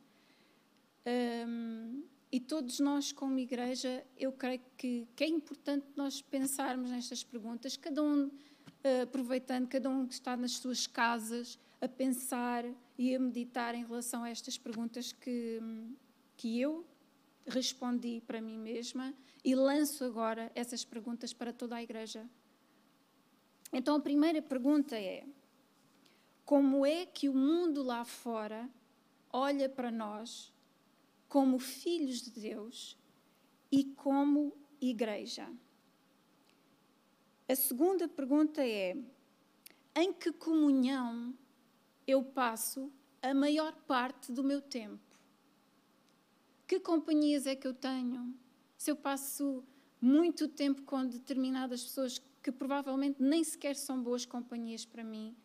Um, 1.48 2.04
e 2.32 2.40
todos 2.40 2.80
nós, 2.80 3.12
como 3.12 3.40
igreja, 3.40 4.06
eu 4.18 4.32
creio 4.32 4.62
que, 4.78 5.08
que 5.16 5.24
é 5.24 5.28
importante 5.28 5.88
nós 5.96 6.22
pensarmos 6.22 6.92
nestas 6.92 7.24
perguntas, 7.24 7.76
cada 7.76 8.04
um 8.04 8.26
uh, 8.26 9.02
aproveitando, 9.04 9.68
cada 9.68 9.90
um 9.90 10.06
que 10.06 10.14
está 10.14 10.38
nas 10.38 10.54
suas 10.54 10.86
casas, 10.86 11.58
a 11.82 11.88
pensar 11.88 12.66
e 12.98 13.16
a 13.16 13.20
meditar 13.20 13.74
em 13.74 13.86
relação 13.86 14.24
a 14.24 14.30
estas 14.30 14.58
perguntas 14.58 15.12
que, 15.12 15.60
que 16.38 16.60
eu 16.60 16.86
respondi 17.48 18.22
para 18.28 18.42
mim 18.42 18.58
mesma 18.58 19.14
e 19.44 19.56
lanço 19.56 20.04
agora 20.04 20.52
essas 20.54 20.86
perguntas 20.86 21.34
para 21.34 21.52
toda 21.52 21.76
a 21.76 21.84
igreja. 21.84 22.30
Então, 23.72 23.96
a 23.96 24.00
primeira 24.00 24.42
pergunta 24.42 24.96
é: 24.96 25.26
como 26.50 26.84
é 26.84 27.06
que 27.06 27.30
o 27.30 27.34
mundo 27.34 27.84
lá 27.84 28.04
fora 28.04 28.68
olha 29.32 29.70
para 29.70 29.92
nós? 29.92 30.52
como 31.30 31.60
filhos 31.60 32.24
de 32.24 32.32
Deus 32.32 32.98
e 33.72 33.84
como 33.84 34.58
igreja. 34.82 35.48
A 37.48 37.56
segunda 37.56 38.08
pergunta 38.08 38.66
é: 38.66 38.98
em 39.96 40.12
que 40.12 40.32
comunhão 40.32 41.38
eu 42.08 42.24
passo 42.24 42.92
a 43.22 43.34
maior 43.34 43.74
parte 43.88 44.32
do 44.32 44.44
meu 44.44 44.60
tempo? 44.60 45.00
Que 46.68 46.80
companhias 46.80 47.46
é 47.46 47.56
que 47.56 47.68
eu 47.68 47.74
tenho? 47.74 48.34
Se 48.76 48.90
eu 48.90 48.96
passo 48.96 49.64
muito 50.02 50.48
tempo 50.48 50.82
com 50.82 51.06
determinadas 51.06 51.84
pessoas 51.84 52.20
que 52.42 52.52
provavelmente 52.52 53.22
nem 53.22 53.44
sequer 53.44 53.76
são 53.76 54.02
boas 54.02 54.26
companhias 54.26 54.86
para 54.86 55.04
mim, 55.04 55.36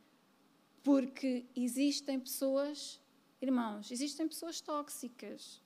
porque 0.85 1.47
existem 1.57 2.21
pessoas, 2.21 3.01
irmãos, 3.41 3.91
existem 3.91 4.29
pessoas 4.29 4.61
tóxicas 4.61 5.63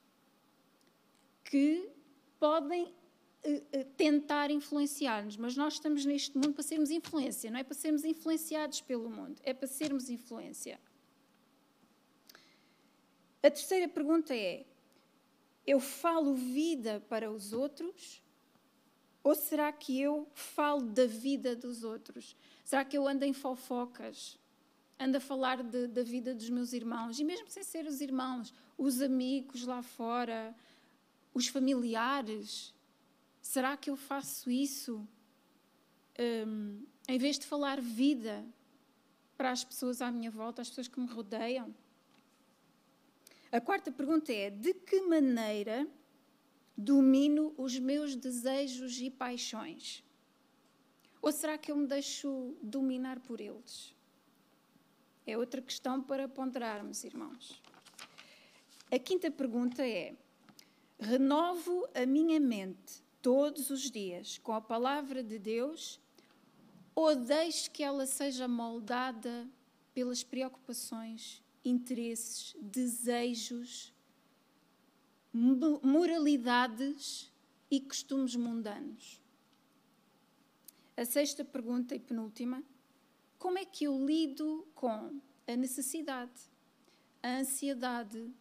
que 1.44 1.90
podem 2.38 2.84
uh, 2.84 2.88
uh, 2.88 3.84
tentar 3.96 4.48
influenciar-nos, 4.52 5.36
mas 5.36 5.56
nós 5.56 5.74
estamos 5.74 6.04
neste 6.04 6.36
mundo 6.36 6.52
para 6.52 6.62
sermos 6.62 6.90
influência, 6.90 7.50
não 7.50 7.58
é 7.58 7.64
para 7.64 7.74
sermos 7.74 8.04
influenciados 8.04 8.80
pelo 8.80 9.10
mundo, 9.10 9.40
é 9.42 9.52
para 9.52 9.66
sermos 9.66 10.08
influência. 10.08 10.80
A 13.42 13.50
terceira 13.50 13.88
pergunta 13.88 14.36
é: 14.36 14.64
eu 15.66 15.80
falo 15.80 16.34
vida 16.34 17.04
para 17.08 17.30
os 17.30 17.52
outros? 17.52 18.22
Ou 19.24 19.34
será 19.34 19.72
que 19.72 20.00
eu 20.00 20.28
falo 20.32 20.82
da 20.82 21.06
vida 21.06 21.56
dos 21.56 21.82
outros? 21.82 22.36
Será 22.64 22.84
que 22.84 22.96
eu 22.96 23.06
ando 23.06 23.24
em 23.24 23.32
fofocas? 23.32 24.38
Ando 25.00 25.16
a 25.16 25.20
falar 25.20 25.62
de, 25.62 25.86
da 25.86 26.02
vida 26.02 26.34
dos 26.34 26.50
meus 26.50 26.72
irmãos? 26.72 27.20
E 27.20 27.24
mesmo 27.24 27.48
sem 27.48 27.62
ser 27.62 27.86
os 27.86 28.00
irmãos, 28.00 28.52
os 28.76 29.00
amigos 29.00 29.64
lá 29.64 29.80
fora, 29.80 30.54
os 31.32 31.46
familiares? 31.46 32.74
Será 33.40 33.76
que 33.76 33.90
eu 33.90 33.96
faço 33.96 34.50
isso 34.50 35.06
um, 36.18 36.84
em 37.06 37.18
vez 37.18 37.38
de 37.38 37.46
falar 37.46 37.80
vida 37.80 38.44
para 39.36 39.52
as 39.52 39.62
pessoas 39.62 40.02
à 40.02 40.10
minha 40.10 40.30
volta, 40.30 40.62
as 40.62 40.68
pessoas 40.68 40.88
que 40.88 40.98
me 40.98 41.06
rodeiam? 41.06 41.72
A 43.52 43.60
quarta 43.60 43.92
pergunta 43.92 44.32
é: 44.32 44.50
de 44.50 44.74
que 44.74 45.00
maneira 45.02 45.88
domino 46.76 47.54
os 47.56 47.78
meus 47.78 48.16
desejos 48.16 49.00
e 49.00 49.10
paixões? 49.10 50.04
Ou 51.22 51.32
será 51.32 51.56
que 51.56 51.70
eu 51.70 51.76
me 51.76 51.86
deixo 51.86 52.56
dominar 52.62 53.20
por 53.20 53.40
eles? 53.40 53.94
É 55.28 55.36
outra 55.36 55.60
questão 55.60 56.02
para 56.02 56.26
ponderarmos, 56.26 57.04
irmãos. 57.04 57.62
A 58.90 58.98
quinta 58.98 59.30
pergunta 59.30 59.86
é: 59.86 60.16
Renovo 60.98 61.86
a 61.94 62.06
minha 62.06 62.40
mente 62.40 63.04
todos 63.20 63.68
os 63.68 63.90
dias 63.90 64.38
com 64.38 64.54
a 64.54 64.60
palavra 64.62 65.22
de 65.22 65.38
Deus 65.38 66.00
ou 66.94 67.14
deixo 67.14 67.70
que 67.70 67.82
ela 67.82 68.06
seja 68.06 68.48
moldada 68.48 69.46
pelas 69.92 70.24
preocupações, 70.24 71.42
interesses, 71.62 72.56
desejos, 72.58 73.92
moralidades 75.82 77.30
e 77.70 77.82
costumes 77.82 78.34
mundanos? 78.34 79.20
A 80.96 81.04
sexta 81.04 81.44
pergunta 81.44 81.94
e 81.94 82.00
penúltima: 82.00 82.64
como 83.38 83.58
é 83.58 83.64
que 83.64 83.84
eu 83.84 84.04
lido 84.04 84.66
com 84.74 85.20
a 85.46 85.56
necessidade, 85.56 86.40
a 87.22 87.38
ansiedade, 87.38 88.32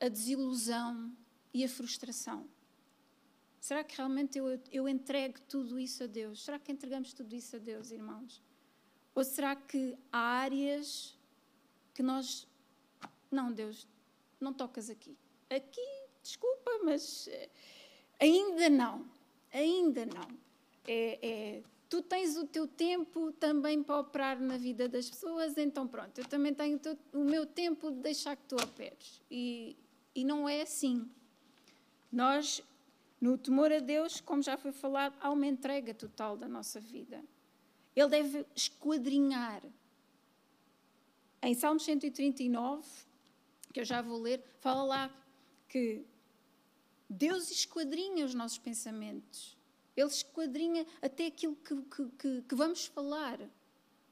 a 0.00 0.08
desilusão 0.08 1.16
e 1.54 1.64
a 1.64 1.68
frustração? 1.68 2.48
Será 3.60 3.84
que 3.84 3.96
realmente 3.96 4.38
eu, 4.38 4.60
eu 4.72 4.88
entrego 4.88 5.40
tudo 5.42 5.78
isso 5.78 6.04
a 6.04 6.06
Deus? 6.06 6.42
Será 6.42 6.58
que 6.58 6.72
entregamos 6.72 7.12
tudo 7.12 7.34
isso 7.34 7.56
a 7.56 7.58
Deus, 7.58 7.90
irmãos? 7.90 8.42
Ou 9.14 9.22
será 9.22 9.54
que 9.54 9.96
há 10.10 10.18
áreas 10.18 11.18
que 11.94 12.02
nós. 12.02 12.48
Não, 13.30 13.52
Deus, 13.52 13.86
não 14.40 14.52
tocas 14.52 14.88
aqui. 14.88 15.16
Aqui, 15.50 15.86
desculpa, 16.22 16.70
mas 16.82 17.28
eh, 17.28 17.50
ainda 18.18 18.70
não. 18.70 19.06
Ainda 19.52 20.06
não. 20.06 20.28
É, 20.86 21.18
é, 21.22 21.62
tu 21.90 22.00
tens 22.00 22.36
o 22.36 22.46
teu 22.46 22.68
tempo 22.68 23.32
também 23.32 23.82
para 23.82 23.98
operar 23.98 24.40
na 24.40 24.56
vida 24.56 24.88
das 24.88 25.10
pessoas, 25.10 25.58
então 25.58 25.88
pronto, 25.88 26.16
eu 26.18 26.24
também 26.24 26.54
tenho 26.54 26.76
o, 26.76 26.78
teu, 26.78 26.96
o 27.12 27.24
meu 27.24 27.44
tempo 27.44 27.90
de 27.90 27.98
deixar 27.98 28.36
que 28.36 28.44
tu 28.44 28.54
operes. 28.54 29.20
E, 29.28 29.76
e 30.14 30.24
não 30.24 30.48
é 30.48 30.62
assim. 30.62 31.10
Nós, 32.12 32.62
no 33.20 33.36
temor 33.36 33.72
a 33.72 33.80
Deus, 33.80 34.20
como 34.20 34.40
já 34.40 34.56
foi 34.56 34.70
falado, 34.70 35.18
há 35.20 35.30
uma 35.32 35.46
entrega 35.46 35.92
total 35.92 36.36
da 36.36 36.46
nossa 36.46 36.78
vida. 36.78 37.24
Ele 37.94 38.08
deve 38.08 38.46
esquadrinhar. 38.54 39.60
Em 41.42 41.54
Salmos 41.54 41.82
139, 41.82 42.86
que 43.72 43.80
eu 43.80 43.84
já 43.84 44.00
vou 44.00 44.20
ler, 44.20 44.44
fala 44.60 44.84
lá 44.84 45.10
que 45.68 46.04
Deus 47.08 47.50
esquadrinha 47.50 48.24
os 48.24 48.34
nossos 48.34 48.58
pensamentos. 48.58 49.59
Ele 50.00 50.08
esquadrinha 50.08 50.86
até 51.02 51.26
aquilo 51.26 51.56
que, 51.56 51.74
que, 52.18 52.42
que, 52.42 52.54
vamos 52.54 52.86
falar. 52.86 53.38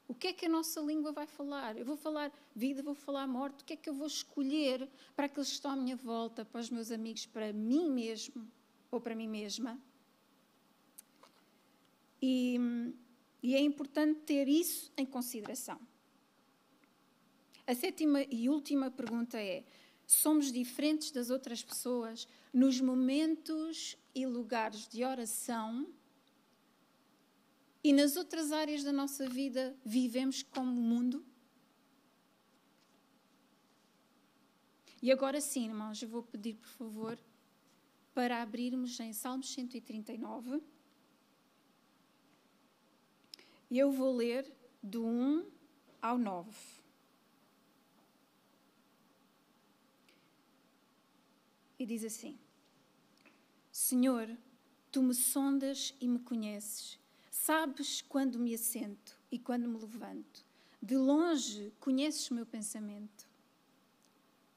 O 0.07 0.13
que 0.13 0.27
é 0.27 0.33
que 0.33 0.45
a 0.45 0.49
nossa 0.49 0.79
língua 0.81 1.11
vai 1.11 1.27
falar? 1.27 1.77
Eu 1.77 1.85
vou 1.85 1.97
falar 1.97 2.31
vida, 2.55 2.81
vou 2.81 2.95
falar 2.95 3.27
morte. 3.27 3.61
O 3.61 3.65
que 3.65 3.73
é 3.73 3.75
que 3.75 3.89
eu 3.89 3.93
vou 3.93 4.07
escolher 4.07 4.89
para 5.15 5.25
aqueles 5.25 5.49
que 5.49 5.55
estão 5.55 5.71
à 5.71 5.75
minha 5.75 5.95
volta, 5.95 6.45
para 6.45 6.61
os 6.61 6.69
meus 6.69 6.91
amigos, 6.91 7.25
para 7.25 7.53
mim 7.53 7.89
mesmo 7.91 8.47
ou 8.91 8.99
para 8.99 9.15
mim 9.15 9.27
mesma? 9.27 9.79
E, 12.21 12.59
e 13.41 13.55
é 13.55 13.59
importante 13.59 14.21
ter 14.21 14.47
isso 14.47 14.91
em 14.97 15.05
consideração. 15.05 15.79
A 17.65 17.75
sétima 17.75 18.23
e 18.23 18.49
última 18.49 18.89
pergunta 18.89 19.39
é: 19.39 19.63
somos 20.07 20.51
diferentes 20.51 21.11
das 21.11 21.29
outras 21.29 21.63
pessoas 21.63 22.27
nos 22.51 22.81
momentos 22.81 23.95
e 24.13 24.25
lugares 24.25 24.87
de 24.87 25.03
oração 25.03 25.87
e 27.83 27.93
nas 27.93 28.15
outras 28.17 28.51
áreas 28.51 28.83
da 28.83 28.91
nossa 28.91 29.27
vida 29.27 29.75
vivemos 29.85 30.43
como 30.43 30.69
o 30.69 30.83
mundo? 30.83 31.25
E 35.01 35.11
agora 35.11 35.39
sim, 35.39 35.65
irmãos, 35.65 36.01
eu 36.01 36.09
vou 36.09 36.23
pedir, 36.23 36.55
por 36.55 36.67
favor, 36.67 37.17
para 38.13 38.41
abrirmos 38.41 38.99
em 38.99 39.13
Salmos 39.13 39.49
139. 39.53 40.61
E 43.71 43.79
eu 43.79 43.91
vou 43.91 44.13
ler 44.13 44.51
do 44.83 45.05
1 45.05 45.49
ao 46.01 46.17
9. 46.17 46.51
E 51.77 51.85
diz 51.85 52.03
assim: 52.03 52.37
Senhor, 53.89 54.37
tu 54.91 55.01
me 55.01 55.15
sondas 55.15 55.95
e 55.99 56.07
me 56.07 56.19
conheces. 56.19 56.99
Sabes 57.31 58.03
quando 58.03 58.37
me 58.37 58.53
assento 58.53 59.19
e 59.31 59.39
quando 59.39 59.67
me 59.67 59.79
levanto. 59.79 60.45
De 60.79 60.95
longe 60.95 61.73
conheces 61.79 62.29
o 62.29 62.35
meu 62.35 62.45
pensamento. 62.45 63.27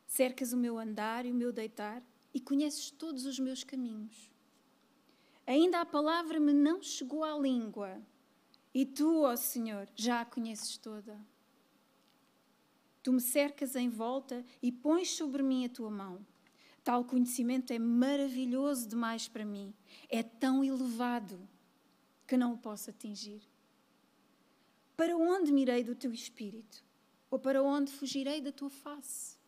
Cercas 0.07 0.53
o 0.53 0.57
meu 0.59 0.79
andar 0.79 1.25
e 1.25 1.33
o 1.33 1.35
meu 1.35 1.51
deitar 1.51 2.03
e 2.35 2.39
conheces 2.43 2.91
todos 2.91 3.25
os 3.25 3.39
meus 3.39 3.65
caminhos. 3.65 4.31
Ainda 5.47 5.81
a 5.81 5.87
palavra 5.87 6.39
me 6.39 6.53
não 6.53 6.83
chegou 6.83 7.25
à 7.25 7.35
língua, 7.35 8.03
e 8.75 8.85
tu, 8.85 9.23
ó 9.23 9.35
Senhor, 9.35 9.89
já 9.95 10.21
a 10.21 10.27
conheces 10.27 10.77
toda. 10.77 11.19
Tu 13.03 13.11
me 13.11 13.21
cercas 13.23 13.77
em 13.77 13.89
volta 13.89 14.45
e 14.61 14.71
pões 14.71 15.09
sobre 15.09 15.43
mim 15.43 15.65
a 15.65 15.71
tua 15.71 15.91
mão. 15.91 16.23
Tal 16.85 17.05
conhecimento 17.05 17.73
é 17.73 17.79
maravilhoso 17.79 18.89
demais 18.89 19.29
para 19.29 19.45
mim, 19.45 19.73
é 20.09 20.23
tão 20.23 20.65
elevado 20.65 21.49
que 22.27 22.37
não 22.37 22.55
o 22.55 22.59
posso 22.59 22.91
atingir. 22.91 23.43
Para 24.97 25.17
onde 25.17 25.53
mirei 25.53 25.85
do 25.85 25.95
teu 25.95 26.13
espírito? 26.13 26.85
Ou 27.31 27.39
para 27.39 27.63
onde 27.63 27.91
fugirei 27.91 28.41
da 28.41 28.53
tua 28.53 28.69
face? 28.69 29.39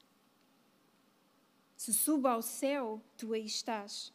Se 1.76 1.92
subo 1.92 2.28
ao 2.28 2.40
céu, 2.40 3.02
tu 3.16 3.32
aí 3.32 3.44
estás. 3.44 4.12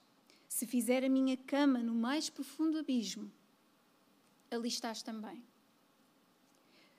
Se 0.47 0.65
fizer 0.65 1.03
a 1.03 1.09
minha 1.09 1.37
cama 1.37 1.79
no 1.79 1.93
mais 1.93 2.29
profundo 2.29 2.79
abismo, 2.79 3.31
ali 4.49 4.67
estás 4.67 5.03
também. 5.03 5.43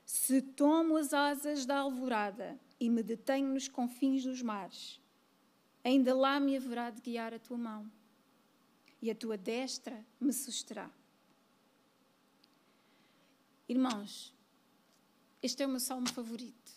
Se 0.05 0.41
tomo 0.41 0.97
as 0.97 1.13
asas 1.13 1.67
da 1.67 1.79
alvorada 1.79 2.61
e 2.79 2.89
me 2.89 3.03
detenho 3.03 3.53
nos 3.53 3.69
confins 3.69 4.23
dos 4.25 4.43
mares, 4.43 5.01
ainda 5.83 6.15
lá 6.15 6.39
me 6.39 6.57
haverá 6.57 6.91
de 6.91 7.01
guiar 7.01 7.35
a 7.35 7.39
tua 7.39 7.57
mão, 7.57 7.91
e 9.03 9.11
a 9.11 9.15
tua 9.15 9.37
destra 9.37 10.05
me 10.21 10.33
susterá. 10.33 10.91
Irmãos, 13.69 14.35
este 15.43 15.63
é 15.63 15.67
o 15.67 15.71
meu 15.71 15.81
salmo 15.81 16.09
favorito. 16.09 16.73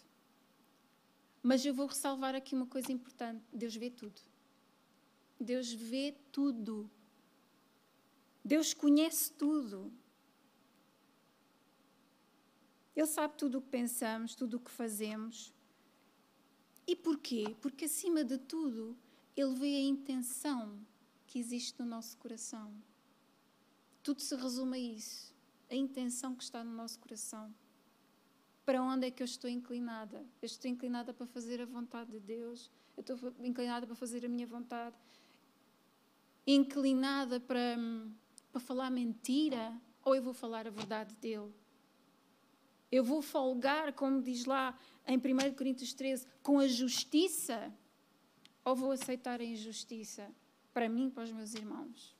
Mas 1.42 1.66
eu 1.66 1.74
vou 1.74 1.88
ressalvar 1.88 2.34
aqui 2.34 2.56
uma 2.56 2.66
coisa 2.66 2.92
importante: 2.92 3.44
Deus 3.52 3.76
vê 3.76 3.90
tudo. 3.90 4.22
Deus 5.40 5.74
vê 5.74 6.16
tudo. 6.32 6.90
Deus 8.46 8.74
conhece 8.74 9.34
tudo. 9.34 9.92
Ele 12.96 13.08
sabe 13.08 13.36
tudo 13.38 13.58
o 13.58 13.62
que 13.62 13.70
pensamos, 13.70 14.36
tudo 14.36 14.58
o 14.58 14.60
que 14.60 14.72
fazemos. 14.72 15.53
E 16.86 16.96
porquê? 16.96 17.56
Porque, 17.62 17.86
acima 17.86 18.24
de 18.24 18.38
tudo, 18.38 18.98
Ele 19.36 19.56
vê 19.56 19.76
a 19.76 19.82
intenção 19.82 20.80
que 21.26 21.40
existe 21.40 21.80
no 21.80 21.86
nosso 21.86 22.18
coração. 22.18 22.74
Tudo 24.02 24.22
se 24.22 24.36
resume 24.36 24.78
a 24.78 24.80
isso. 24.80 25.34
A 25.70 25.76
intenção 25.76 26.36
que 26.36 26.44
está 26.44 26.64
no 26.64 26.74
nosso 26.76 27.00
coração. 27.00 27.54
Para 28.66 28.82
onde 28.82 29.08
é 29.08 29.12
que 29.12 29.24
eu 29.24 29.26
estou 29.26 29.50
inclinada? 29.50 30.26
Eu 30.42 30.46
estou 30.46 30.70
inclinada 30.70 31.14
para 31.14 31.26
fazer 31.26 31.62
a 31.62 31.66
vontade 31.66 32.12
de 32.12 32.20
Deus. 32.20 32.70
Eu 32.96 33.02
estou 33.02 33.34
inclinada 33.40 33.88
para 33.88 33.96
fazer 33.96 34.26
a 34.26 34.30
minha 34.30 34.46
vontade. 34.46 34.96
Inclinada 36.46 37.40
para, 37.40 37.78
para 38.52 38.62
falar 38.62 38.90
mentira? 38.90 39.76
Ou 40.04 40.16
eu 40.16 40.22
vou 40.22 40.34
falar 40.34 40.68
a 40.68 40.70
verdade 40.70 41.16
dele? 41.16 41.52
Eu 42.96 43.04
vou 43.04 43.24
folgar, 43.24 43.92
como 43.94 44.22
diz 44.22 44.46
lá 44.46 44.80
em 45.08 45.18
1 45.18 45.56
Coríntios 45.56 45.96
13, 45.96 46.28
com 46.44 46.60
a 46.60 46.68
justiça? 46.68 47.74
Ou 48.64 48.76
vou 48.76 48.92
aceitar 48.92 49.42
a 49.42 49.44
injustiça 49.44 50.32
para 50.72 50.88
mim 50.88 51.08
e 51.08 51.10
para 51.10 51.24
os 51.24 51.32
meus 51.32 51.56
irmãos? 51.56 52.16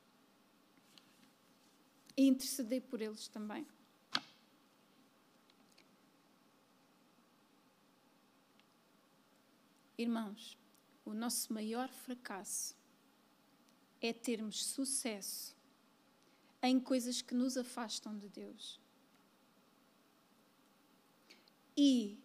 E 2.16 2.26
interceder 2.26 2.82
por 2.82 3.00
eles 3.00 3.28
também. 3.28 3.64
Irmãos, 9.96 10.58
o 11.04 11.14
nosso 11.14 11.52
maior 11.52 11.88
fracasso 11.88 12.76
é 14.00 14.12
termos 14.12 14.66
sucesso 14.66 15.56
em 16.60 16.80
coisas 16.80 17.22
que 17.22 17.32
nos 17.32 17.56
afastam 17.56 18.18
de 18.18 18.28
Deus. 18.28 18.82
E 21.76 22.18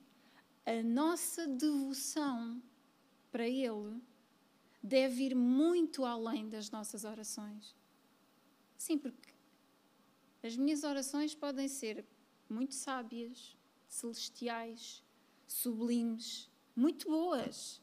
a 0.65 0.83
nossa 0.83 1.47
devoção 1.47 2.61
para 3.31 3.47
Ele 3.47 4.01
deve 4.81 5.23
ir 5.23 5.35
muito 5.35 6.05
além 6.05 6.47
das 6.47 6.69
nossas 6.69 7.03
orações. 7.03 7.75
Sim, 8.77 8.97
porque 8.97 9.33
as 10.41 10.55
minhas 10.55 10.83
orações 10.83 11.35
podem 11.35 11.67
ser 11.67 12.05
muito 12.49 12.73
sábias, 12.73 13.57
celestiais, 13.87 15.03
sublimes, 15.47 16.49
muito 16.75 17.09
boas. 17.09 17.81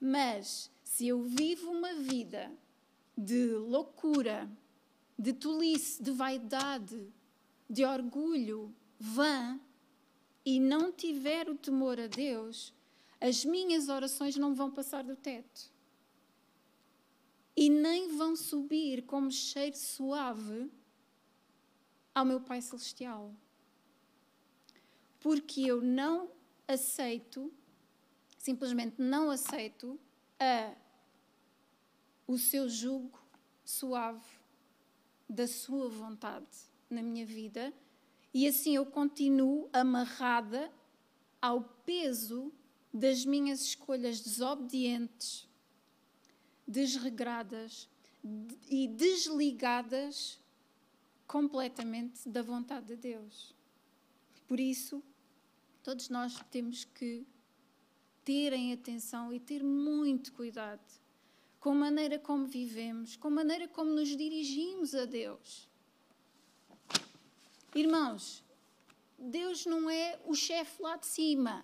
Mas 0.00 0.70
se 0.82 1.08
eu 1.08 1.22
vivo 1.24 1.70
uma 1.70 1.94
vida 1.94 2.50
de 3.16 3.48
loucura, 3.48 4.50
de 5.18 5.32
tolice, 5.32 6.02
de 6.02 6.10
vaidade, 6.10 7.12
de 7.68 7.84
orgulho 7.84 8.74
vã, 8.98 9.60
e 10.46 10.60
não 10.60 10.92
tiver 10.92 11.50
o 11.50 11.56
temor 11.56 11.98
a 11.98 12.06
Deus, 12.06 12.72
as 13.20 13.44
minhas 13.44 13.88
orações 13.88 14.36
não 14.36 14.54
vão 14.54 14.70
passar 14.70 15.02
do 15.02 15.16
teto. 15.16 15.72
E 17.56 17.68
nem 17.68 18.16
vão 18.16 18.36
subir 18.36 19.02
como 19.02 19.28
cheiro 19.32 19.76
suave 19.76 20.70
ao 22.14 22.24
meu 22.24 22.40
Pai 22.40 22.62
Celestial. 22.62 23.34
Porque 25.18 25.62
eu 25.62 25.82
não 25.82 26.30
aceito, 26.68 27.52
simplesmente 28.38 29.02
não 29.02 29.30
aceito, 29.30 29.98
a, 30.38 30.76
o 32.24 32.38
seu 32.38 32.68
jugo 32.68 33.20
suave 33.64 34.38
da 35.28 35.48
sua 35.48 35.88
vontade 35.88 36.46
na 36.88 37.02
minha 37.02 37.26
vida 37.26 37.74
e 38.36 38.46
assim 38.46 38.76
eu 38.76 38.84
continuo 38.84 39.66
amarrada 39.72 40.70
ao 41.40 41.62
peso 41.86 42.52
das 42.92 43.24
minhas 43.24 43.62
escolhas 43.62 44.20
desobedientes, 44.20 45.48
desregradas 46.68 47.88
e 48.68 48.88
desligadas 48.88 50.38
completamente 51.26 52.28
da 52.28 52.42
vontade 52.42 52.88
de 52.88 52.96
Deus. 52.96 53.54
Por 54.46 54.60
isso, 54.60 55.02
todos 55.82 56.10
nós 56.10 56.38
temos 56.50 56.84
que 56.84 57.26
terem 58.22 58.70
atenção 58.74 59.32
e 59.32 59.40
ter 59.40 59.64
muito 59.64 60.34
cuidado 60.34 60.84
com 61.58 61.70
a 61.70 61.74
maneira 61.74 62.18
como 62.18 62.46
vivemos, 62.46 63.16
com 63.16 63.28
a 63.28 63.30
maneira 63.30 63.66
como 63.66 63.92
nos 63.92 64.14
dirigimos 64.14 64.94
a 64.94 65.06
Deus. 65.06 65.65
Irmãos, 67.76 68.42
Deus 69.18 69.66
não 69.66 69.90
é 69.90 70.18
o 70.24 70.34
chefe 70.34 70.80
lá 70.80 70.96
de 70.96 71.06
cima. 71.06 71.62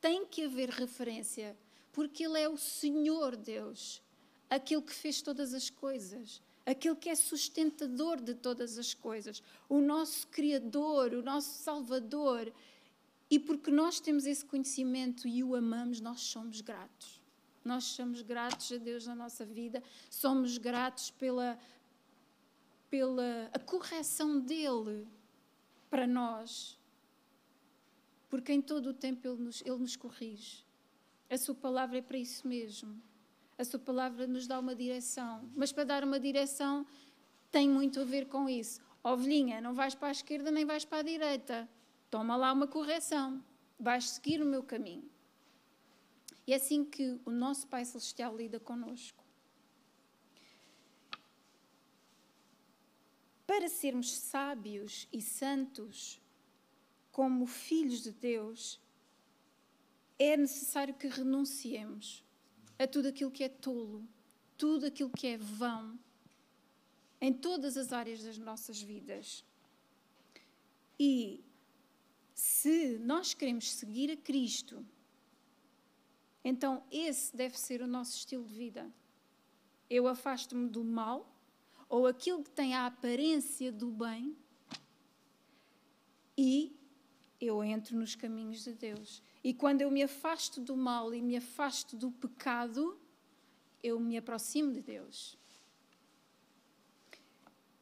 Tem 0.00 0.24
que 0.24 0.44
haver 0.44 0.70
referência, 0.70 1.54
porque 1.92 2.24
Ele 2.24 2.40
é 2.40 2.48
o 2.48 2.56
Senhor 2.56 3.36
Deus, 3.36 4.02
aquele 4.48 4.80
que 4.80 4.94
fez 4.94 5.20
todas 5.20 5.52
as 5.52 5.68
coisas, 5.68 6.40
aquele 6.64 6.96
que 6.96 7.10
é 7.10 7.14
sustentador 7.14 8.22
de 8.22 8.34
todas 8.34 8.78
as 8.78 8.94
coisas, 8.94 9.42
o 9.68 9.82
nosso 9.82 10.26
Criador, 10.28 11.12
o 11.12 11.22
nosso 11.22 11.62
Salvador. 11.62 12.50
E 13.30 13.38
porque 13.38 13.70
nós 13.70 14.00
temos 14.00 14.24
esse 14.24 14.46
conhecimento 14.46 15.28
e 15.28 15.44
o 15.44 15.54
amamos, 15.54 16.00
nós 16.00 16.22
somos 16.22 16.62
gratos. 16.62 17.20
Nós 17.62 17.84
somos 17.84 18.22
gratos 18.22 18.72
a 18.72 18.78
Deus 18.78 19.06
na 19.06 19.14
nossa 19.14 19.44
vida, 19.44 19.82
somos 20.08 20.56
gratos 20.56 21.10
pela, 21.10 21.58
pela 22.90 23.48
a 23.52 23.58
correção 23.58 24.40
dele 24.40 25.06
para 25.88 26.06
nós, 26.06 26.78
porque 28.28 28.52
em 28.52 28.60
todo 28.60 28.90
o 28.90 28.94
tempo 28.94 29.26
ele 29.26 29.42
nos, 29.42 29.62
ele 29.62 29.78
nos 29.78 29.96
corrige. 29.96 30.64
A 31.30 31.38
sua 31.38 31.54
palavra 31.54 31.98
é 31.98 32.02
para 32.02 32.18
isso 32.18 32.46
mesmo. 32.46 33.00
A 33.56 33.64
sua 33.64 33.78
palavra 33.78 34.26
nos 34.26 34.46
dá 34.46 34.58
uma 34.58 34.74
direção, 34.74 35.48
mas 35.54 35.70
para 35.72 35.84
dar 35.84 36.04
uma 36.04 36.18
direção 36.18 36.84
tem 37.50 37.68
muito 37.68 38.00
a 38.00 38.04
ver 38.04 38.26
com 38.26 38.48
isso. 38.48 38.80
Ovelhinha, 39.02 39.60
não 39.60 39.74
vais 39.74 39.94
para 39.94 40.08
a 40.08 40.12
esquerda 40.12 40.50
nem 40.50 40.64
vais 40.64 40.84
para 40.84 40.98
a 40.98 41.02
direita. 41.02 41.68
Toma 42.10 42.36
lá 42.36 42.52
uma 42.52 42.66
correção. 42.66 43.42
Vais 43.78 44.10
seguir 44.10 44.42
o 44.42 44.46
meu 44.46 44.62
caminho. 44.62 45.08
E 46.46 46.52
é 46.52 46.56
assim 46.56 46.84
que 46.84 47.20
o 47.24 47.30
nosso 47.30 47.66
Pai 47.68 47.84
Celestial 47.84 48.36
lida 48.36 48.58
conosco. 48.58 49.19
Para 53.50 53.68
sermos 53.68 54.12
sábios 54.12 55.08
e 55.12 55.20
santos, 55.20 56.20
como 57.10 57.46
filhos 57.46 58.04
de 58.04 58.12
Deus, 58.12 58.80
é 60.16 60.36
necessário 60.36 60.94
que 60.94 61.08
renunciemos 61.08 62.24
a 62.78 62.86
tudo 62.86 63.08
aquilo 63.08 63.28
que 63.28 63.42
é 63.42 63.48
tolo, 63.48 64.06
tudo 64.56 64.86
aquilo 64.86 65.10
que 65.10 65.26
é 65.26 65.36
vão, 65.36 65.98
em 67.20 67.32
todas 67.32 67.76
as 67.76 67.92
áreas 67.92 68.22
das 68.22 68.38
nossas 68.38 68.80
vidas. 68.80 69.44
E 70.96 71.42
se 72.32 73.00
nós 73.00 73.34
queremos 73.34 73.68
seguir 73.72 74.12
a 74.12 74.16
Cristo, 74.16 74.86
então 76.44 76.84
esse 76.88 77.36
deve 77.36 77.58
ser 77.58 77.82
o 77.82 77.88
nosso 77.88 78.16
estilo 78.16 78.44
de 78.44 78.54
vida. 78.54 78.88
Eu 79.90 80.06
afasto-me 80.06 80.68
do 80.68 80.84
mal, 80.84 81.28
ou 81.90 82.06
aquilo 82.06 82.44
que 82.44 82.50
tem 82.50 82.72
a 82.72 82.86
aparência 82.86 83.72
do 83.72 83.90
bem, 83.90 84.36
e 86.38 86.74
eu 87.40 87.64
entro 87.64 87.98
nos 87.98 88.14
caminhos 88.14 88.62
de 88.62 88.72
Deus. 88.72 89.20
E 89.42 89.52
quando 89.52 89.82
eu 89.82 89.90
me 89.90 90.02
afasto 90.02 90.60
do 90.60 90.76
mal 90.76 91.12
e 91.12 91.20
me 91.20 91.36
afasto 91.36 91.96
do 91.96 92.12
pecado, 92.12 92.96
eu 93.82 93.98
me 93.98 94.16
aproximo 94.16 94.72
de 94.72 94.80
Deus. 94.80 95.36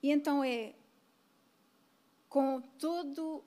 E 0.03 0.11
então 0.11 0.43
é 0.43 0.75
com 2.31 2.63
todo, 2.79 3.45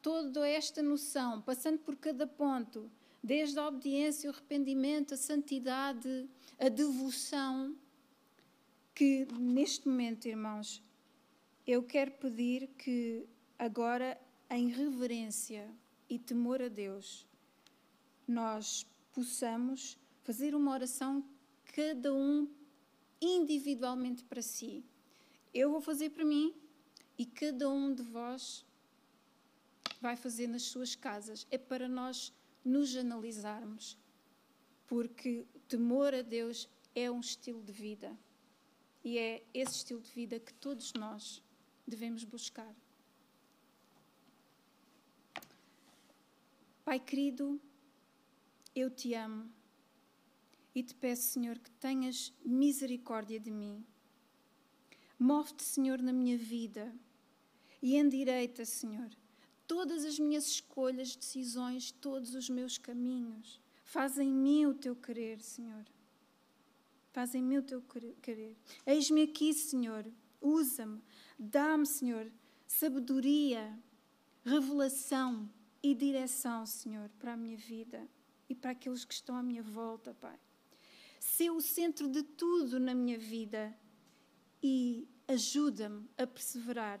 toda 0.00 0.46
esta 0.46 0.82
noção, 0.82 1.42
passando 1.42 1.78
por 1.78 1.96
cada 1.96 2.26
ponto, 2.28 2.88
desde 3.22 3.58
a 3.58 3.66
obediência, 3.66 4.30
o 4.30 4.32
arrependimento, 4.32 5.14
a 5.14 5.16
santidade, 5.16 6.28
a 6.58 6.68
devoção, 6.68 7.76
que 8.96 9.28
neste 9.38 9.86
momento, 9.86 10.26
irmãos, 10.26 10.82
eu 11.66 11.82
quero 11.82 12.12
pedir 12.12 12.68
que 12.78 13.28
agora, 13.58 14.18
em 14.48 14.70
reverência 14.70 15.70
e 16.08 16.18
temor 16.18 16.62
a 16.62 16.68
Deus, 16.68 17.26
nós 18.26 18.86
possamos 19.12 19.98
fazer 20.24 20.54
uma 20.54 20.72
oração 20.72 21.22
cada 21.74 22.14
um 22.14 22.48
individualmente 23.20 24.24
para 24.24 24.40
si. 24.40 24.82
Eu 25.52 25.70
vou 25.70 25.82
fazer 25.82 26.08
para 26.08 26.24
mim 26.24 26.54
e 27.18 27.26
cada 27.26 27.68
um 27.68 27.92
de 27.92 28.02
vós 28.02 28.64
vai 30.00 30.16
fazer 30.16 30.46
nas 30.46 30.62
suas 30.62 30.94
casas. 30.94 31.46
É 31.50 31.58
para 31.58 31.86
nós 31.86 32.32
nos 32.64 32.96
analisarmos, 32.96 33.94
porque 34.86 35.44
temor 35.68 36.14
a 36.14 36.22
Deus 36.22 36.66
é 36.94 37.10
um 37.10 37.20
estilo 37.20 37.62
de 37.62 37.72
vida 37.72 38.16
e 39.06 39.18
é 39.18 39.40
esse 39.54 39.76
estilo 39.76 40.00
de 40.00 40.10
vida 40.10 40.40
que 40.40 40.52
todos 40.52 40.92
nós 40.94 41.40
devemos 41.86 42.24
buscar. 42.24 42.74
Pai 46.84 46.98
querido, 46.98 47.60
eu 48.74 48.90
te 48.90 49.14
amo 49.14 49.48
e 50.74 50.82
te 50.82 50.92
peço, 50.92 51.28
Senhor, 51.28 51.56
que 51.56 51.70
tenhas 51.70 52.32
misericórdia 52.44 53.38
de 53.38 53.52
mim. 53.52 53.86
Move-te, 55.16 55.62
Senhor, 55.62 56.02
na 56.02 56.12
minha 56.12 56.36
vida 56.36 56.92
e 57.80 57.94
endireita, 57.96 58.64
Senhor, 58.64 59.10
todas 59.68 60.04
as 60.04 60.18
minhas 60.18 60.48
escolhas, 60.48 61.14
decisões, 61.14 61.92
todos 61.92 62.34
os 62.34 62.50
meus 62.50 62.76
caminhos. 62.76 63.60
Faz 63.84 64.18
em 64.18 64.32
mim 64.32 64.66
o 64.66 64.74
teu 64.74 64.96
querer, 64.96 65.40
Senhor. 65.40 65.84
Faz 67.16 67.34
em 67.34 67.42
mim 67.42 67.56
o 67.56 67.62
teu 67.62 67.82
querer. 68.20 68.54
Eis-me 68.84 69.22
aqui, 69.22 69.54
Senhor. 69.54 70.04
Usa-me. 70.38 71.00
Dá-me, 71.38 71.86
Senhor, 71.86 72.30
sabedoria, 72.66 73.74
revelação 74.44 75.48
e 75.82 75.94
direção, 75.94 76.66
Senhor, 76.66 77.08
para 77.18 77.32
a 77.32 77.36
minha 77.38 77.56
vida 77.56 78.06
e 78.50 78.54
para 78.54 78.72
aqueles 78.72 79.02
que 79.02 79.14
estão 79.14 79.34
à 79.34 79.42
minha 79.42 79.62
volta, 79.62 80.12
Pai. 80.12 80.38
Ser 81.18 81.50
o 81.52 81.62
centro 81.62 82.06
de 82.06 82.22
tudo 82.22 82.78
na 82.78 82.94
minha 82.94 83.16
vida 83.18 83.74
e 84.62 85.08
ajuda-me 85.26 86.06
a 86.18 86.26
perseverar 86.26 87.00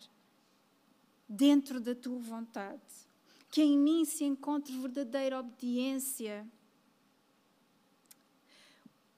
dentro 1.28 1.78
da 1.78 1.94
tua 1.94 2.18
vontade. 2.18 3.06
Que 3.50 3.60
em 3.60 3.78
mim 3.78 4.06
se 4.06 4.24
encontre 4.24 4.74
verdadeira 4.78 5.40
obediência, 5.40 6.50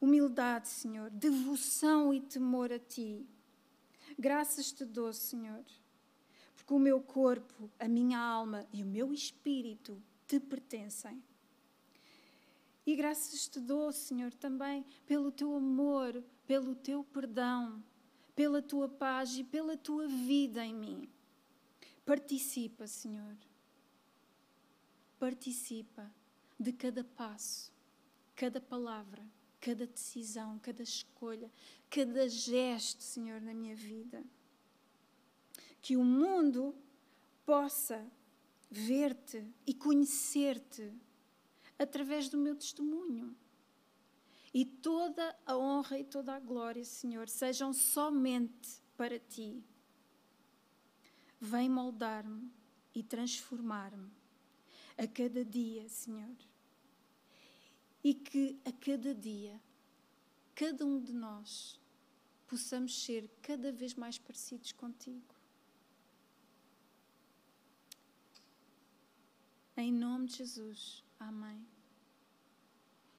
humildade, 0.01 0.69
Senhor, 0.69 1.11
devoção 1.11 2.13
e 2.13 2.21
temor 2.21 2.73
a 2.73 2.79
ti. 2.79 3.27
Graças 4.19 4.73
te 4.73 4.85
dou, 4.85 5.13
Senhor, 5.13 5.65
porque 6.55 6.73
o 6.73 6.79
meu 6.79 7.01
corpo, 7.01 7.71
a 7.79 7.89
minha 7.89 8.19
alma 8.19 8.67
e 8.73 8.83
o 8.83 8.87
meu 8.87 9.13
espírito 9.13 10.03
te 10.27 10.41
pertencem. 10.41 11.23
E 12.87 12.97
graças 12.97 13.49
te 13.49 13.61
dou, 13.61 13.93
Senhor, 13.93 14.33
também 14.33 14.85
pelo 15.07 15.31
teu 15.31 15.55
amor, 15.55 16.25
pelo 16.47 16.75
teu 16.75 17.05
perdão, 17.05 17.85
pela 18.35 18.63
tua 18.63 18.89
paz 18.89 19.37
e 19.37 19.45
pela 19.45 19.77
tua 19.77 20.09
vida 20.09 20.65
em 20.65 20.75
mim. 20.75 21.09
Participa, 22.05 22.87
Senhor. 22.87 23.37
Participa 25.19 26.11
de 26.59 26.73
cada 26.73 27.05
passo, 27.05 27.71
cada 28.35 28.61
palavra, 28.61 29.23
cada 29.61 29.87
decisão, 29.87 30.59
cada 30.59 30.83
escolha, 30.83 31.51
cada 31.91 32.29
gesto, 32.29 33.03
Senhor, 33.03 33.41
na 33.41 33.55
minha 33.55 33.75
vida. 33.75 34.23
Que 35.81 35.97
o 35.97 36.05
mundo 36.05 36.75
possa 37.45 38.07
ver-te 38.71 39.45
e 39.67 39.75
conhecer-te 39.75 40.93
através 41.79 42.29
do 42.29 42.37
meu 42.37 42.55
testemunho. 42.55 43.37
E 44.53 44.65
toda 44.65 45.37
a 45.47 45.57
honra 45.57 45.99
e 45.99 46.05
toda 46.05 46.35
a 46.35 46.41
glória, 46.41 46.85
Senhor, 46.85 47.29
sejam 47.29 47.73
somente 47.73 48.83
para 48.97 49.19
ti. 49.19 49.63
Vem 51.41 51.69
moldar-me 51.69 52.51
e 52.95 53.03
transformar-me 53.03 54.11
a 54.97 55.07
cada 55.07 55.45
dia, 55.45 55.89
Senhor. 55.89 56.35
E 58.03 58.15
que 58.15 58.59
a 58.65 58.73
cada 58.73 59.15
dia, 59.15 59.61
cada 60.55 60.85
um 60.85 61.01
de 61.01 61.13
nós, 61.13 61.81
possamos 62.47 63.05
ser 63.05 63.29
cada 63.43 63.71
vez 63.71 63.95
mais 63.95 64.19
parecidos 64.19 64.73
contigo. 64.73 65.35
Em 69.77 69.93
nome 69.93 70.27
de 70.27 70.39
Jesus. 70.39 71.05
Amém. 71.21 71.78